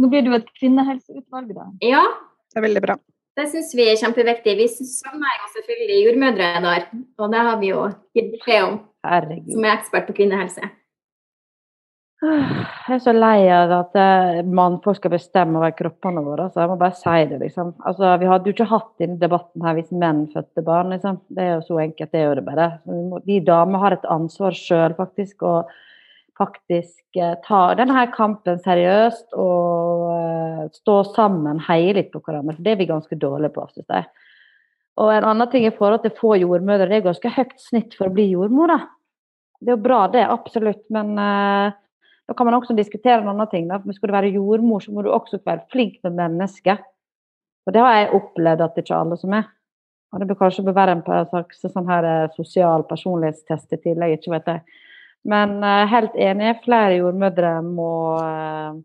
Nå 0.00 0.08
blir 0.08 0.22
det 0.24 0.30
jo 0.30 0.38
et 0.38 0.52
kvinnehelseutvalg, 0.56 1.52
da. 1.52 1.66
Ja. 1.84 2.04
Det 2.50 2.62
er 2.62 2.68
veldig 2.70 2.82
bra. 2.86 2.96
Det 3.40 3.46
syns 3.48 3.70
vi 3.72 3.86
er 3.88 3.96
kjempeviktig. 3.96 4.52
Vi 4.58 4.66
savner 4.68 5.38
jo 5.38 5.46
selvfølgelig 5.54 6.02
jordmødre 6.04 6.48
der, 6.66 6.82
og 7.16 7.32
det 7.32 7.46
har 7.46 7.56
vi 7.62 7.70
jo 7.70 7.86
gitt 8.16 8.28
beskjed 8.34 8.66
om, 8.66 8.76
Herregud. 9.06 9.54
som 9.54 9.64
er 9.64 9.78
ekspert 9.78 10.10
på 10.10 10.16
kvinnehelse. 10.18 10.68
Jeg 12.20 12.96
er 12.98 13.00
så 13.00 13.14
lei 13.16 13.46
av 13.48 13.70
at 13.72 13.94
eh, 13.96 14.40
mannfolk 14.44 14.98
skal 14.98 15.14
bestemme 15.14 15.56
over 15.56 15.72
kroppene 15.72 16.20
våre. 16.20 16.50
Så 16.52 16.60
jeg 16.60 16.68
må 16.68 16.76
bare 16.82 16.98
si 16.98 17.22
det, 17.30 17.38
liksom. 17.40 17.70
Altså, 17.88 18.10
vi 18.20 18.28
hadde 18.28 18.50
jo 18.50 18.52
ikke 18.58 18.68
hatt 18.74 18.90
denne 19.00 19.16
debatten 19.22 19.64
her 19.64 19.78
hvis 19.78 19.94
menn 20.02 20.26
fødte 20.34 20.64
barn, 20.66 20.92
liksom. 20.92 21.22
Det 21.32 21.46
er 21.46 21.54
jo 21.54 21.62
så 21.70 21.80
enkelt, 21.86 22.12
det 22.12 22.20
er 22.20 22.28
jo 22.28 22.34
det 22.36 22.44
bare. 22.50 22.66
Vi 23.24 23.40
damer 23.46 23.86
har 23.86 23.96
et 23.96 24.10
ansvar 24.18 24.58
sjøl, 24.58 24.98
faktisk. 25.00 25.46
og 25.48 25.72
faktisk 26.40 27.18
eh, 27.20 27.36
ta 27.44 27.60
denne 27.78 28.06
kampen 28.14 28.60
seriøst 28.64 29.36
og 29.38 30.06
uh, 30.08 30.62
stå 30.72 30.96
sammen, 31.12 31.60
heie 31.68 31.92
litt 31.98 32.10
på 32.14 32.22
hverandre. 32.24 32.56
For 32.56 32.66
det 32.66 32.72
er 32.74 32.80
vi 32.80 32.88
ganske 32.88 33.20
dårlige 33.20 33.52
på, 33.56 33.66
syns 33.74 33.92
jeg. 33.92 34.08
Og 35.00 35.12
en 35.14 35.28
annen 35.30 35.50
ting 35.52 35.66
i 35.68 35.74
forhold 35.74 36.02
til 36.04 36.16
få 36.16 36.34
jordmødre, 36.40 36.88
det 36.90 36.98
er 37.00 37.06
ganske 37.06 37.34
høyt 37.36 37.54
snitt 37.60 37.94
for 37.98 38.08
å 38.08 38.16
bli 38.16 38.30
jordmor. 38.32 38.72
da. 38.72 38.80
Det 39.60 39.72
er 39.72 39.76
jo 39.76 39.84
bra, 39.84 40.00
det, 40.12 40.24
absolutt, 40.24 40.82
men 40.92 41.12
uh, 41.20 41.70
da 42.28 42.36
kan 42.36 42.48
man 42.48 42.56
også 42.58 42.76
diskutere 42.78 43.20
en 43.20 43.32
annen 43.34 43.52
ting. 43.52 43.68
da. 43.68 43.80
Men 43.84 43.96
Skal 43.96 44.10
du 44.10 44.16
være 44.16 44.34
jordmor, 44.34 44.84
så 44.84 44.94
må 44.96 45.04
du 45.04 45.12
også 45.12 45.42
være 45.44 45.66
flink 45.72 46.00
med 46.06 46.18
mennesker. 46.18 46.80
Og 47.68 47.74
det 47.76 47.82
har 47.84 47.96
jeg 47.98 48.14
opplevd 48.16 48.62
at 48.64 48.76
det 48.76 48.86
ikke 48.86 48.96
er 48.96 49.04
alle 49.04 49.18
som 49.20 49.34
er. 49.36 49.48
Og 50.10 50.20
det 50.20 50.26
bør 50.26 50.38
kanskje 50.40 50.72
være 50.74 50.94
en 50.96 51.02
slags 51.30 51.60
sånn 51.62 51.90
her, 51.90 52.06
sosial 52.34 52.82
personlighetstest 52.88 53.76
i 53.76 53.82
tillegg, 53.84 54.16
ikke 54.16 54.32
vet 54.32 54.48
jeg. 54.50 54.80
Men 55.28 55.58
uh, 55.60 55.84
helt 55.90 56.16
enig, 56.16 56.54
flere 56.64 56.96
jordmødre 57.00 57.58
må 57.64 57.92
uh, 58.16 58.78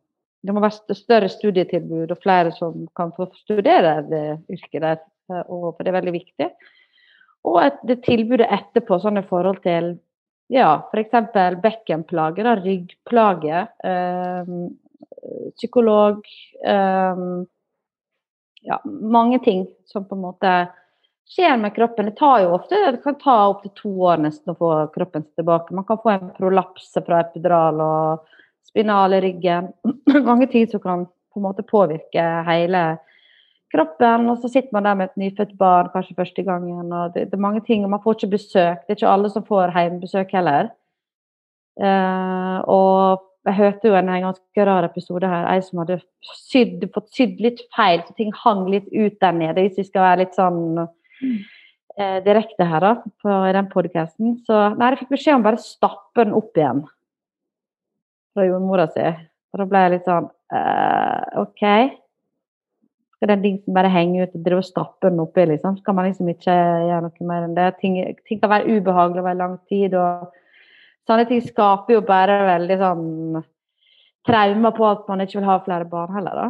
Det 0.45 0.53
må 0.53 0.61
være 0.61 0.95
større 0.97 1.29
studietilbud 1.31 2.11
og 2.11 2.21
flere 2.21 2.51
som 2.53 2.85
kan 2.97 3.13
få 3.15 3.29
studere 3.39 4.01
det 4.05 4.25
yrket 4.51 4.81
der, 4.83 4.99
uh, 5.31 5.71
for 5.71 5.81
det 5.81 5.91
er 5.91 5.99
veldig 5.99 6.15
viktig. 6.15 6.49
Og 7.45 7.61
et, 7.63 7.79
det 7.87 8.03
tilbudet 8.05 8.49
etterpå, 8.51 8.99
sånn 8.99 9.21
i 9.21 9.25
forhold 9.25 9.61
til 9.63 9.95
ja, 10.53 10.75
f.eks. 10.91 11.13
bekkenplager, 11.63 12.51
ryggplager, 12.61 13.65
psykolog 15.57 16.19
Ja, 18.65 18.77
mange 18.85 19.39
ting 19.45 19.63
som 19.89 20.05
på 20.05 20.17
en 20.17 20.21
måte 20.25 20.51
skjer 21.29 21.57
med 21.57 21.75
kroppen. 21.75 22.05
Det 22.05 22.17
tar 22.19 22.43
jo 22.43 22.53
ofte 22.55 22.79
det 22.91 23.01
kan 23.03 23.17
ta 23.21 23.37
opptil 23.49 23.73
to 23.75 23.91
år 24.09 24.21
nesten 24.25 24.53
å 24.53 24.59
få 24.59 24.71
kroppen 24.95 25.25
tilbake. 25.35 25.75
Man 25.75 25.87
kan 25.87 26.01
få 26.01 26.13
en 26.13 26.31
prolapse 26.37 27.03
fra 27.05 27.23
epidural 27.25 27.81
og 27.81 28.37
spinal 28.67 29.17
i 29.17 29.21
ryggen. 29.25 29.71
Mange 30.29 30.47
ting 30.51 30.69
som 30.69 30.83
kan 30.83 31.05
på 31.05 31.41
en 31.41 31.47
måte 31.47 31.65
påvirke 31.67 32.23
hele 32.47 32.85
kroppen. 33.73 34.29
Og 34.31 34.39
så 34.39 34.51
sitter 34.51 34.73
man 34.75 34.87
der 34.87 34.97
med 34.99 35.11
et 35.11 35.21
nyfødt 35.21 35.53
barn 35.59 35.91
kanskje 35.93 36.17
første 36.17 36.43
gangen. 36.47 36.93
og 36.93 37.13
det, 37.13 37.29
det, 37.31 37.33
er 37.33 37.47
mange 37.47 37.61
ting, 37.65 37.83
og 37.83 37.89
Man 37.89 38.01
får 38.03 38.15
ikke 38.15 38.35
besøk. 38.37 38.83
Det 38.85 38.93
er 38.93 38.99
ikke 38.99 39.13
alle 39.13 39.29
som 39.29 39.45
får 39.45 39.73
hjemmebesøk 39.75 40.35
heller. 40.37 40.69
Uh, 41.75 42.59
og 42.71 43.25
jeg 43.45 43.57
hørte 43.59 43.89
jo 43.89 43.95
en, 43.99 44.07
ganske 44.23 44.65
rar 44.65 44.87
episode 44.87 45.27
her. 45.27 45.47
Ei 45.51 45.61
som 45.61 45.83
hadde 45.83 45.99
sydd, 46.33 46.85
fått 46.93 47.11
sydd 47.13 47.41
litt 47.43 47.65
feil, 47.75 48.01
så 48.05 48.15
ting 48.17 48.31
hang 48.43 48.65
litt 48.71 48.87
ut 48.93 49.19
der 49.21 49.35
nede. 49.35 49.67
Hvis 49.67 49.81
vi 49.81 49.89
skal 49.89 50.07
være 50.07 50.23
litt 50.23 50.37
sånn 50.37 50.87
eh, 51.23 52.19
direkte 52.25 52.67
her 52.69 52.83
da, 52.83 52.93
på 53.23 53.37
den 53.57 53.69
podkasten. 53.71 54.37
Så 54.47 54.61
nei, 54.75 54.91
jeg 54.93 55.03
fikk 55.03 55.15
beskjed 55.15 55.39
om 55.39 55.45
bare 55.45 55.61
stappe 55.61 56.23
den 56.23 56.35
opp 56.37 56.57
igjen 56.57 56.83
fra 58.35 58.47
jordmora 58.47 58.87
si. 58.91 59.05
Og 59.53 59.61
da 59.61 59.67
ble 59.71 59.83
jeg 59.85 59.93
litt 59.95 60.09
sånn 60.09 60.27
eh, 60.55 61.43
OK. 61.43 61.63
Skal 63.15 63.31
den 63.31 63.45
dingsen 63.45 63.75
bare 63.75 63.91
henge 63.91 64.25
ut 64.25 64.33
og 64.35 64.43
drive 64.43 64.59
og 64.59 64.67
stappe 64.67 65.07
den 65.07 65.21
oppi, 65.23 65.45
liksom? 65.47 65.77
Skal 65.79 65.95
man 65.95 66.09
liksom 66.09 66.27
ikke 66.33 66.55
gjøre 66.55 67.05
noe 67.05 67.29
mer 67.29 67.45
enn 67.47 67.55
det? 67.55 67.69
Ting, 67.79 67.95
ting 68.27 68.41
kan 68.41 68.51
være 68.51 68.75
ubehagelig 68.75 69.23
over 69.23 69.37
lang 69.39 69.55
tid. 69.71 69.95
og 69.95 70.33
Sånne 71.07 71.27
ting 71.29 71.43
skaper 71.45 71.95
jo 71.95 72.03
bare 72.05 72.41
veldig 72.49 72.77
sånn 72.81 73.05
traumer 74.25 74.73
på 74.75 74.85
at 74.89 75.07
man 75.07 75.23
ikke 75.23 75.39
vil 75.39 75.47
ha 75.47 75.57
flere 75.63 75.87
barn 75.87 76.13
heller, 76.17 76.41
da. 76.41 76.47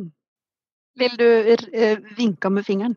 Mm. 0.00 0.10
Vil 1.02 1.16
du 1.20 1.28
uh, 1.52 2.14
vinke 2.16 2.50
med 2.50 2.66
fingeren? 2.66 2.96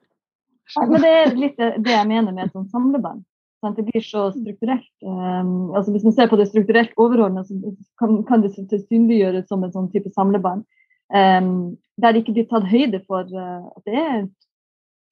Ja, 0.73 0.85
men 0.89 1.03
det 1.03 1.13
er 1.13 1.35
litt 1.37 1.59
det 1.59 1.93
jeg 1.93 2.09
mener 2.09 2.33
med 2.33 2.47
et 2.47 2.55
sånt 2.55 2.73
samlebånd. 2.73 3.21
Sånn 3.63 3.75
det 3.77 3.85
blir 3.87 4.03
så 4.03 4.27
strukturelt. 4.33 4.87
Um, 5.05 5.73
altså 5.75 5.93
Hvis 5.93 6.05
man 6.05 6.15
ser 6.17 6.29
på 6.31 6.39
det 6.39 6.49
strukturelt 6.49 6.95
overordnet, 7.01 7.47
så 7.47 7.73
kan, 8.01 8.17
kan 8.27 8.43
det 8.43 8.53
synliggjøres 8.57 9.47
som 9.49 9.63
en 9.63 9.73
sånn 9.73 9.91
type 9.93 10.11
samlebånd. 10.15 10.65
Um, 11.13 11.77
der 12.01 12.13
det 12.13 12.23
ikke 12.23 12.35
blir 12.35 12.47
tatt 12.49 12.67
høyde 12.67 13.01
for 13.05 13.29
uh, 13.29 13.69
at 13.77 13.87
det 13.87 14.01
er 14.01 14.21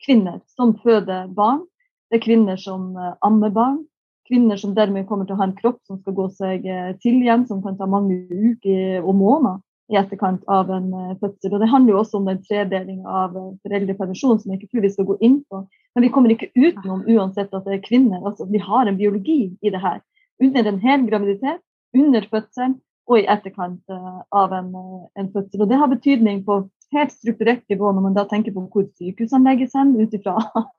kvinner 0.03 0.41
som 0.57 0.75
føder 0.83 1.29
barn. 1.33 1.63
Det 2.09 2.19
er 2.19 2.25
kvinner 2.25 2.59
som 2.59 2.91
uh, 2.97 3.13
ammer 3.25 3.53
barn. 3.53 3.83
Kvinner 4.27 4.59
som 4.59 4.73
dermed 4.75 5.07
kommer 5.07 5.27
til 5.27 5.37
å 5.37 5.41
ha 5.41 5.49
en 5.49 5.57
kropp 5.57 5.81
som 5.87 5.99
skal 6.01 6.17
gå 6.17 6.27
seg 6.37 6.65
uh, 6.65 6.91
til 7.03 7.21
igjen, 7.21 7.45
som 7.49 7.61
kan 7.63 7.77
ta 7.79 7.87
mange 7.89 8.25
uker 8.29 9.05
og 9.05 9.15
måneder 9.21 9.61
i 9.91 9.97
etterkant 9.99 10.43
av 10.47 10.71
en 10.71 10.87
uh, 10.93 11.15
fødsel. 11.19 11.53
Og 11.53 11.59
Det 11.61 11.69
handler 11.71 11.93
jo 11.93 11.99
også 12.01 12.19
om 12.19 12.29
den 12.29 12.39
tredelinga 12.47 13.17
av 13.23 13.35
uh, 13.35 13.49
foreldrepermisjon 13.65 14.39
som 14.39 14.53
jeg 14.53 14.61
ikke 14.61 14.71
tror 14.71 14.85
vi 14.85 14.93
skal 14.93 15.09
gå 15.09 15.17
inn 15.27 15.41
på. 15.51 15.63
Men 15.95 16.05
vi 16.05 16.11
kommer 16.13 16.33
ikke 16.33 16.51
utenom 16.55 17.03
uansett 17.09 17.53
at 17.53 17.67
det 17.67 17.77
er 17.77 17.83
kvinner. 17.83 18.23
altså 18.23 18.47
Vi 18.51 18.61
har 18.63 18.87
en 18.87 18.99
biologi 18.99 19.41
i 19.61 19.73
det 19.73 19.81
her. 19.83 19.99
Under 20.43 20.69
en 20.69 20.79
hel 20.83 21.05
graviditet, 21.09 21.61
under 21.93 22.25
fødselen 22.31 22.79
og 23.11 23.19
i 23.19 23.27
etterkant 23.27 23.83
uh, 23.91 24.23
av 24.31 24.55
en, 24.55 24.71
en, 25.19 25.29
fødsel. 25.33 25.65
Og 25.65 25.69
Det 25.69 25.81
har 25.81 25.91
betydning 25.91 26.41
på 26.47 26.63
helt 26.95 27.11
strukturert 27.11 27.65
nivå 27.69 27.91
når 27.91 28.07
man 28.07 28.15
da 28.15 28.23
tenker 28.29 28.55
på 28.55 28.63
hvor 28.71 28.87
sykehusene 28.95 29.49
legges 29.49 29.75
hen, 29.75 29.95
ut 29.99 30.15
ifra 30.15 30.37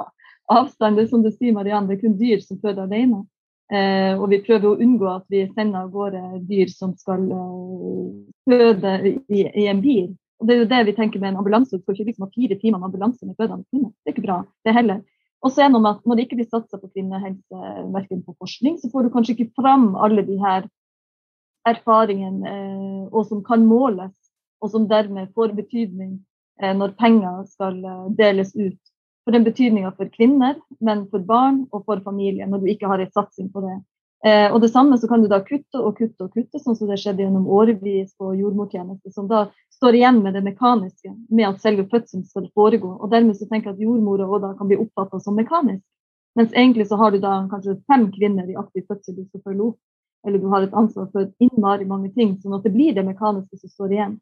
avstand. 0.56 0.96
Det 0.96 1.04
er 1.04 1.12
som 1.12 1.24
du 1.24 1.30
sier, 1.34 1.52
Marianne, 1.52 1.90
det 1.90 1.98
er 1.98 2.06
kun 2.06 2.18
dyr 2.18 2.40
som 2.40 2.60
føder 2.62 2.86
alene. 2.86 3.24
Eh, 3.74 4.12
og 4.14 4.28
vi 4.30 4.42
prøver 4.44 4.68
å 4.70 4.78
unngå 4.82 5.08
at 5.10 5.24
vi 5.32 5.46
sender 5.54 5.86
av 5.86 5.94
gårde 5.94 6.20
dyr 6.46 6.70
som 6.70 6.92
skal 6.98 7.24
uh, 7.26 8.12
føde 8.46 8.92
i, 9.10 9.40
i, 9.48 9.64
en 9.70 9.80
bil. 9.82 10.12
Og 10.38 10.46
Det 10.46 10.54
er 10.54 10.60
jo 10.62 10.70
det 10.70 10.82
vi 10.90 10.94
tenker 10.98 11.22
med 11.22 11.32
en 11.32 11.40
ambulanse. 11.42 11.74
Du 11.74 11.82
skal 11.82 11.96
ikke 11.96 12.12
liksom 12.12 12.28
ha 12.28 12.36
fire 12.36 12.58
timer 12.60 12.78
med 12.78 12.90
ambulanse 12.90 13.26
med 13.26 13.34
fødende 13.40 13.66
kvinner. 13.72 13.90
Det 13.90 14.12
er 14.12 14.16
ikke 14.16 14.26
bra, 14.28 14.38
det 14.66 14.76
heller. 14.76 15.02
Og 15.44 15.52
så 15.52 15.64
er 15.64 15.72
det 15.72 15.80
at 15.90 16.06
Når 16.06 16.16
det 16.16 16.24
ikke 16.24 16.38
blir 16.40 16.48
satsa 16.48 16.78
på 16.80 16.92
kvinnehelse, 16.92 17.58
verken 17.92 18.22
på 18.24 18.36
forskning, 18.38 18.78
så 18.80 18.88
får 18.92 19.02
du 19.02 19.12
kanskje 19.12 19.34
ikke 19.34 19.52
fram 19.60 19.94
alle 19.96 20.22
de 20.24 20.38
her 20.40 20.68
erfaringene 21.68 22.48
eh, 22.48 23.04
og 23.10 23.26
som 23.28 23.42
kan 23.44 23.64
måles, 23.66 24.14
og 24.60 24.70
som 24.72 24.88
dermed 24.88 25.32
får 25.36 25.56
betydning 25.56 26.18
eh, 26.62 26.72
når 26.76 26.96
penger 27.00 27.44
skal 27.48 27.80
eh, 27.84 28.06
deles 28.16 28.54
ut 28.56 28.83
for 29.24 29.32
den 29.32 29.44
betydninga 29.44 29.94
for 29.96 30.10
kvinner, 30.12 30.58
men 30.84 31.06
for 31.10 31.24
barn 31.24 31.64
og 31.72 31.84
for 31.88 32.00
familie, 32.04 32.46
når 32.46 32.62
du 32.62 32.70
ikke 32.72 32.88
har 32.90 33.00
en 33.00 33.12
satsing 33.12 33.50
på 33.52 33.64
det. 33.64 33.76
Eh, 34.24 34.52
og 34.52 34.60
det 34.60 34.70
samme 34.72 34.96
så 34.98 35.08
kan 35.08 35.22
du 35.22 35.28
da 35.28 35.40
kutte 35.44 35.80
og 35.80 35.98
kutte 35.98 36.24
og 36.24 36.32
kutte, 36.32 36.60
sånn 36.60 36.76
som 36.76 36.88
det 36.88 36.96
skjedde 37.00 37.26
gjennom 37.26 37.48
årevis 37.52 38.14
på 38.20 38.30
jordmortjeneste, 38.38 39.12
som 39.12 39.26
da 39.28 39.46
står 39.76 39.98
igjen 39.98 40.22
med 40.24 40.36
det 40.36 40.44
mekaniske, 40.46 41.12
med 41.28 41.48
at 41.50 41.64
selve 41.64 41.84
fødselen 41.90 42.24
skal 42.28 42.46
foregå. 42.56 42.94
Og 43.00 43.10
dermed 43.12 43.36
så 43.36 43.48
tenker 43.50 43.72
jeg 43.72 43.76
at 43.76 43.84
jordmora 43.84 44.28
òg 44.28 44.46
da 44.46 44.54
kan 44.56 44.70
bli 44.70 44.80
oppfatta 44.80 45.20
som 45.20 45.36
mekanisk. 45.36 45.84
Mens 46.38 46.54
egentlig 46.56 46.88
så 46.88 46.96
har 46.96 47.12
du 47.12 47.20
da 47.22 47.34
kanskje 47.50 47.76
fem 47.90 48.08
kvinner 48.12 48.48
i 48.48 48.56
aktiv 48.58 48.86
fødsel 48.88 49.18
du 49.18 49.26
skal 49.26 49.44
følge 49.44 49.68
opp, 49.68 49.78
eller 50.26 50.40
du 50.40 50.48
har 50.50 50.64
et 50.64 50.74
ansvar 50.74 51.10
for 51.12 51.28
innmari 51.44 51.84
mange 51.84 52.10
ting, 52.16 52.38
sånn 52.40 52.56
at 52.56 52.64
det 52.64 52.72
blir 52.74 52.96
det 52.96 53.04
mekaniske 53.06 53.60
som 53.60 53.70
står 53.70 53.92
igjen. 53.92 54.16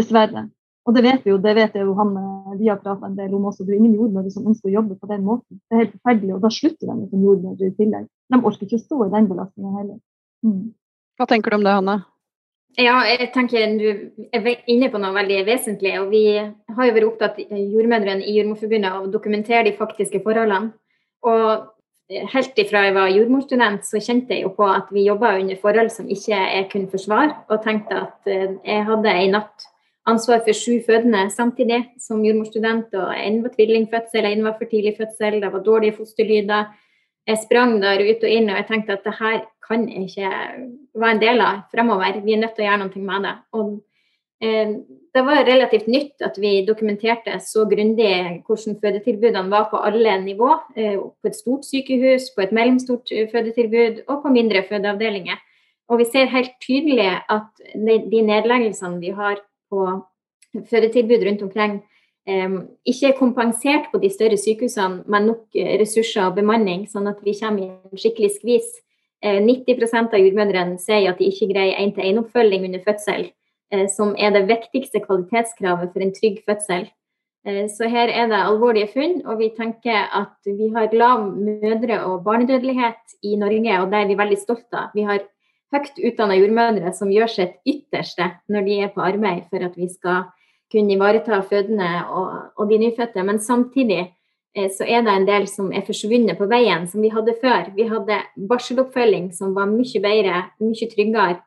Dessverre. 0.00 0.48
Og 0.82 0.94
det 0.96 1.02
vet 1.06 1.24
vi 1.24 1.30
jo, 1.30 1.38
det 1.38 1.54
vet 1.54 1.74
jeg 1.78 1.86
jo 1.86 1.94
han 1.98 2.14
eh, 2.18 2.54
vi 2.58 2.68
har 2.68 2.80
prata 2.82 3.06
en 3.06 3.18
del 3.18 3.34
om 3.36 3.48
også. 3.50 3.64
Det 3.66 3.74
er 3.74 3.80
ingen 3.80 3.98
jordmødre 3.98 4.32
som 4.34 4.46
ønsker 4.50 4.70
å 4.70 4.76
jobbe 4.76 4.98
på 4.98 5.10
den 5.10 5.26
måten. 5.26 5.60
Det 5.60 5.76
er 5.76 5.84
helt 5.84 5.98
forferdelig, 5.98 6.32
og 6.36 6.46
da 6.46 6.50
slutter 6.52 6.90
de 6.90 7.10
som 7.10 7.26
jordmødre 7.26 7.68
i 7.68 7.76
tillegg. 7.78 8.08
De 8.32 8.40
orker 8.40 8.66
ikke 8.66 8.80
å 8.80 8.86
stå 8.86 9.02
i 9.06 9.12
den 9.12 9.28
belastninga 9.30 9.76
heller. 9.78 10.00
Mm. 10.46 10.64
Hva 11.20 11.28
tenker 11.30 11.52
du 11.52 11.58
om 11.60 11.66
det, 11.66 11.76
Hanne? 11.78 11.98
Ja, 12.80 13.02
jeg 13.04 13.28
tenker 13.34 13.74
Du 13.76 13.88
er 14.32 14.46
inne 14.72 14.88
på 14.88 14.98
noe 14.98 15.12
veldig 15.12 15.42
vesentlig. 15.44 15.92
og 16.00 16.08
Vi 16.10 16.24
har 16.40 16.88
jo 16.88 16.94
vært 16.96 17.08
opptatt 17.10 17.42
jordmødrene 17.50 18.24
i 18.24 18.38
Jordmorforbundet 18.38 18.90
av 18.90 19.04
å 19.04 19.12
dokumentere 19.12 19.66
de 19.68 19.76
faktiske 19.76 20.22
forholdene. 20.24 20.72
Og 21.28 21.68
Helt 22.32 22.58
ifra 22.60 22.82
jeg 22.84 22.94
var 22.96 23.12
jordmorstudent, 23.12 23.86
så 23.88 24.00
kjente 24.02 24.34
jeg 24.34 24.44
jo 24.44 24.50
på 24.56 24.66
at 24.68 24.90
vi 24.92 25.06
jobba 25.06 25.36
under 25.38 25.56
forhold 25.62 25.88
som 25.94 26.10
ikke 26.10 26.34
jeg 26.34 26.66
kunne 26.72 26.90
forsvare, 26.92 27.38
og 27.48 27.62
tenkte 27.64 28.00
at 28.02 28.28
eh, 28.28 28.50
jeg 28.66 28.84
hadde 28.88 29.14
en 29.22 29.32
natt 29.38 29.64
ansvar 30.08 30.42
for 30.44 30.56
sju 30.56 30.80
fødende 30.86 31.26
samtidig 31.30 31.80
som 32.00 32.24
jordmorstudent. 32.24 32.94
og 32.94 33.14
En 33.16 33.42
var 33.42 33.54
tvillingfødsel, 33.54 34.24
en 34.24 34.44
var 34.44 34.56
for 34.58 34.70
tidlig 34.70 34.96
fødsel, 34.98 35.40
det 35.40 35.52
var 35.52 35.62
dårlige 35.62 35.96
fosterlyder. 35.96 36.64
Jeg 37.26 37.38
sprang 37.44 37.78
der 37.82 38.02
ut 38.02 38.24
og 38.24 38.30
inn 38.30 38.50
og 38.50 38.56
jeg 38.56 38.66
tenkte 38.66 38.92
at 38.92 39.04
det 39.04 39.14
her 39.20 39.44
kan 39.62 39.86
jeg 39.88 40.08
ikke 40.08 40.30
være 40.98 41.14
en 41.14 41.22
del 41.22 41.40
av 41.40 41.62
fremover. 41.70 42.20
Vi 42.24 42.34
er 42.34 42.42
nødt 42.42 42.56
til 42.56 42.64
å 42.64 42.68
gjøre 42.68 42.80
noe 42.82 43.02
med 43.06 43.28
det. 43.28 43.34
Og 43.54 43.68
eh, 44.42 44.72
det 45.14 45.22
var 45.22 45.46
relativt 45.46 45.86
nytt 45.86 46.24
at 46.26 46.40
vi 46.42 46.64
dokumenterte 46.66 47.38
så 47.44 47.62
grundig 47.70 48.42
hvordan 48.48 48.80
fødetilbudene 48.82 49.54
var 49.54 49.68
på 49.70 49.78
alle 49.86 50.16
nivå. 50.24 50.50
Eh, 50.74 50.98
på 50.98 51.30
et 51.30 51.38
stort 51.38 51.64
sykehus, 51.68 52.32
på 52.34 52.42
et 52.42 52.52
mellomstort 52.52 53.14
fødetilbud 53.30 54.02
og 54.08 54.22
på 54.24 54.34
mindre 54.34 54.64
fødeavdelinger. 54.66 55.38
Og 55.88 56.02
vi 56.02 56.10
ser 56.10 56.30
helt 56.32 56.58
tydelig 56.62 57.10
at 57.30 57.64
de 57.76 58.26
nedleggelsene 58.26 58.98
vi 58.98 59.14
har 59.14 59.38
på 59.72 59.88
fødetilbud 60.68 61.24
rundt 61.24 61.48
omkring 61.48 61.80
ikke 62.26 63.08
er 63.08 63.18
kompensert 63.18 63.88
på 63.90 63.98
de 63.98 64.10
større 64.10 64.38
sykehusene 64.38 65.02
med 65.10 65.26
nok 65.26 65.58
eh, 65.58 65.74
ressurser 65.80 66.28
og 66.28 66.36
bemanning, 66.36 66.86
sånn 66.86 67.10
at 67.10 67.18
vi 67.24 67.34
kommer 67.34 67.64
i 67.64 67.70
en 67.70 67.98
skikkelig 67.98 68.30
skvis. 68.38 68.70
90 69.22 69.78
eh, 69.82 69.98
av 70.02 70.18
jordmødrene 70.18 70.78
sier 70.82 71.10
at 71.10 71.18
de 71.18 71.30
ikke 71.30 71.50
greier 71.52 71.78
én-til-én-oppfølging 71.82 72.66
under 72.68 72.82
fødsel, 72.86 73.28
eh, 73.74 73.86
som 73.90 74.14
er 74.18 74.34
det 74.34 74.46
viktigste 74.50 75.02
kvalitetskravet 75.02 75.92
for 75.92 76.02
en 76.02 76.14
trygg 76.14 76.42
fødsel. 76.46 76.90
Så 77.42 77.88
her 77.90 78.06
er 78.06 78.28
det 78.30 78.38
alvorlige 78.38 78.92
funn, 78.92 79.16
og 79.26 79.40
vi 79.40 79.48
tenker 79.50 80.04
at 80.14 80.46
vi 80.46 80.68
har 80.70 80.92
lav 80.94 81.24
mødre- 81.26 82.04
og 82.06 82.20
barnedødelighet 82.22 83.16
i 83.26 83.34
Norge, 83.34 83.80
og 83.82 83.90
det 83.90 83.98
er 83.98 84.06
vi 84.06 84.18
veldig 84.20 84.38
stolte 84.38 84.78
av. 84.78 84.92
Vi 84.94 85.02
har 85.02 85.24
høyt 85.72 85.98
utdanna 85.98 86.36
jordmødre 86.36 86.92
som 86.96 87.10
gjør 87.12 87.30
sitt 87.32 87.58
ytterste 87.68 88.28
når 88.52 88.66
de 88.68 88.78
er 88.84 88.92
på 88.94 89.04
arbeid 89.04 89.46
for 89.50 89.64
at 89.64 89.76
vi 89.78 89.88
skal 89.92 90.28
kunne 90.72 90.94
ivareta 90.94 91.42
fødende 91.44 91.88
og, 92.08 92.34
og 92.56 92.68
de 92.70 92.80
nyfødte. 92.80 93.22
Men 93.28 93.40
samtidig 93.40 94.00
eh, 94.56 94.68
så 94.72 94.86
er 94.88 95.04
det 95.04 95.14
en 95.14 95.28
del 95.28 95.48
som 95.50 95.72
er 95.72 95.84
forsvunnet 95.86 96.38
på 96.38 96.48
veien, 96.48 96.86
som 96.88 97.04
vi 97.04 97.12
hadde 97.12 97.36
før. 97.42 97.72
Vi 97.76 97.88
hadde 97.90 98.20
barseloppfølging 98.48 99.32
som 99.36 99.56
var 99.56 99.68
mye 99.70 100.04
bedre, 100.04 100.44
mye 100.64 100.88
tryggere 100.94 101.40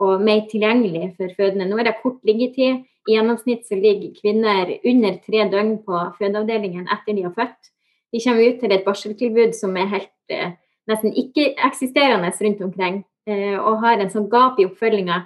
og 0.00 0.22
mer 0.24 0.46
tilgjengelig 0.48 1.12
for 1.18 1.34
fødende. 1.36 1.68
Nå 1.68 1.80
er 1.80 1.90
det 1.90 2.00
kort 2.02 2.22
liggetid. 2.24 2.86
I 3.08 3.16
gjennomsnitt 3.16 3.66
så 3.68 3.76
ligger 3.80 4.16
kvinner 4.16 4.68
under 4.86 5.14
tre 5.24 5.44
døgn 5.52 5.76
på 5.84 6.00
fødeavdelingen 6.18 6.88
etter 6.92 7.16
de 7.16 7.24
har 7.26 7.36
født. 7.36 7.70
De 8.12 8.20
kommer 8.24 8.48
ut 8.48 8.58
til 8.60 8.74
et 8.74 8.84
barseltilbud 8.84 9.54
som 9.56 9.76
er 9.76 9.88
helt 9.92 10.32
eh, 10.32 10.56
nesten 10.90 11.14
ikke-eksisterende 11.16 12.32
rundt 12.40 12.62
omkring. 12.66 13.00
Eh, 13.30 13.56
og 13.58 13.82
har 13.84 14.00
en 14.00 14.10
sånn 14.10 14.28
gap 14.32 14.58
i 14.58 14.66
oppfølginga 14.66 15.22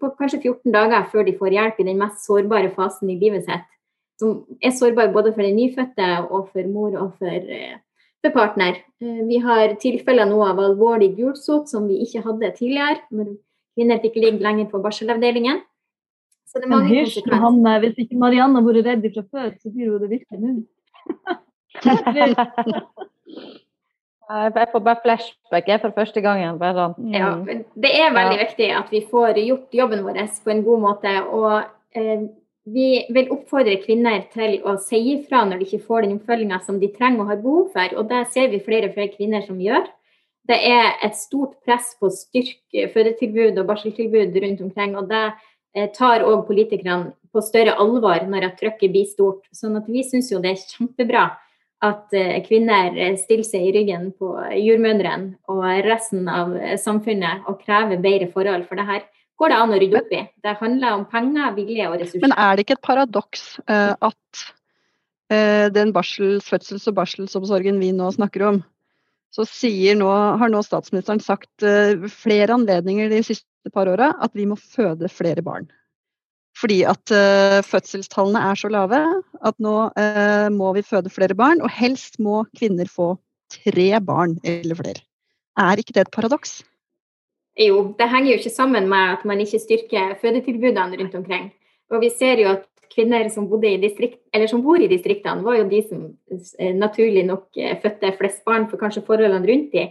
på 0.00 0.08
kanskje 0.18 0.40
14 0.40 0.72
dager 0.74 1.04
før 1.12 1.26
de 1.28 1.36
får 1.38 1.54
hjelp 1.54 1.76
i 1.78 1.84
den 1.86 2.00
mest 2.00 2.24
sårbare 2.26 2.70
fasen 2.74 3.10
i 3.12 3.18
livet 3.20 3.44
sitt. 3.46 3.66
Som 4.18 4.40
er 4.64 4.72
sårbar 4.74 5.12
både 5.14 5.30
for 5.36 5.46
den 5.46 5.58
nyfødte 5.58 6.08
og 6.26 6.48
for 6.50 6.70
mor 6.72 6.96
og 6.98 7.12
for, 7.20 7.28
eh, 7.28 7.76
for 8.24 8.34
partner. 8.34 8.80
Eh, 9.00 9.22
vi 9.28 9.38
har 9.38 9.76
tilfeller 9.78 10.26
nå 10.26 10.40
av 10.42 10.58
alvorlig 10.58 11.16
gulsot 11.16 11.68
som 11.68 11.86
vi 11.86 12.00
ikke 12.02 12.24
hadde 12.24 12.56
tidligere, 12.56 12.98
når 13.12 13.36
kvinner 13.76 14.02
fikk 14.02 14.16
ligge 14.16 14.42
lenger 14.42 14.66
på 14.72 14.82
barselavdelingen. 14.82 15.62
Så 16.48 16.58
det 16.58 16.64
er 16.64 16.74
mange 16.74 16.88
hysj, 16.88 17.22
Hanne, 17.30 17.78
hvis 17.80 17.98
ikke 18.02 18.18
Marianne 18.18 18.56
har 18.56 18.64
vært 18.64 18.86
redd 18.86 19.14
fra 19.14 19.22
før, 19.30 19.50
så 19.60 19.70
blir 19.70 19.92
hun 19.92 20.00
det 20.00 20.10
virkelig 20.16 20.40
nå. 20.40 20.64
Jeg 24.28 24.68
får 24.72 24.82
bare 24.84 25.00
flashback 25.00 25.68
jeg 25.70 25.80
for 25.80 25.94
første 25.96 26.20
gangen. 26.20 26.58
Bare. 26.60 26.90
Mm. 26.98 27.14
Ja, 27.16 27.30
det 27.80 27.92
er 27.96 28.12
veldig 28.12 28.36
ja. 28.36 28.42
viktig 28.44 28.68
at 28.76 28.90
vi 28.92 29.00
får 29.10 29.40
gjort 29.40 29.78
jobben 29.80 30.04
vår 30.04 30.20
på 30.44 30.52
en 30.52 30.64
god 30.66 30.82
måte. 30.84 31.14
Og 31.32 31.62
eh, 31.96 32.26
vi 32.68 32.88
vil 33.14 33.30
oppfordre 33.32 33.78
kvinner 33.80 34.26
til 34.34 34.58
å 34.68 34.76
si 34.84 35.00
ifra 35.14 35.46
når 35.48 35.62
de 35.62 35.68
ikke 35.68 35.86
får 35.86 36.04
den 36.04 36.18
oppfølginga 36.18 36.60
som 36.66 36.80
de 36.80 36.90
trenger 36.92 37.24
og 37.24 37.32
har 37.32 37.40
behov 37.40 37.70
for. 37.72 37.96
Og 37.96 38.10
det 38.10 38.26
ser 38.34 38.52
vi 38.52 38.60
flere 38.64 38.90
og 38.90 38.98
flere 38.98 39.14
kvinner 39.14 39.46
som 39.46 39.60
gjør. 39.64 39.88
Det 40.48 40.60
er 40.64 40.94
et 41.04 41.16
stort 41.16 41.56
press 41.64 41.94
på 41.96 42.08
å 42.08 42.14
styrke 42.14 42.88
fødetilbud 42.92 43.56
og 43.60 43.68
barseltilbud 43.68 44.36
rundt 44.44 44.60
omkring. 44.64 44.96
og 44.96 45.08
det 45.08 45.24
eh, 45.74 45.88
tar 45.88 46.24
òg 46.28 46.44
politikerne 46.48 47.14
på 47.32 47.40
større 47.44 47.76
alvor 47.80 48.28
når 48.28 48.52
at 48.52 48.60
trykket 48.60 48.92
blir 48.92 49.08
stort. 49.08 49.44
Sånn 49.56 49.76
at 49.80 49.88
vi 49.88 50.04
syns 50.04 50.32
jo 50.32 50.40
det 50.44 50.52
er 50.52 50.66
kjempebra 50.76 51.30
at 51.84 52.14
eh, 52.16 52.40
kvinner 52.46 52.96
eh, 52.98 53.14
stiller 53.20 53.46
seg 53.46 53.68
i 53.68 53.72
ryggen 53.76 54.10
på 54.18 54.32
jordmødrene 54.58 55.36
og 55.52 55.62
resten 55.86 56.26
av 56.30 56.56
eh, 56.58 56.74
samfunnet 56.80 57.46
og 57.50 57.60
krever 57.62 58.00
bedre 58.02 58.30
forhold. 58.32 58.66
For 58.66 58.80
det 58.80 58.86
her 58.88 59.04
går 59.38 59.52
det 59.52 59.58
an 59.62 59.74
å 59.74 59.78
rydde 59.78 60.00
opp 60.00 60.14
i. 60.14 60.22
Det 60.42 60.56
handler 60.58 60.96
om 60.96 61.04
penger, 61.10 61.52
vilje 61.54 61.90
og 61.90 62.00
ressurser. 62.00 62.24
Men 62.26 62.34
er 62.34 62.56
det 62.56 62.66
ikke 62.66 62.78
et 62.80 62.88
paradoks 62.88 63.44
uh, 63.70 63.94
at 63.94 64.40
uh, 65.30 65.68
den 65.70 65.94
barsels, 65.94 66.48
fødsels- 66.50 66.88
og 66.90 66.96
barselsomsorgen 66.98 67.78
vi 67.78 67.92
nå 67.94 68.10
snakker 68.16 68.48
om, 68.48 68.58
så 69.30 69.44
nå, 70.00 70.10
har 70.40 70.50
nå 70.50 70.64
statsministeren 70.66 71.22
sagt 71.22 71.62
uh, 71.62 72.08
flere 72.10 72.56
anledninger 72.56 73.12
de 73.12 73.22
siste 73.22 73.70
par 73.70 73.86
åra 73.86 74.10
at 74.18 74.34
vi 74.34 74.48
må 74.50 74.58
føde 74.58 75.06
flere 75.12 75.44
barn. 75.46 75.70
Fordi 76.58 76.80
at 76.90 77.12
uh, 77.14 77.60
fødselstallene 77.66 78.40
er 78.50 78.58
så 78.58 78.70
lave 78.72 78.98
at 79.46 79.58
nå 79.62 79.76
uh, 79.94 80.48
må 80.54 80.72
vi 80.74 80.82
føde 80.86 81.12
flere 81.12 81.36
barn. 81.38 81.62
Og 81.62 81.70
helst 81.70 82.18
må 82.22 82.42
kvinner 82.58 82.90
få 82.90 83.12
tre 83.52 83.92
barn 84.04 84.36
eller 84.44 84.78
flere. 84.78 85.04
Er 85.58 85.78
ikke 85.78 85.94
det 85.94 86.06
et 86.06 86.14
paradoks? 86.14 86.58
Jo, 87.58 87.92
det 87.98 88.06
henger 88.10 88.32
jo 88.32 88.40
ikke 88.40 88.54
sammen 88.54 88.88
med 88.90 89.14
at 89.16 89.24
man 89.26 89.40
ikke 89.42 89.58
styrker 89.58 90.18
fødetilbudene 90.20 90.98
rundt 91.00 91.14
omkring. 91.18 91.48
Og 91.90 92.02
vi 92.04 92.10
ser 92.14 92.42
jo 92.42 92.52
at 92.52 92.66
kvinner 92.92 93.26
som, 93.32 93.48
distrikt, 93.82 94.20
som 94.50 94.62
bor 94.62 94.78
i 94.80 94.90
distriktene, 94.90 95.42
var 95.44 95.58
jo 95.58 95.66
de 95.70 95.80
som 95.86 96.04
eh, 96.58 96.74
naturlig 96.74 97.24
nok 97.26 97.58
fødte 97.82 98.12
flest 98.18 98.44
barn, 98.46 98.68
for 98.70 98.80
kanskje 98.80 99.04
forholdene 99.06 99.46
rundt 99.48 99.74
de 99.74 99.88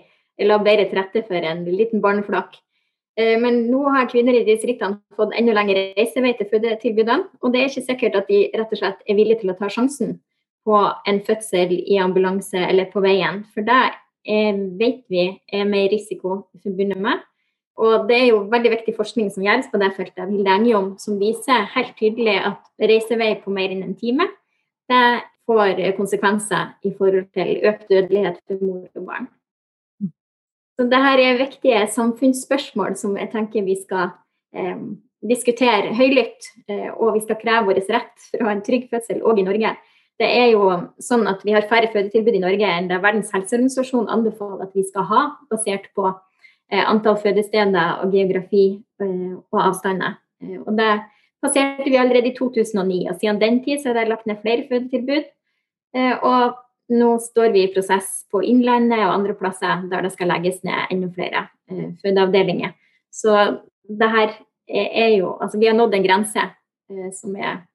la 0.47 0.57
bedre 0.61 0.87
til 0.87 0.99
rette 0.99 1.23
for 1.27 1.49
en 1.51 1.65
liten 1.67 2.01
barneflokk. 2.03 2.55
Men 3.17 3.63
nå 3.71 3.79
har 3.95 4.09
kvinner 4.11 4.35
i 4.37 4.43
distriktene 4.45 4.99
fått 5.17 5.31
enda 5.33 5.55
lengre 5.57 5.87
reisevei 5.97 6.35
til 6.37 6.49
fødetilbudene. 6.51 7.23
Og 7.41 7.53
det 7.53 7.63
er 7.63 7.71
ikke 7.71 7.87
sikkert 7.87 8.17
at 8.19 8.27
de 8.29 8.43
rett 8.53 8.75
og 8.75 8.77
slett 8.77 8.99
er 9.09 9.17
villige 9.17 9.39
til 9.41 9.53
å 9.53 9.55
ta 9.57 9.71
sjansen 9.73 10.19
på 10.67 10.81
en 11.09 11.21
fødsel 11.25 11.73
i 11.79 11.97
ambulanse 12.03 12.61
eller 12.61 12.91
på 12.91 13.01
veien. 13.01 13.41
For 13.55 13.65
det 13.65 13.79
vet 14.77 15.01
vi 15.09 15.25
er 15.49 15.65
mer 15.65 15.89
risiko 15.89 16.43
forbundet 16.61 17.01
med. 17.01 17.23
Og 17.77 18.07
det 18.09 18.17
er 18.17 18.27
jo 18.31 18.43
veldig 18.51 18.71
viktig 18.73 18.95
forskning 18.97 19.29
som 19.33 19.45
gjøres 19.45 19.69
på 19.71 19.79
det 19.81 19.91
feltet, 19.93 20.29
Hilde 20.33 20.53
Engjom, 20.53 20.91
som 21.01 21.19
viser 21.21 21.67
helt 21.75 21.93
tydelig 21.99 22.39
at 22.49 22.61
reisevei 22.81 23.35
på 23.43 23.53
mer 23.53 23.73
enn 23.73 23.83
en 23.85 23.97
time, 23.97 24.25
det 24.89 25.03
får 25.47 25.83
konsekvenser 25.99 26.73
i 26.87 26.93
forhold 26.97 27.29
til 27.37 27.61
økt 27.69 27.85
dødelighet 27.91 28.41
for 28.47 28.63
mor 28.65 28.87
og 28.97 29.05
barn. 29.05 29.29
Så 30.77 30.85
det 30.85 31.01
her 31.01 31.19
er 31.19 31.39
viktige 31.41 31.81
samfunnsspørsmål 31.89 32.95
som 32.99 33.15
jeg 33.17 33.31
tenker 33.33 33.65
vi 33.65 33.75
skal 33.79 34.11
eh, 34.53 34.77
diskutere 35.25 35.95
høylytt. 35.97 36.51
Eh, 36.69 36.89
og 36.93 37.15
vi 37.17 37.23
skal 37.25 37.39
kreve 37.41 37.65
vår 37.71 37.81
rett 37.89 38.27
for 38.29 38.43
å 38.43 38.49
ha 38.49 38.53
en 38.53 38.65
trygg 38.65 38.85
fødsel 38.91 39.23
òg 39.25 39.41
i 39.41 39.47
Norge. 39.47 39.73
Det 40.17 40.27
er 40.33 40.47
jo 40.53 40.69
sånn 41.01 41.27
at 41.29 41.43
Vi 41.45 41.53
har 41.53 41.67
færre 41.69 41.89
fødetilbud 41.93 42.37
i 42.39 42.41
Norge 42.41 42.69
enn 42.73 42.89
det 42.89 43.01
Verdens 43.03 43.33
helseorganisasjon 43.33 44.09
anbefaler 44.09 44.65
at 44.65 44.73
vi 44.77 44.85
skal 44.85 45.05
ha, 45.09 45.23
basert 45.51 45.89
på 45.97 46.07
eh, 46.09 46.83
antall 46.83 47.19
fødesteder 47.21 48.03
og 48.03 48.13
geografi 48.13 48.65
eh, 49.01 49.33
og 49.37 49.61
avstander. 49.61 50.17
Eh, 50.41 50.57
og 50.63 50.77
Det 50.77 50.91
passerte 51.41 51.89
vi 51.89 51.99
allerede 52.01 52.31
i 52.31 52.37
2009. 52.37 53.01
og 53.09 53.19
Siden 53.19 53.41
den 53.41 53.63
tid 53.65 53.81
så 53.81 53.91
er 53.91 54.01
det 54.01 54.07
lagt 54.09 54.29
ned 54.29 54.41
flere 54.41 54.65
fødetilbud. 54.69 55.29
Eh, 55.97 56.15
og 56.21 56.57
nå 56.89 57.19
står 57.19 57.49
vi 57.49 57.63
i 57.63 57.71
prosess 57.73 58.25
på 58.31 58.41
Innlandet 58.43 59.01
og 59.05 59.13
andre 59.13 59.35
plasser 59.37 59.83
der 59.91 60.05
det 60.05 60.13
skal 60.13 60.31
legges 60.31 60.61
ned 60.67 60.93
enda 60.93 61.09
flere 61.15 61.47
eh, 61.71 61.89
fødeavdelinger. 62.03 62.75
Så 63.11 63.33
det 63.87 64.11
her 64.11 64.37
er 64.67 65.09
jo 65.15 65.37
Altså, 65.39 65.57
vi 65.57 65.67
har 65.67 65.75
nådd 65.75 65.95
en 65.95 66.03
grense 66.03 66.43
eh, 66.43 67.09
som 67.13 67.35
er 67.35 67.65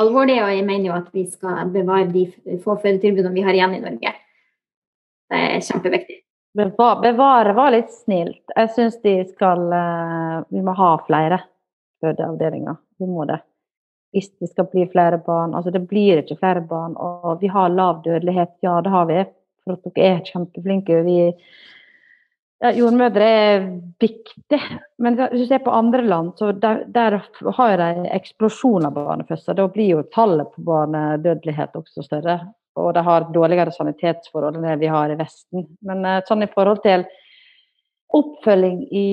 alvorlig, 0.00 0.42
og 0.42 0.50
jeg 0.50 0.66
mener 0.66 0.90
jo 0.90 0.96
at 0.96 1.08
vi 1.12 1.26
skal 1.30 1.70
bevare 1.72 2.10
de 2.12 2.26
få 2.64 2.76
fødetilbudene 2.82 3.34
vi 3.34 3.46
har 3.46 3.54
igjen 3.54 3.76
i 3.78 3.82
Norge. 3.84 4.14
Det 5.30 5.40
er 5.40 5.64
kjempeviktig. 5.64 6.20
Bevare 6.54 7.54
var 7.56 7.72
litt 7.74 7.90
snilt. 7.90 8.44
Jeg 8.54 8.70
syns 8.76 9.00
de 9.02 9.16
skal 9.32 9.72
eh, 9.72 10.36
Vi 10.52 10.62
må 10.62 10.76
ha 10.78 10.94
flere 11.06 11.40
fødeavdelinger. 12.04 12.76
Vi 13.00 13.08
må 13.08 13.24
det 13.30 13.40
hvis 14.14 14.30
det 14.38 14.52
skal 14.52 14.68
bli 14.70 14.86
flere 14.92 15.18
barn. 15.26 15.54
Altså 15.58 15.72
det 15.74 15.84
blir 15.90 16.22
ikke 16.22 16.38
flere 16.38 16.62
barn. 16.64 16.94
Og 16.96 17.40
vi 17.42 17.50
har 17.50 17.74
lav 17.74 18.02
dødelighet, 18.04 18.56
ja 18.62 18.78
det 18.84 18.92
har 18.94 19.08
vi. 19.10 19.22
For 19.64 19.76
at 19.78 19.96
dere 19.96 20.10
er 20.12 20.28
kjempeflinke. 20.28 21.00
Vi, 21.06 21.16
ja, 22.62 22.70
jordmødre 22.78 23.30
er 23.40 23.64
viktig. 24.00 24.60
Men 25.02 25.18
hvis 25.18 25.44
du 25.44 25.48
ser 25.50 25.64
på 25.64 25.74
andre 25.74 26.04
land, 26.06 26.34
så 26.38 26.52
der, 26.52 26.84
der 26.94 27.18
har 27.58 27.82
de 27.82 28.06
eksplosjon 28.14 28.86
av 28.86 28.94
barnefødsler. 29.00 29.58
Da 29.58 29.66
blir 29.72 29.96
jo 29.96 30.06
tallet 30.14 30.52
på 30.54 30.66
barnedødelighet 30.68 31.74
også 31.80 32.06
større. 32.06 32.38
Og 32.78 32.94
de 32.94 33.02
har 33.06 33.28
dårligere 33.34 33.74
sanitetsforhold 33.74 34.58
enn 34.58 34.66
det 34.68 34.78
vi 34.82 34.94
har 34.94 35.10
i 35.10 35.18
Vesten. 35.18 35.68
Men 35.86 36.06
eh, 36.06 36.22
sånn 36.28 36.46
i 36.46 36.50
forhold 36.54 36.82
til 36.86 37.06
oppfølging 38.14 38.80
i 38.94 39.08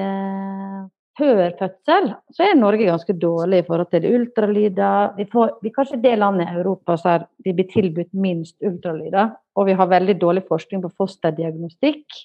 uh, 0.00 0.84
før 1.18 1.52
fødsel 1.58 2.08
så 2.32 2.46
er 2.46 2.58
Norge 2.58 2.86
ganske 2.88 3.14
dårlig 3.20 3.62
i 3.62 3.66
forhold 3.66 3.90
til 3.92 4.06
ultralyder. 4.14 5.12
Vi, 5.18 5.26
får, 5.32 5.58
vi 5.62 5.70
er 5.70 5.76
kanskje 5.76 6.00
det 6.02 6.14
landet 6.20 6.48
i 6.48 6.60
Europa 6.60 6.96
der 7.04 7.26
vi 7.44 7.54
blir 7.58 7.68
tilbudt 7.72 8.12
minst 8.14 8.56
ultralyder. 8.64 9.34
Og 9.56 9.68
vi 9.68 9.76
har 9.76 9.90
veldig 9.90 10.16
dårlig 10.20 10.44
forskning 10.48 10.82
på 10.84 10.92
fosterdiagnostikk. 10.96 12.22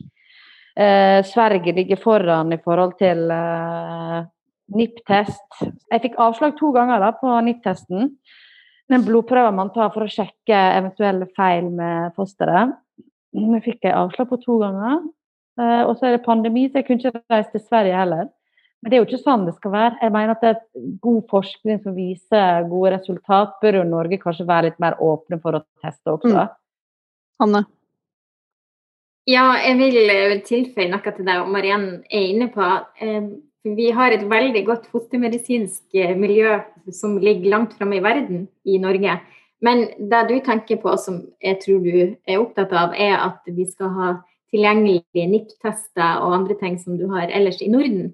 Eh, 0.78 1.20
Sverige 1.26 1.74
ligger 1.74 2.00
foran 2.00 2.54
i 2.54 2.60
forhold 2.64 2.96
til 3.02 3.28
eh, 3.34 4.20
NIPT-test. 4.78 5.62
Jeg 5.92 6.04
fikk 6.04 6.20
avslag 6.22 6.56
to 6.60 6.72
ganger 6.76 7.02
da, 7.04 7.12
på 7.18 7.34
NIPT-testen. 7.44 8.12
Den 8.88 9.04
blodprøven 9.04 9.58
man 9.58 9.74
tar 9.76 9.92
for 9.92 10.06
å 10.06 10.12
sjekke 10.12 10.56
eventuelle 10.78 11.28
feil 11.36 11.68
med 11.76 12.14
fosteret. 12.16 12.78
Nå 13.36 13.60
fikk 13.66 13.84
jeg 13.84 13.98
avslag 13.98 14.30
på 14.30 14.40
to 14.46 14.62
ganger. 14.64 15.02
Eh, 15.60 15.84
og 15.84 15.98
så 15.98 16.08
er 16.08 16.18
det 16.18 16.26
pandemi, 16.28 16.70
så 16.70 16.80
jeg 16.80 16.88
kunne 16.88 17.04
ikke 17.04 17.26
reise 17.34 17.52
til 17.52 17.66
Sverige 17.66 17.98
heller. 17.98 18.28
Men 18.82 18.92
det 18.92 18.98
er 18.98 19.02
jo 19.02 19.08
ikke 19.08 19.24
sånn 19.24 19.48
det 19.48 19.56
skal 19.58 19.74
være. 19.74 19.96
Jeg 20.04 20.14
mener 20.14 20.36
at 20.36 20.44
det 20.44 20.52
er 20.54 20.92
god 21.04 21.24
forskning 21.32 21.80
som 21.82 21.96
viser 21.98 22.68
gode 22.70 22.94
resultat, 22.94 23.58
bør 23.64 23.80
jo 23.80 23.88
Norge 23.90 24.20
kanskje 24.22 24.46
være 24.48 24.70
litt 24.70 24.78
mer 24.84 25.00
åpne 25.02 25.42
for 25.42 25.58
å 25.58 25.64
teste 25.82 26.14
også. 26.14 26.36
Mm. 26.36 26.54
Hanne? 27.42 27.64
Ja, 29.28 29.50
jeg 29.60 29.76
vil 29.82 29.98
eh, 30.14 30.38
tilføye 30.48 30.88
noe 30.92 31.12
til 31.12 31.26
det 31.28 31.36
Mariann 31.52 31.88
er 32.08 32.30
inne 32.30 32.48
på. 32.54 32.68
Eh, 33.04 33.26
vi 33.68 33.90
har 33.92 34.14
et 34.16 34.24
veldig 34.30 34.62
godt 34.70 34.86
fostermedisinsk 34.94 35.98
eh, 35.98 36.14
miljø 36.16 36.60
som 36.96 37.18
ligger 37.20 37.52
langt 37.52 37.74
framme 37.76 37.98
i 37.98 38.06
verden 38.06 38.46
i 38.64 38.78
Norge. 38.80 39.18
Men 39.60 39.84
det 39.98 40.22
du 40.30 40.38
tenker 40.46 40.80
på, 40.80 40.94
som 41.02 41.24
jeg 41.44 41.60
tror 41.66 41.82
du 41.84 41.98
er 41.98 42.40
opptatt 42.40 42.72
av, 42.72 42.94
er 42.94 43.18
at 43.18 43.42
vi 43.50 43.66
skal 43.68 43.92
ha 43.98 44.14
tilgjengelige 44.54 45.28
NIPT-tester 45.28 46.22
og 46.24 46.38
andre 46.38 46.56
ting 46.62 46.78
som 46.80 46.96
du 46.96 47.10
har 47.12 47.34
ellers 47.34 47.60
i 47.66 47.72
Norden. 47.74 48.14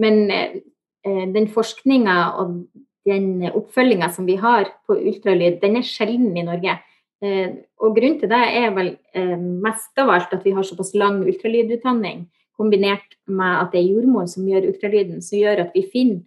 Men 0.00 0.30
eh, 0.30 0.62
den 1.04 1.48
forskninga 1.52 2.16
og 2.40 2.62
den 3.08 3.48
oppfølginga 3.50 4.08
som 4.14 4.26
vi 4.28 4.36
har 4.40 4.70
på 4.86 4.96
ultralyd, 4.96 5.58
den 5.62 5.80
er 5.80 5.86
sjelden 5.86 6.36
i 6.38 6.44
Norge. 6.46 6.78
Eh, 7.22 7.54
og 7.82 7.96
grunnen 7.96 8.20
til 8.20 8.30
det 8.30 8.42
er 8.58 8.70
vel 8.74 8.94
eh, 9.14 9.38
mest 9.38 9.98
av 10.00 10.10
alt 10.14 10.32
at 10.34 10.46
vi 10.46 10.54
har 10.54 10.66
såpass 10.66 10.94
lang 10.98 11.20
ultralydutdanning, 11.26 12.26
kombinert 12.58 13.16
med 13.26 13.58
at 13.58 13.72
det 13.72 13.82
er 13.82 13.90
jordmor 13.94 14.28
som 14.30 14.46
gjør 14.48 14.70
ultralyden, 14.70 15.22
som 15.24 15.40
gjør 15.40 15.66
at 15.66 15.76
vi 15.76 15.86
finner 15.92 16.22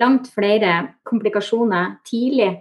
langt 0.00 0.30
flere 0.32 0.96
komplikasjoner 1.04 1.98
tidlig 2.08 2.52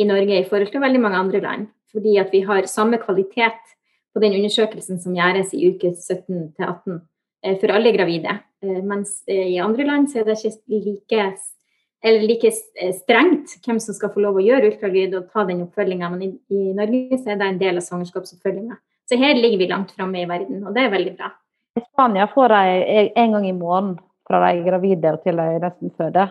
i 0.00 0.06
Norge 0.08 0.40
i 0.40 0.46
forhold 0.48 0.72
til 0.72 0.82
veldig 0.82 1.00
mange 1.00 1.20
andre 1.20 1.40
land. 1.40 1.66
Fordi 1.94 2.16
at 2.18 2.32
vi 2.32 2.40
har 2.42 2.66
samme 2.66 2.98
kvalitet 2.98 3.74
på 4.14 4.22
den 4.22 4.34
undersøkelsen 4.34 4.98
som 5.02 5.14
gjøres 5.14 5.52
i 5.54 5.68
uke 5.70 5.92
17 5.94 6.54
til 6.56 6.64
18 6.64 6.98
for 7.60 7.72
alle 7.74 7.92
gravide. 7.92 8.38
Eh, 8.64 8.82
mens 8.82 9.24
eh, 9.26 9.48
i 9.54 9.58
andre 9.58 9.84
land 9.84 10.10
så 10.10 10.22
er 10.22 10.30
det 10.30 10.38
ikke 10.40 10.80
like, 10.86 11.26
like 12.24 12.52
eh, 12.52 12.94
strengt 12.96 13.58
hvem 13.64 13.80
som 13.82 13.96
skal 13.96 14.12
få 14.14 14.24
lov 14.24 14.40
å 14.40 14.44
gjøre 14.44 14.72
ultralyd 14.72 15.16
og 15.18 15.28
ta 15.32 15.44
den 15.48 15.64
oppfølginga. 15.66 16.10
Men 16.14 16.24
i, 16.26 16.32
i, 16.54 16.72
Norge 16.76 17.20
så 17.20 17.34
er 17.34 17.40
det 17.40 17.50
en 17.50 17.60
del 17.60 17.80
av 17.80 17.86
svangerskapsoppfølginga. 17.88 18.80
Så 19.08 19.20
her 19.20 19.36
ligger 19.36 19.60
vi 19.60 19.68
langt 19.68 19.92
framme 19.92 20.22
i 20.22 20.28
verden, 20.28 20.64
og 20.64 20.72
det 20.76 20.86
er 20.86 20.94
veldig 20.94 21.14
bra. 21.18 21.28
I 21.76 21.82
Spania 21.84 22.24
får 22.30 22.52
de 22.54 23.00
en 23.20 23.34
gang 23.34 23.48
i 23.48 23.56
måneden 23.56 23.98
fra 24.24 24.38
de 24.40 24.46
er 24.54 24.64
gravide 24.64 25.10
og 25.12 25.24
til 25.26 25.36
de 25.36 25.58
nesten 25.60 25.90
føder. 25.98 26.30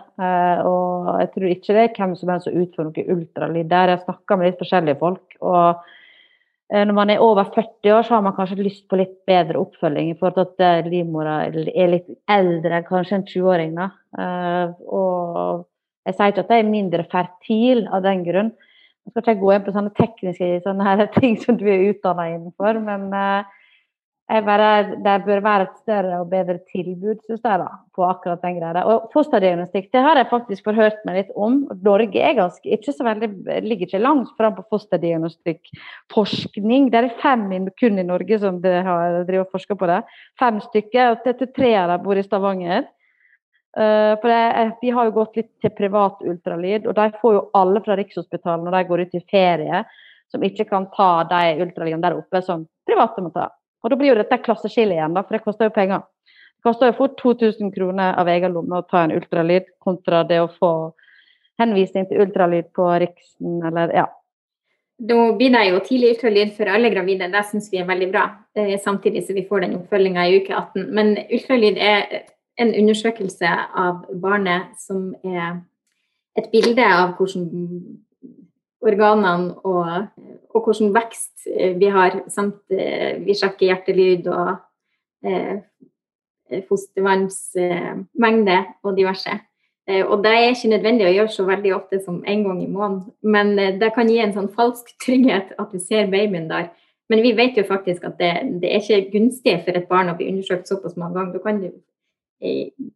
Og 0.66 1.10
jeg 1.20 1.30
tror 1.36 1.52
ikke 1.52 1.76
det 1.76 1.84
er 1.84 1.92
hvem 2.00 2.16
som 2.18 2.32
helst 2.34 2.48
som 2.48 2.56
utfører 2.58 2.88
noe 2.88 3.14
ultralyd 3.14 3.70
der. 3.70 3.92
Jeg 3.94 4.02
snakker 4.08 4.40
med 4.40 4.50
litt 4.50 4.64
forskjellige 4.64 4.98
folk. 5.04 5.36
og 5.44 5.84
Eh, 5.84 5.92
når 6.74 6.96
man 6.98 7.12
er 7.14 7.22
over 7.22 7.46
40 7.54 7.94
år, 7.94 8.06
så 8.06 8.16
har 8.16 8.24
man 8.26 8.34
kanskje 8.34 8.64
lyst 8.66 8.88
på 8.90 8.98
litt 8.98 9.14
bedre 9.30 9.60
oppfølging 9.62 10.10
i 10.10 10.18
forhold 10.18 10.56
til 10.58 10.66
at 10.66 10.88
livmora 10.90 11.36
er 11.46 11.92
litt 11.92 12.08
eldre 12.32 12.80
enn 12.80 12.88
kanskje 12.88 13.20
en 13.20 13.26
20-åring. 13.30 13.76
Eh, 13.78 14.72
og 14.90 15.68
jeg 16.08 16.18
sier 16.18 16.34
ikke 16.34 16.46
at 16.48 16.54
jeg 16.56 16.64
er 16.64 16.72
mindre 16.72 17.06
fertil 17.12 17.86
av 17.94 18.02
den 18.08 18.24
grunn. 18.26 18.50
Jeg 19.04 19.14
skal 19.14 19.24
ikke 19.24 19.42
gå 19.44 19.52
inn 19.54 19.66
på 19.68 19.76
sånne 19.76 19.94
tekniske 20.00 20.50
sånne 20.66 21.08
ting 21.20 21.38
som 21.44 21.60
du 21.60 21.68
er 21.70 21.86
utdanna 21.92 22.30
innenfor, 22.32 22.82
men 22.82 23.06
uh, 24.32 24.42
bare, 24.46 24.96
det 25.04 25.26
bør 25.26 25.40
være 25.44 25.64
et 25.68 25.78
større 25.82 26.22
og 26.22 26.30
bedre 26.32 26.58
tilbud 26.72 27.18
synes 27.26 27.44
jeg 27.44 27.60
da, 27.60 27.70
på 27.96 28.02
akkurat 28.08 28.42
den 28.46 28.58
greia. 28.60 28.84
Og 28.88 28.98
fosterdiagnostikk 29.14 29.86
det 29.94 30.02
har 30.06 30.16
jeg 30.20 30.32
faktisk 30.32 30.62
forhørt 30.70 31.00
meg 31.08 31.16
litt 31.20 31.32
om. 31.36 31.54
Norge 31.84 32.20
er 32.24 32.40
ganske, 32.40 32.68
ikke 32.78 32.92
så 32.96 33.04
veldig, 33.08 33.30
ligger 33.66 33.86
ikke 33.88 34.06
langt 34.06 34.32
fram 34.40 34.54
på 34.58 34.70
fosterdiagnostikkforskning. 34.74 36.82
Det 36.94 37.00
er 37.02 37.18
fem 37.22 37.42
kun 37.80 37.96
i 38.00 38.08
Norge 38.08 38.36
som 38.42 38.54
har 38.64 39.26
driver 39.28 39.46
og 39.46 39.54
forsker 39.56 39.76
på 39.80 39.90
det. 39.92 40.02
Fem 40.40 40.56
stykker. 40.70 41.04
og 41.14 41.18
Tre 41.54 41.72
av 41.78 41.88
dem 41.92 42.04
bor 42.06 42.18
i 42.18 42.26
Stavanger. 42.26 42.82
Uh, 43.74 44.14
for 44.22 44.30
det, 44.30 44.78
Vi 44.82 44.92
har 44.94 45.04
jo 45.08 45.16
gått 45.16 45.38
litt 45.40 45.50
til 45.62 45.72
privat 45.74 46.18
ultralyd, 46.22 46.86
og 46.86 46.94
de 46.94 47.08
får 47.22 47.32
jo 47.34 47.48
alle 47.58 47.82
fra 47.82 47.98
Rikshospitalet 47.98 48.68
når 48.68 48.74
de 48.78 48.82
går 48.90 49.02
ut 49.02 49.16
i 49.18 49.22
ferie, 49.32 49.78
som 50.30 50.46
ikke 50.46 50.68
kan 50.70 50.86
ta 50.94 51.26
de 51.30 51.42
ultralydene 51.66 52.06
der 52.06 52.20
oppe 52.20 52.42
som 52.46 52.68
private 52.86 53.24
må 53.26 53.30
ta. 53.34 53.48
Og 53.84 53.92
da 53.92 54.00
blir 54.00 54.14
jo 54.14 54.18
dette 54.20 54.40
klasseskillet 54.46 54.98
igjen, 54.98 55.16
da, 55.16 55.24
for 55.24 55.36
det 55.36 55.44
koster 55.44 55.68
jo 55.68 55.76
penger. 55.76 56.04
Det 56.58 56.70
koster 56.70 56.90
jo 56.90 56.98
fort 56.98 57.16
2000 57.20 57.72
kroner 57.76 58.16
av 58.20 58.30
egen 58.32 58.56
lomme 58.56 58.80
å 58.80 58.86
ta 58.88 59.04
en 59.04 59.16
ultralyd, 59.16 59.68
kontra 59.84 60.24
det 60.28 60.40
å 60.40 60.52
få 60.52 60.74
henvisning 61.60 62.08
til 62.10 62.24
ultralyd 62.24 62.70
på 62.76 62.88
Riksen, 63.04 63.60
eller 63.68 63.92
ja. 63.94 64.06
Nå 65.04 65.18
begynner 65.36 65.66
jeg 65.66 65.74
jo 65.74 65.82
tidlig 65.84 66.14
ultralyd 66.14 66.54
for 66.56 66.72
alle 66.72 66.92
gravide, 66.94 67.28
det 67.34 67.42
syns 67.50 67.68
vi 67.74 67.82
er 67.82 67.90
veldig 67.90 68.08
bra. 68.14 68.24
Samtidig 68.80 69.26
som 69.28 69.36
vi 69.36 69.44
får 69.50 69.66
den 69.66 69.76
oppfølginga 69.82 70.26
i 70.30 70.40
uke 70.40 70.54
18. 70.56 70.88
Men 70.96 71.16
ultralyd 71.26 71.80
er 71.82 72.08
en 72.62 72.72
undersøkelse 72.78 73.52
av 73.84 74.04
barnet 74.22 74.72
som 74.80 75.12
er 75.26 75.60
et 76.40 76.48
bilde 76.54 76.86
av 76.86 77.18
hvordan 77.18 77.50
organene 78.84 79.54
og, 79.64 79.88
og 80.54 80.60
hvordan 80.66 80.94
vekst 80.96 81.48
eh, 81.50 81.80
vi 81.80 81.88
har, 81.94 82.12
samt 82.32 82.62
eh, 82.74 83.20
vi 83.24 83.34
sjekker 83.38 83.66
hjertelyd 83.70 84.28
og 84.32 84.50
eh, 85.26 85.56
fostervannsmengde 86.68 88.58
og 88.84 88.98
diverse. 88.98 89.34
Og 89.84 90.24
det 90.24 90.32
er 90.32 90.54
ikke 90.54 90.70
nødvendig 90.72 91.06
å 91.10 91.12
gjøre 91.12 91.32
så 91.34 91.44
veldig 91.44 91.72
ofte 91.76 91.98
som 92.00 92.22
en 92.30 92.44
gang 92.46 92.60
i 92.64 92.70
måneden, 92.72 93.02
men 93.20 93.48
det 93.82 93.90
kan 93.96 94.08
gi 94.08 94.20
en 94.24 94.36
sånn 94.36 94.56
falsk 94.56 94.94
trygghet 95.04 95.48
at 95.60 95.74
du 95.74 95.80
ser 95.82 96.12
babyen 96.12 96.48
der. 96.52 96.70
Men 97.12 97.20
vi 97.26 97.34
vet 97.36 97.58
jo 97.60 97.66
faktisk 97.68 98.06
at 98.08 98.16
det, 98.22 98.32
det 98.62 98.70
er 98.70 98.80
ikke 98.80 99.12
gunstig 99.18 99.58
for 99.66 99.76
et 99.76 99.90
barn 99.90 100.12
å 100.12 100.16
bli 100.16 100.30
undersøkt 100.32 100.72
såpass 100.72 100.96
mange 100.96 101.18
ganger. 101.18 101.34
Da 101.36 101.42
kan 101.44 101.60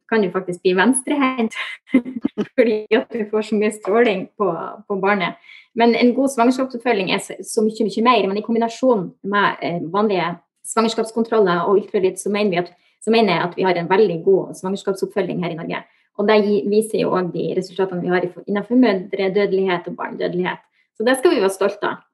kan 0.09 0.21
du 0.21 0.31
faktisk 0.31 0.61
bli 0.61 0.73
venstrehendt 0.75 1.55
fordi 2.55 2.85
at 2.95 3.13
du 3.13 3.23
får 3.31 3.47
så 3.47 3.59
mye 3.59 3.71
stråling 3.71 4.25
på, 4.37 4.47
på 4.87 4.97
barnet. 5.01 5.37
Men 5.77 5.95
en 5.95 6.13
god 6.17 6.33
svangerskapsoppfølging 6.33 7.11
er 7.13 7.21
så 7.21 7.63
mye, 7.63 7.87
mye 7.87 8.03
mer. 8.03 8.27
Men 8.27 8.39
i 8.39 8.45
kombinasjon 8.45 9.05
med 9.29 9.61
eh, 9.61 9.79
vanlige 9.93 10.33
svangerskapskontroller 10.67 11.67
og 11.67 11.77
ultralyd, 11.77 12.17
så 12.19 12.31
mener, 12.33 12.65
at, 12.65 12.73
så 13.03 13.13
mener, 13.13 13.35
jeg 13.35 13.45
at 13.45 13.55
vi 13.59 13.67
har 13.67 13.77
en 13.77 13.89
veldig 13.89 14.17
god 14.25 14.57
svangerskapsoppfølging 14.59 15.45
her 15.45 15.53
i 15.53 15.59
Norge. 15.59 15.83
Og 16.17 16.27
det 16.27 16.39
viser 16.65 17.03
jo 17.03 17.13
òg 17.13 17.29
de 17.35 17.51
resultatene 17.59 18.01
vi 18.01 18.11
har 18.11 18.25
innenfor 18.47 18.79
mødredødelighet 18.81 19.91
og 19.91 19.99
barnedødelighet. 19.99 20.65
Så 20.97 21.05
det 21.05 21.19
skal 21.19 21.35
vi 21.35 21.43
være 21.43 21.53
stolte 21.53 21.91
av. 21.91 22.06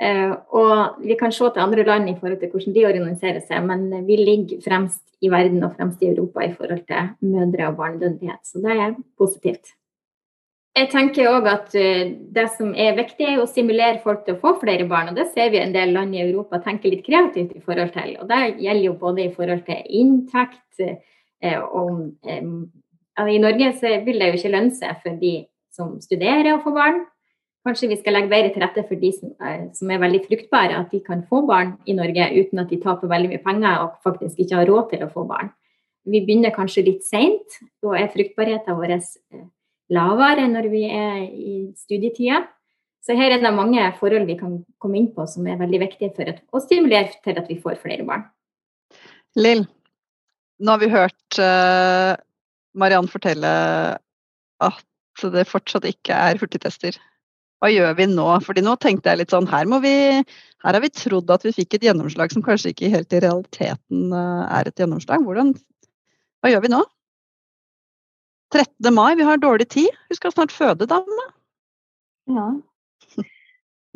Uh, 0.00 0.32
og 0.56 1.02
vi 1.04 1.12
kan 1.20 1.32
se 1.32 1.44
til 1.52 1.60
andre 1.60 1.84
land 1.84 2.08
i 2.08 2.14
forhold 2.16 2.38
til 2.40 2.48
hvordan 2.48 2.76
de 2.76 2.86
organiserer 2.88 3.42
seg, 3.44 3.66
men 3.68 4.06
vi 4.06 4.16
ligger 4.16 4.62
fremst 4.64 5.02
i 5.20 5.28
verden 5.28 5.60
og 5.66 5.74
fremst 5.76 6.00
i 6.00 6.08
Europa 6.08 6.46
i 6.46 6.54
forhold 6.54 6.86
til 6.88 7.10
mødre- 7.20 7.68
og 7.68 7.76
barnedødelighet. 7.76 8.40
Så 8.44 8.62
det 8.64 8.72
er 8.72 8.94
positivt. 9.20 9.74
Jeg 10.78 10.86
tenker 10.92 11.26
òg 11.26 11.48
at 11.50 11.74
eh, 11.74 12.12
det 12.30 12.46
som 12.54 12.70
er 12.78 12.94
viktig, 12.94 13.26
er 13.26 13.40
å 13.42 13.48
stimulere 13.50 14.00
folk 14.04 14.22
til 14.24 14.36
å 14.36 14.40
få 14.40 14.54
flere 14.60 14.86
barn. 14.88 15.10
og 15.10 15.18
Det 15.18 15.26
ser 15.34 15.50
vi 15.50 15.58
en 15.58 15.74
del 15.74 15.92
land 15.96 16.14
i 16.14 16.22
Europa 16.22 16.60
tenker 16.62 16.94
litt 16.94 17.04
kreativt 17.06 17.56
i 17.58 17.62
forhold 17.64 17.90
til. 17.96 18.14
og 18.20 18.28
Det 18.30 18.40
gjelder 18.62 18.86
jo 18.86 18.98
både 19.00 19.24
i 19.24 19.32
forhold 19.34 19.64
til 19.66 19.82
inntekt 20.00 20.84
eh, 20.86 21.58
og 21.58 22.12
I 22.22 23.40
Norge 23.42 23.72
så 23.80 23.96
vil 24.06 24.22
det 24.22 24.30
jo 24.30 24.38
ikke 24.38 24.54
lønne 24.54 24.76
seg 24.76 25.02
for 25.02 25.18
de 25.18 25.34
som 25.74 25.96
studerer 26.00 26.54
å 26.54 26.62
få 26.62 26.72
barn. 26.76 27.02
Kanskje 27.66 27.90
vi 27.90 27.98
skal 28.00 28.14
legge 28.16 28.32
bedre 28.32 28.52
til 28.54 28.62
rette 28.64 28.82
for 28.88 28.96
de 28.96 29.10
som 29.12 29.32
er, 29.44 29.64
som 29.76 29.90
er 29.92 30.00
veldig 30.00 30.22
fruktbare, 30.24 30.78
at 30.80 30.92
de 30.94 31.02
kan 31.04 31.26
få 31.28 31.42
barn 31.48 31.74
i 31.84 31.96
Norge 31.96 32.30
uten 32.38 32.62
at 32.62 32.70
de 32.72 32.78
taper 32.80 33.10
veldig 33.10 33.34
mye 33.34 33.42
penger 33.44 33.82
og 33.82 33.98
faktisk 34.06 34.40
ikke 34.40 34.62
har 34.62 34.70
råd 34.70 34.86
til 34.94 35.04
å 35.04 35.10
få 35.12 35.26
barn. 35.28 35.50
Vi 36.08 36.22
begynner 36.24 36.54
kanskje 36.54 36.86
litt 36.86 37.04
seint. 37.04 37.58
Da 37.84 37.98
er 37.98 38.08
fruktbarheten 38.14 38.78
vår 38.78 38.94
lavere 39.92 40.46
når 40.48 40.70
vi 40.72 40.86
er 40.88 41.20
i 41.28 41.58
studietida. 41.76 42.46
Så 43.04 43.16
her 43.16 43.34
er 43.34 43.42
det 43.42 43.52
mange 43.56 43.82
forhold 43.98 44.28
vi 44.28 44.38
kan 44.40 44.58
komme 44.80 45.00
inn 45.00 45.10
på 45.12 45.24
som 45.28 45.46
er 45.48 45.60
veldig 45.60 45.82
viktige 45.84 46.12
for 46.16 46.32
å 46.56 46.64
stimulere 46.64 47.12
til 47.24 47.40
at 47.40 47.48
vi 47.48 47.60
får 47.60 47.80
flere 47.84 48.04
barn. 48.08 48.26
Lill, 49.36 49.64
nå 50.60 50.74
har 50.74 50.80
vi 50.82 50.90
hørt 50.92 51.40
uh, 51.40 52.16
Mariann 52.76 53.08
fortelle 53.08 53.52
at 54.60 54.84
det 55.20 55.48
fortsatt 55.48 55.86
ikke 55.88 56.16
er 56.16 56.40
hurtigtester. 56.40 56.96
Hva 57.60 57.68
gjør 57.68 57.96
vi 57.98 58.06
nå? 58.08 58.28
Fordi 58.44 58.62
nå 58.64 58.76
tenkte 58.80 59.12
jeg 59.12 59.20
litt 59.20 59.34
sånn, 59.34 59.48
her, 59.50 59.68
vi, 59.84 59.92
her 60.64 60.76
har 60.76 60.80
vi 60.80 60.92
trodd 60.96 61.28
at 61.32 61.44
vi 61.44 61.52
fikk 61.52 61.76
et 61.76 61.84
gjennomslag 61.90 62.32
som 62.32 62.44
kanskje 62.44 62.72
ikke 62.72 62.92
helt 62.94 63.12
i 63.12 63.20
realiteten 63.20 64.14
uh, 64.16 64.46
er 64.48 64.70
et 64.70 64.80
gjennomslag. 64.80 65.26
Hvordan, 65.26 65.52
hva 66.40 66.52
gjør 66.52 66.64
vi 66.64 66.72
nå? 66.72 66.80
13. 68.50 68.88
mai, 68.96 69.12
vi 69.18 69.28
har 69.28 69.38
dårlig 69.38 69.68
tid. 69.70 69.92
Hun 70.08 70.18
skal 70.18 70.32
snart 70.32 70.54
føde, 70.56 70.88
dame. 70.90 71.26
Ja. 72.32 72.48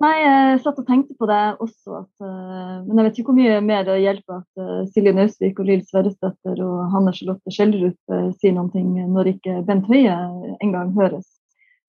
Nei, 0.03 0.12
jeg 0.19 0.61
satt 0.61 0.79
og 0.83 0.87
tenkte 0.89 1.15
på 1.17 1.27
det 1.31 1.41
også. 1.65 2.03
At, 2.03 2.12
uh, 2.21 2.85
men 2.85 3.01
jeg 3.01 3.07
vet 3.09 3.23
ikke 3.23 3.31
hvor 3.31 3.39
mye 3.39 3.62
mer 3.65 3.89
det 3.89 3.97
hjelper 4.03 4.43
at 4.43 4.61
uh, 4.61 4.85
Silje 4.93 5.15
Nausvik 5.17 5.62
og 5.62 5.71
Lill 5.71 5.87
Sverresdatter 5.89 6.61
og 6.67 6.85
Hanne 6.93 7.17
Charlotte 7.17 7.55
Skjellerup 7.55 8.37
sier 8.43 8.53
noe 8.59 8.85
når 9.09 9.33
ikke 9.33 9.57
Bent 9.65 9.89
Høie 9.89 10.19
engang 10.61 10.93
høres. 10.99 11.31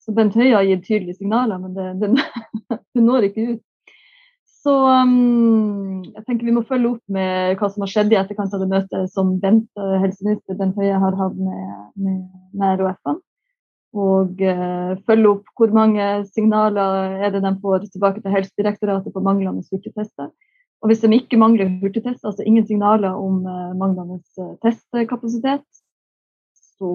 Så 0.05 0.13
Bent 0.13 0.35
Høie 0.37 0.53
har 0.53 0.65
gitt 0.67 0.85
tydelige 0.85 1.17
signaler, 1.17 1.57
men 1.57 1.73
det, 1.73 1.87
det, 2.01 2.11
det 2.93 3.03
når 3.03 3.29
ikke 3.29 3.47
ut. 3.55 3.63
Så 4.65 4.73
um, 4.73 6.01
jeg 6.05 6.23
tenker 6.25 6.47
vi 6.47 6.53
må 6.55 6.63
følge 6.65 6.95
opp 6.95 7.13
med 7.13 7.59
hva 7.59 7.67
som 7.69 7.83
har 7.85 7.91
skjedd 7.91 8.13
i 8.13 8.17
etterkant 8.17 8.53
av 8.53 8.63
det 8.63 8.69
møtet 8.71 9.11
som 9.13 9.35
Bent, 9.41 9.67
eh, 9.77 9.97
helseminister 10.01 10.57
Bent 10.57 10.79
Høie 10.81 10.97
har 11.01 11.17
hatt 11.19 11.35
med, 11.37 11.67
med, 12.01 12.23
med 12.57 12.81
RHF-ene. 12.81 13.21
Og 13.95 14.41
uh, 14.43 14.95
følge 15.07 15.29
opp 15.29 15.53
hvor 15.55 15.71
mange 15.71 16.07
signaler 16.27 17.21
er 17.23 17.31
det 17.31 17.43
de 17.45 17.53
får 17.61 17.85
tilbake 17.93 18.23
til 18.23 18.33
Helsedirektoratet 18.33 19.13
på 19.13 19.23
manglende 19.23 19.63
hurtigtester. 19.69 20.33
Og 20.83 20.89
hvis 20.91 21.05
de 21.05 21.13
ikke 21.15 21.39
mangler 21.39 21.69
hurtigtester, 21.79 22.27
altså 22.27 22.43
ingen 22.43 22.65
signaler 22.67 23.15
om 23.15 23.45
uh, 23.45 23.71
manglende 23.77 24.19
testkapasitet, 24.65 25.63
så 26.79 26.87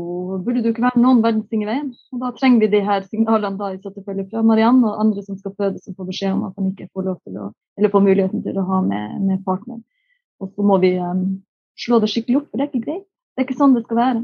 burde 0.44 0.60
det 0.60 0.68
jo 0.68 0.74
ikke 0.74 0.84
være 0.84 1.00
noen 1.00 1.22
verdens 1.24 1.48
ting 1.48 1.62
i 1.64 1.68
veien. 1.68 1.92
Og 2.12 2.22
da 2.22 2.32
trenger 2.36 2.64
vi 2.64 2.72
de 2.74 2.80
her 2.84 3.04
signalene 3.06 3.60
da, 3.60 3.70
i 3.72 3.80
selvfølgelig 3.80 4.26
fra 4.32 4.42
Marianne 4.46 4.88
og 4.88 5.04
andre 5.04 5.24
som 5.24 5.38
skal 5.38 5.54
føde, 5.56 5.80
som 5.80 5.96
får 5.96 6.10
beskjed 6.10 6.34
om 6.34 6.42
at 6.48 6.58
de 6.58 6.72
ikke 6.72 6.90
får 6.96 7.06
lov 7.06 7.20
til 7.24 7.38
å, 7.40 7.46
eller 7.78 7.92
får 7.94 8.04
muligheten 8.04 8.44
til 8.44 8.60
å 8.60 8.66
ha 8.68 8.82
med, 8.84 9.22
med 9.24 9.46
partner. 9.46 9.80
Og 10.40 10.52
så 10.52 10.66
må 10.66 10.76
vi 10.82 10.92
um, 11.00 11.24
slå 11.80 12.00
det 12.02 12.10
skikkelig 12.12 12.42
opp, 12.42 12.50
for 12.50 12.60
det 12.60 12.66
er 12.66 12.72
ikke 12.72 12.86
greit. 12.88 13.06
Det 13.32 13.42
er 13.42 13.48
ikke 13.48 13.60
sånn 13.60 13.76
det 13.76 13.84
skal 13.86 14.00
være. 14.00 14.22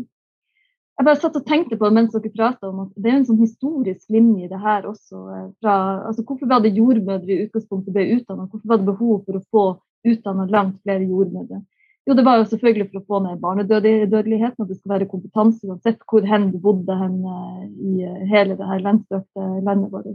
Jeg 0.96 1.04
bare 1.04 1.20
satt 1.20 1.34
og 1.36 1.44
tenkte 1.44 1.76
på 1.76 1.88
mens 1.92 2.14
dere 2.14 2.32
prata 2.32 2.70
om 2.70 2.86
at 2.86 2.92
det 2.96 3.10
er 3.10 3.18
en 3.18 3.26
sånn 3.28 3.40
historisk 3.42 4.12
linje 4.12 4.46
i 4.46 4.50
det 4.52 4.60
her 4.60 4.86
også. 4.88 5.22
Eh, 5.28 5.48
fra, 5.60 5.74
altså 6.08 6.24
Hvorfor 6.24 6.48
var 6.48 6.62
det 6.64 6.72
jordmødre 6.76 7.32
i 7.34 7.42
utgangspunktet 7.44 7.96
ble 7.96 8.06
utdanna? 8.14 8.46
Hvorfor 8.48 8.72
var 8.72 8.80
det 8.80 8.88
behov 8.88 9.18
for 9.26 9.36
å 9.36 9.42
få 9.52 9.64
utdanna 10.08 10.46
langt 10.48 10.78
flere 10.84 11.04
jordmødre? 11.04 11.60
Jo, 12.06 12.14
det 12.14 12.22
var 12.22 12.38
jo 12.38 12.46
selvfølgelig 12.46 12.86
for 12.92 13.00
å 13.00 13.06
få 13.10 13.18
ned 13.24 13.40
barnedødeligheten, 13.42 14.62
og 14.62 14.68
det 14.70 14.76
skal 14.78 14.92
være 14.92 15.08
kompetanse 15.10 15.66
uansett 15.66 16.04
hvor 16.06 16.26
hen 16.30 16.52
du 16.52 16.60
bodde 16.62 16.94
hen 16.94 17.16
eh, 17.32 17.64
i 17.82 17.94
eh, 18.06 18.20
hele 18.30 18.54
det 18.58 18.68
her 18.68 18.84
landstrakte 18.84 19.46
landet 19.66 19.90
vårt. 19.90 20.12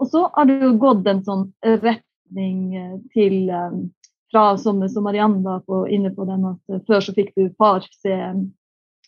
Og 0.00 0.08
så 0.08 0.24
har 0.32 0.48
det 0.48 0.56
jo 0.62 0.72
gått 0.80 1.10
en 1.12 1.20
sånn 1.26 1.44
retning 1.84 2.62
eh, 2.80 2.96
til 3.12 3.52
fra, 4.32 4.46
som, 4.56 4.80
som 4.88 5.04
Marianne 5.04 5.44
var 5.44 5.60
på, 5.68 5.84
inne 5.92 6.14
på 6.16 6.24
den, 6.30 6.48
at 6.54 6.88
før 6.88 7.04
så 7.04 7.12
fikk 7.12 7.34
du 7.36 7.50
far 7.60 7.84
se 7.92 8.16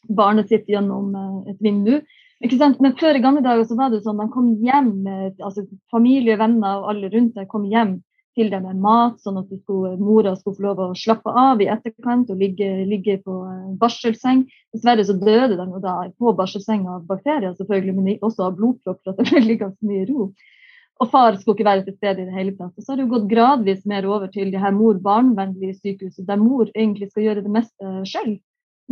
barnet 0.05 0.53
sitt 0.53 0.69
gjennom 0.69 1.15
et 1.49 1.57
vindu. 1.65 2.03
Men 2.45 2.99
før 3.01 3.17
i 3.17 3.23
gamle 3.25 3.41
dager 3.41 3.65
så 3.65 3.79
var 3.79 3.89
det 3.89 4.03
sånn, 4.05 4.21
de 4.21 4.29
kom 4.35 4.51
hjem, 4.61 4.93
altså 5.41 5.65
familie, 5.89 6.37
venner 6.37 6.83
og 6.83 6.91
alle 6.93 7.09
rundt 7.15 7.39
deg 7.39 7.49
kom 7.49 7.65
hjem 7.73 8.03
til 8.35 8.51
det 8.51 8.61
med 8.65 8.81
mat, 8.83 9.21
sånn 9.23 9.39
at 9.41 9.51
skulle, 9.51 9.95
mora 10.01 10.35
skulle 10.39 10.59
få 10.59 10.65
lov 10.67 10.83
å 10.83 10.89
slappe 10.99 11.31
av 11.31 11.63
i 11.63 11.69
etterkant 11.71 12.33
og 12.33 12.41
ligge, 12.41 12.69
ligge 12.89 13.19
på 13.23 13.37
eh, 13.49 13.69
barselseng. 13.81 14.45
Dessverre 14.75 15.07
så 15.07 15.17
døde 15.19 15.55
de 15.61 15.83
da 15.85 15.95
på 16.19 16.35
barselseng 16.39 16.89
av 16.91 17.05
bakterier, 17.11 17.55
selvfølgelig, 17.59 17.95
men 17.99 18.27
også 18.27 18.49
av 18.49 18.59
blodpropp, 18.59 19.01
for 19.03 19.15
at 19.15 19.23
det 19.23 19.45
ble 19.47 19.59
ganske 19.63 19.91
mye 19.91 20.09
ro. 20.11 20.33
Og 21.03 21.11
far 21.11 21.37
skulle 21.39 21.59
ikke 21.59 21.67
være 21.67 21.87
til 21.87 21.97
stede 21.97 22.23
i 22.23 22.27
det 22.29 22.37
hele 22.37 22.55
tatt. 22.55 22.75
Og 22.75 22.83
så 22.83 22.93
har 22.93 23.01
det 23.01 23.11
gått 23.11 23.31
gradvis 23.31 23.87
mer 23.91 24.07
over 24.07 24.31
til 24.35 24.53
det 24.55 24.63
her 24.63 24.75
mor-barn-vennlige 24.75 25.79
sykehuset, 25.81 26.27
der 26.29 26.39
mor 26.43 26.69
egentlig 26.75 27.11
skal 27.11 27.29
gjøre 27.29 27.47
det 27.47 27.55
meste 27.55 27.95
selv. 28.11 28.39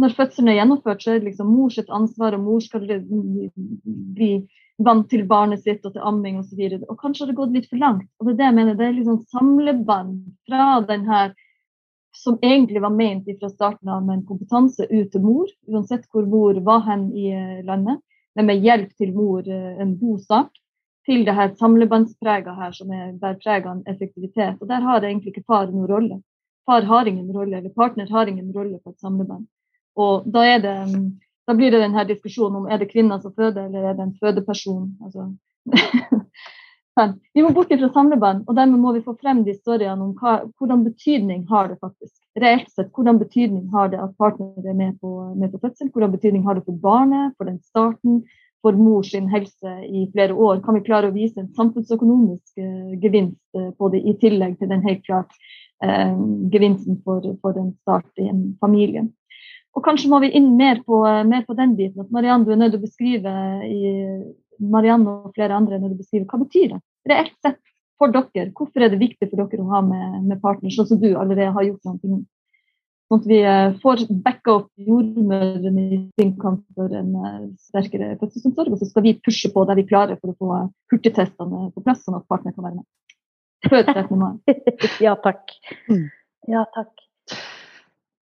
Når 0.03 0.15
fødselen 0.17 0.49
er 0.49 0.57
gjennomført, 0.57 1.03
så 1.05 1.13
er 1.13 1.21
det 1.21 1.31
liksom 1.31 1.51
mors 1.53 1.77
ansvar, 1.83 2.35
og 2.35 2.47
mor 2.47 2.63
skal 2.65 2.87
bli 2.89 4.33
vant 4.85 5.09
til 5.11 5.25
barnet 5.29 5.63
sitt 5.63 5.85
og 5.87 5.95
til 5.95 6.05
amming 6.09 6.39
osv. 6.41 6.61
Og, 6.67 6.79
så 6.81 6.91
og 6.91 7.01
kanskje 7.01 7.25
har 7.25 7.33
det 7.33 7.39
gått 7.39 7.57
litt 7.57 7.71
for 7.71 7.81
langt. 7.83 8.09
Og 8.21 8.27
Det 8.27 8.35
er 8.35 8.39
det 8.41 8.49
jeg 8.49 8.59
mener, 8.59 8.79
det 8.79 8.87
er 8.87 8.99
liksom 8.99 9.23
samlebånd 9.33 10.15
fra 10.49 10.69
den 10.89 11.09
her 11.09 11.35
som 12.13 12.39
egentlig 12.43 12.83
var 12.83 12.93
ment 12.93 13.29
fra 13.41 13.51
starten 13.51 13.89
av 13.89 14.03
med 14.05 14.19
en 14.19 14.27
kompetanse 14.29 14.87
ut 14.91 15.13
til 15.13 15.23
mor, 15.25 15.49
uansett 15.69 16.05
hvor 16.13 16.27
mor 16.29 16.59
var 16.65 16.83
hen 16.87 17.07
i 17.17 17.31
eh, 17.33 17.63
landet, 17.65 18.03
men 18.37 18.49
med 18.49 18.61
hjelp 18.65 18.91
til 19.01 19.15
mor 19.17 19.49
eh, 19.49 19.81
en 19.81 19.95
god 20.01 20.21
sak, 20.27 20.51
til 21.07 21.25
det 21.27 21.35
her 21.35 21.55
samlebåndspreget 21.59 22.59
her 22.59 22.77
som 22.77 22.93
er 22.95 23.15
bærer 23.19 23.41
preg 23.43 23.67
av 23.67 23.81
effektivitet. 23.91 24.61
Og 24.61 24.69
der 24.71 24.85
har 24.85 25.03
egentlig 25.03 25.33
ikke 25.33 25.49
far 25.49 25.67
noen 25.71 25.89
rolle. 25.91 26.21
Far 26.69 26.87
har 26.87 27.09
ingen 27.11 27.33
rolle, 27.35 27.59
eller 27.59 27.75
partner 27.75 28.07
har 28.13 28.31
ingen 28.31 28.53
rolle 28.55 28.79
på 28.79 28.93
et 28.93 29.01
samlebånd. 29.03 29.49
Og 29.99 30.29
da 30.31 30.45
er 30.47 30.63
det 30.63 30.77
mm, 30.93 31.09
da 31.47 31.55
blir 31.59 31.73
det 31.75 31.83
denne 31.83 32.05
diskusjonen 32.07 32.63
om 32.63 32.69
er 32.71 32.79
det 32.79 32.91
kvinner 32.93 33.19
som 33.23 33.35
føder, 33.35 33.67
eller 33.67 33.91
er 33.91 33.97
det 33.99 34.05
en 34.07 34.19
fødeperson. 34.21 34.91
Altså. 35.03 35.31
vi 37.35 37.43
må 37.43 37.51
bort 37.57 37.73
fra 37.73 37.89
samlebånd, 37.95 38.45
og 38.47 38.57
dermed 38.57 38.81
må 38.83 38.93
vi 38.93 39.03
få 39.03 39.17
frem 39.21 39.43
de 39.45 39.55
historiene 39.57 40.05
om 40.05 40.13
hva, 40.21 40.43
hvordan 40.59 40.85
betydning 40.85 41.47
har 41.51 41.73
det 41.73 41.81
faktisk. 41.81 42.15
Reelt 42.39 42.71
sett, 42.71 42.93
hvordan 42.95 43.19
betydning 43.19 43.67
har 43.73 43.91
det 43.93 44.01
at 44.01 44.15
partner 44.19 44.69
er 44.69 44.77
med 44.77 45.01
på, 45.01 45.33
med 45.37 45.53
på 45.53 45.61
fødsel? 45.65 45.91
Hvordan 45.91 46.15
betydning 46.15 46.47
har 46.47 46.59
det 46.59 46.65
for 46.69 46.79
barnet, 46.85 47.35
for 47.37 47.51
den 47.51 47.59
starten, 47.65 48.23
for 48.63 48.79
mors 48.79 49.11
helse 49.13 49.73
i 49.89 50.07
flere 50.13 50.35
år? 50.35 50.63
Kan 50.63 50.79
vi 50.79 50.85
klare 50.87 51.11
å 51.11 51.17
vise 51.17 51.41
en 51.41 51.51
samfunnsøkonomisk 51.57 52.63
uh, 52.63 52.95
gevinst 53.03 53.59
uh, 53.59 53.73
på 53.79 53.91
det, 53.91 54.05
i 54.07 54.15
tillegg 54.23 54.61
til 54.61 54.71
den 54.71 54.85
helt 54.87 55.03
klart 55.09 55.35
uh, 55.83 56.15
gevinsten 56.55 57.03
for, 57.03 57.25
for 57.43 57.59
en 57.59 57.75
start 57.83 58.23
i 58.23 58.31
en 58.31 58.53
familie? 58.63 59.09
Og 59.73 59.85
kanskje 59.85 60.11
må 60.13 60.21
vi 60.21 60.33
inn 60.37 60.53
mer 60.59 60.83
på, 60.85 61.01
mer 61.29 61.45
på 61.49 61.57
den 61.57 61.77
biten. 61.79 62.05
At 62.05 62.13
Marianne, 62.13 62.45
du 62.45 62.53
er 62.53 62.61
nødt 62.61 62.75
til 62.75 62.83
å 62.83 62.87
beskrive 62.87 63.35
i 63.67 63.93
Marianne 64.63 65.09
og 65.09 65.37
flere 65.37 65.57
andre 65.57 65.79
er 65.79 65.83
nødt 65.83 65.95
til 65.95 66.01
å 66.01 66.03
beskrive 66.03 66.29
hva 66.29 66.43
betyr 66.43 66.75
det 66.75 66.81
reelt 67.09 67.35
sett 67.45 67.59
for 67.99 68.13
dere. 68.15 68.51
Hvorfor 68.57 68.85
er 68.85 68.93
det 68.93 69.01
viktig 69.03 69.29
for 69.31 69.43
dere 69.43 69.65
å 69.65 69.73
ha 69.73 69.83
med, 69.87 70.23
med 70.29 70.41
partner, 70.43 70.73
sånn 70.75 70.89
som 70.91 71.03
du 71.03 71.13
allerede 71.13 71.53
har 71.55 71.69
gjort 71.69 71.91
noe 71.91 72.23
Sånn 73.11 73.21
at 73.21 73.27
vi 73.29 73.39
eh, 73.45 73.75
får 73.83 74.07
backa 74.25 74.53
opp 74.55 74.69
jordmødrene 74.81 75.83
i 75.83 75.97
sin 76.17 76.31
kamp 76.41 76.63
for 76.73 76.95
en 76.97 77.11
eh, 77.21 77.43
sterkere 77.61 78.15
fødselsomsorg. 78.23 78.73
Og 78.73 78.81
så 78.81 78.89
skal 78.89 79.05
vi 79.05 79.19
pushe 79.21 79.51
på 79.53 79.67
der 79.69 79.77
vi 79.77 79.85
klarer 79.91 80.17
for 80.17 80.33
å 80.33 80.37
få 80.39 80.61
hurtigtestene 80.95 81.67
på 81.75 81.85
plass, 81.85 82.01
sånn 82.07 82.17
at 82.17 82.25
partner 82.33 82.57
kan 82.57 82.71
være 82.71 82.79
med. 82.79 82.87
Før 83.69 83.85
13. 83.85 84.17
mai. 84.17 84.57
ja 85.05 85.13
takk. 85.21 85.53
Mm. 85.93 86.07
Ja 86.49 86.65
takk. 86.73 87.05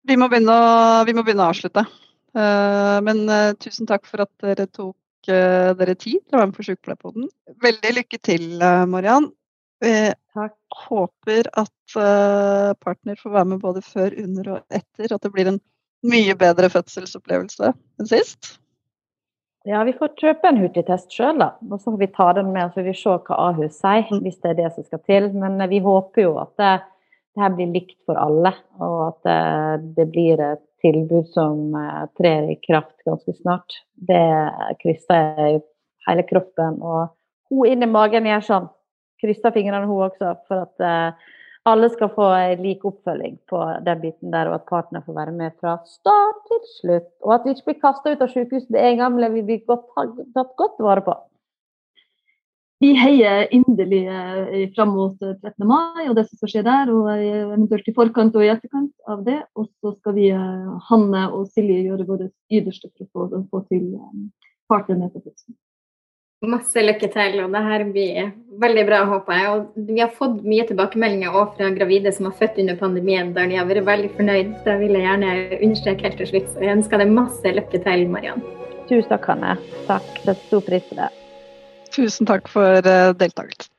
Vi 0.06 0.18
må 0.20 0.28
begynne 0.30 0.53
å, 0.53 1.03
vi 1.08 1.16
må 1.18 1.24
begynne 1.26 1.45
å 1.47 1.53
avslutte. 1.53 1.86
Uh, 2.36 2.99
men 3.06 3.24
uh, 3.32 3.56
tusen 3.62 3.88
takk 3.89 4.06
for 4.10 4.26
at 4.26 4.32
dere 4.43 4.68
tok 4.68 5.30
uh, 5.32 5.72
dere 5.80 5.95
tid 5.95 6.20
til 6.20 6.36
å 6.36 6.41
være 6.41 6.49
med 6.51 6.58
på 6.58 6.68
Sykepleierpodden. 6.68 7.30
Veldig 7.64 7.93
lykke 8.01 8.20
til, 8.28 8.45
Mariann. 8.91 9.32
Jeg 9.86 10.16
Håper 10.76 11.47
at 11.56 11.95
partner 12.82 13.16
får 13.20 13.32
være 13.32 13.47
med 13.53 13.62
både 13.62 13.82
før, 13.86 14.12
under 14.20 14.49
og 14.56 14.74
etter. 14.74 15.14
At 15.14 15.24
det 15.24 15.32
blir 15.32 15.47
en 15.51 15.60
mye 16.06 16.36
bedre 16.38 16.68
fødselsopplevelse 16.74 17.72
enn 17.72 18.10
sist. 18.10 18.56
Ja, 19.66 19.80
vi 19.88 19.95
får 19.97 20.12
kjøpe 20.20 20.49
en 20.49 20.60
hurtigtest 20.62 21.14
sjøl, 21.16 21.39
da. 21.41 21.53
Og 21.72 21.80
så 21.80 21.89
får 21.89 22.01
vi 22.03 22.10
ta 22.14 22.28
den 22.38 22.51
med, 22.53 22.74
så 22.74 22.84
vi 22.86 22.93
se 22.97 23.16
hva 23.16 23.38
Ahus 23.47 23.80
sier, 23.80 24.03
mm. 24.12 24.20
hvis 24.26 24.38
det 24.43 24.51
er 24.51 24.60
det 24.60 24.74
som 24.76 24.86
skal 24.86 25.01
til. 25.08 25.32
Men 25.34 25.58
vi 25.72 25.80
håper 25.82 26.28
jo 26.28 26.36
at 26.43 26.51
det, 26.62 26.74
det 27.36 27.50
blir 27.58 27.74
likt 27.74 27.98
for 28.08 28.20
alle, 28.20 28.52
og 28.80 28.98
at 29.10 29.28
det, 29.84 30.06
eh, 30.06 30.12
blir 30.12 30.42
et 30.44 30.64
tilbud 30.84 31.28
som 31.34 31.76
eh, 31.76 32.04
trer 32.20 32.50
i 32.52 32.58
kraft 32.64 32.96
ganske 33.08 33.36
snart. 33.42 33.82
Det 33.96 34.24
krysser 34.82 35.40
jeg 35.40 35.64
hele 36.08 36.26
kroppen, 36.30 36.80
og 36.82 37.16
hun 37.52 37.72
inni 37.72 37.90
magen 37.90 38.30
gjør 38.30 38.46
sånn. 38.50 38.70
Krysser 39.22 39.54
fingrene 39.56 39.88
hun 39.88 40.06
også, 40.08 40.34
for 40.48 40.66
at 40.66 40.84
uh, 40.84 41.36
alle 41.66 41.88
skal 41.90 42.12
få 42.14 42.26
lik 42.60 42.84
oppfølging 42.86 43.38
på 43.50 43.62
den 43.86 44.02
biten 44.02 44.34
der, 44.34 44.50
og 44.50 44.60
at 44.60 44.66
partner 44.70 45.06
får 45.06 45.16
være 45.18 45.36
med 45.38 45.56
fra 45.62 45.78
start 45.88 46.42
til 46.50 46.60
slutt. 46.74 47.08
Og 47.24 47.32
at 47.38 47.46
vi 47.46 47.56
ikke 47.56 47.72
blir 47.72 47.80
kasta 47.82 48.12
ut 48.12 48.26
av 48.26 48.34
sykehuset 48.34 48.74
med 48.76 48.84
en 48.84 49.00
gang, 49.02 49.16
men 49.16 49.34
vi 49.38 49.46
blir 49.48 49.64
tatt 49.66 50.52
godt 50.60 50.84
vare 50.84 51.06
på 51.06 51.16
vi 52.84 52.92
heier 53.00 53.48
inderlig 53.56 54.04
eh, 54.08 54.70
fram 54.76 54.90
mot 54.98 55.20
13. 55.20 55.54
Eh, 55.62 55.68
mai 55.68 56.10
og 56.10 56.16
det 56.18 56.26
som 56.28 56.40
skal 56.40 56.52
skje 56.52 56.64
der, 56.68 56.92
og 56.92 57.12
eh, 57.14 57.44
eventuelt 57.46 57.88
i 57.88 57.96
forkant 57.96 58.36
og 58.36 58.44
i 58.44 58.52
etterkant 58.52 58.92
av 59.08 59.24
det. 59.28 59.38
Og 59.56 59.70
så 59.80 59.94
skal 59.96 60.18
vi, 60.18 60.32
Hanne 60.90 61.28
og 61.32 61.48
Silje, 61.54 61.86
gjøre 61.88 62.08
vårt 62.10 62.28
ytterste 62.52 62.92
for 63.08 63.32
å 63.32 63.46
få 63.52 63.64
til 63.70 63.88
partene 64.72 65.08
på 65.14 65.24
fødselen. 65.24 65.58
Masse 66.46 66.84
lykke 66.84 67.08
til, 67.10 67.40
og 67.42 67.56
det 67.56 67.62
her 67.64 67.84
blir 67.90 68.32
veldig 68.62 68.84
bra, 68.86 69.00
håper 69.08 69.40
jeg. 69.40 69.56
Og 69.56 69.88
vi 69.88 70.02
har 70.04 70.12
fått 70.14 70.44
mye 70.46 70.68
tilbakemeldinger 70.68 71.32
også 71.32 71.58
fra 71.58 71.72
gravide 71.80 72.12
som 72.14 72.28
har 72.28 72.38
født 72.38 72.60
under 72.62 72.78
pandemien, 72.78 73.32
der 73.34 73.50
de 73.50 73.58
har 73.58 73.72
vært 73.72 73.88
veldig 73.88 74.14
fornøyd. 74.20 74.56
Det 74.68 74.80
vil 74.84 74.98
jeg 75.00 75.08
gjerne 75.08 75.36
understreke 75.56 76.10
helt 76.10 76.22
til 76.22 76.34
slutt. 76.36 76.52
Så 76.52 76.68
jeg 76.68 76.78
ønsker 76.78 77.02
deg 77.02 77.18
masse 77.24 77.60
lykke 77.62 77.86
til, 77.88 78.10
Mariann. 78.12 78.44
Tusen 78.86 79.10
takk, 79.16 79.30
Hanne. 79.32 79.56
Takk. 79.88 80.18
Setter 80.20 80.44
stor 80.44 80.68
pris 80.68 80.92
på 80.92 81.00
det. 81.00 81.14
Tusen 81.96 82.28
takk 82.28 82.50
for 82.52 82.84
eh, 82.84 83.14
deltakelsen. 83.16 83.72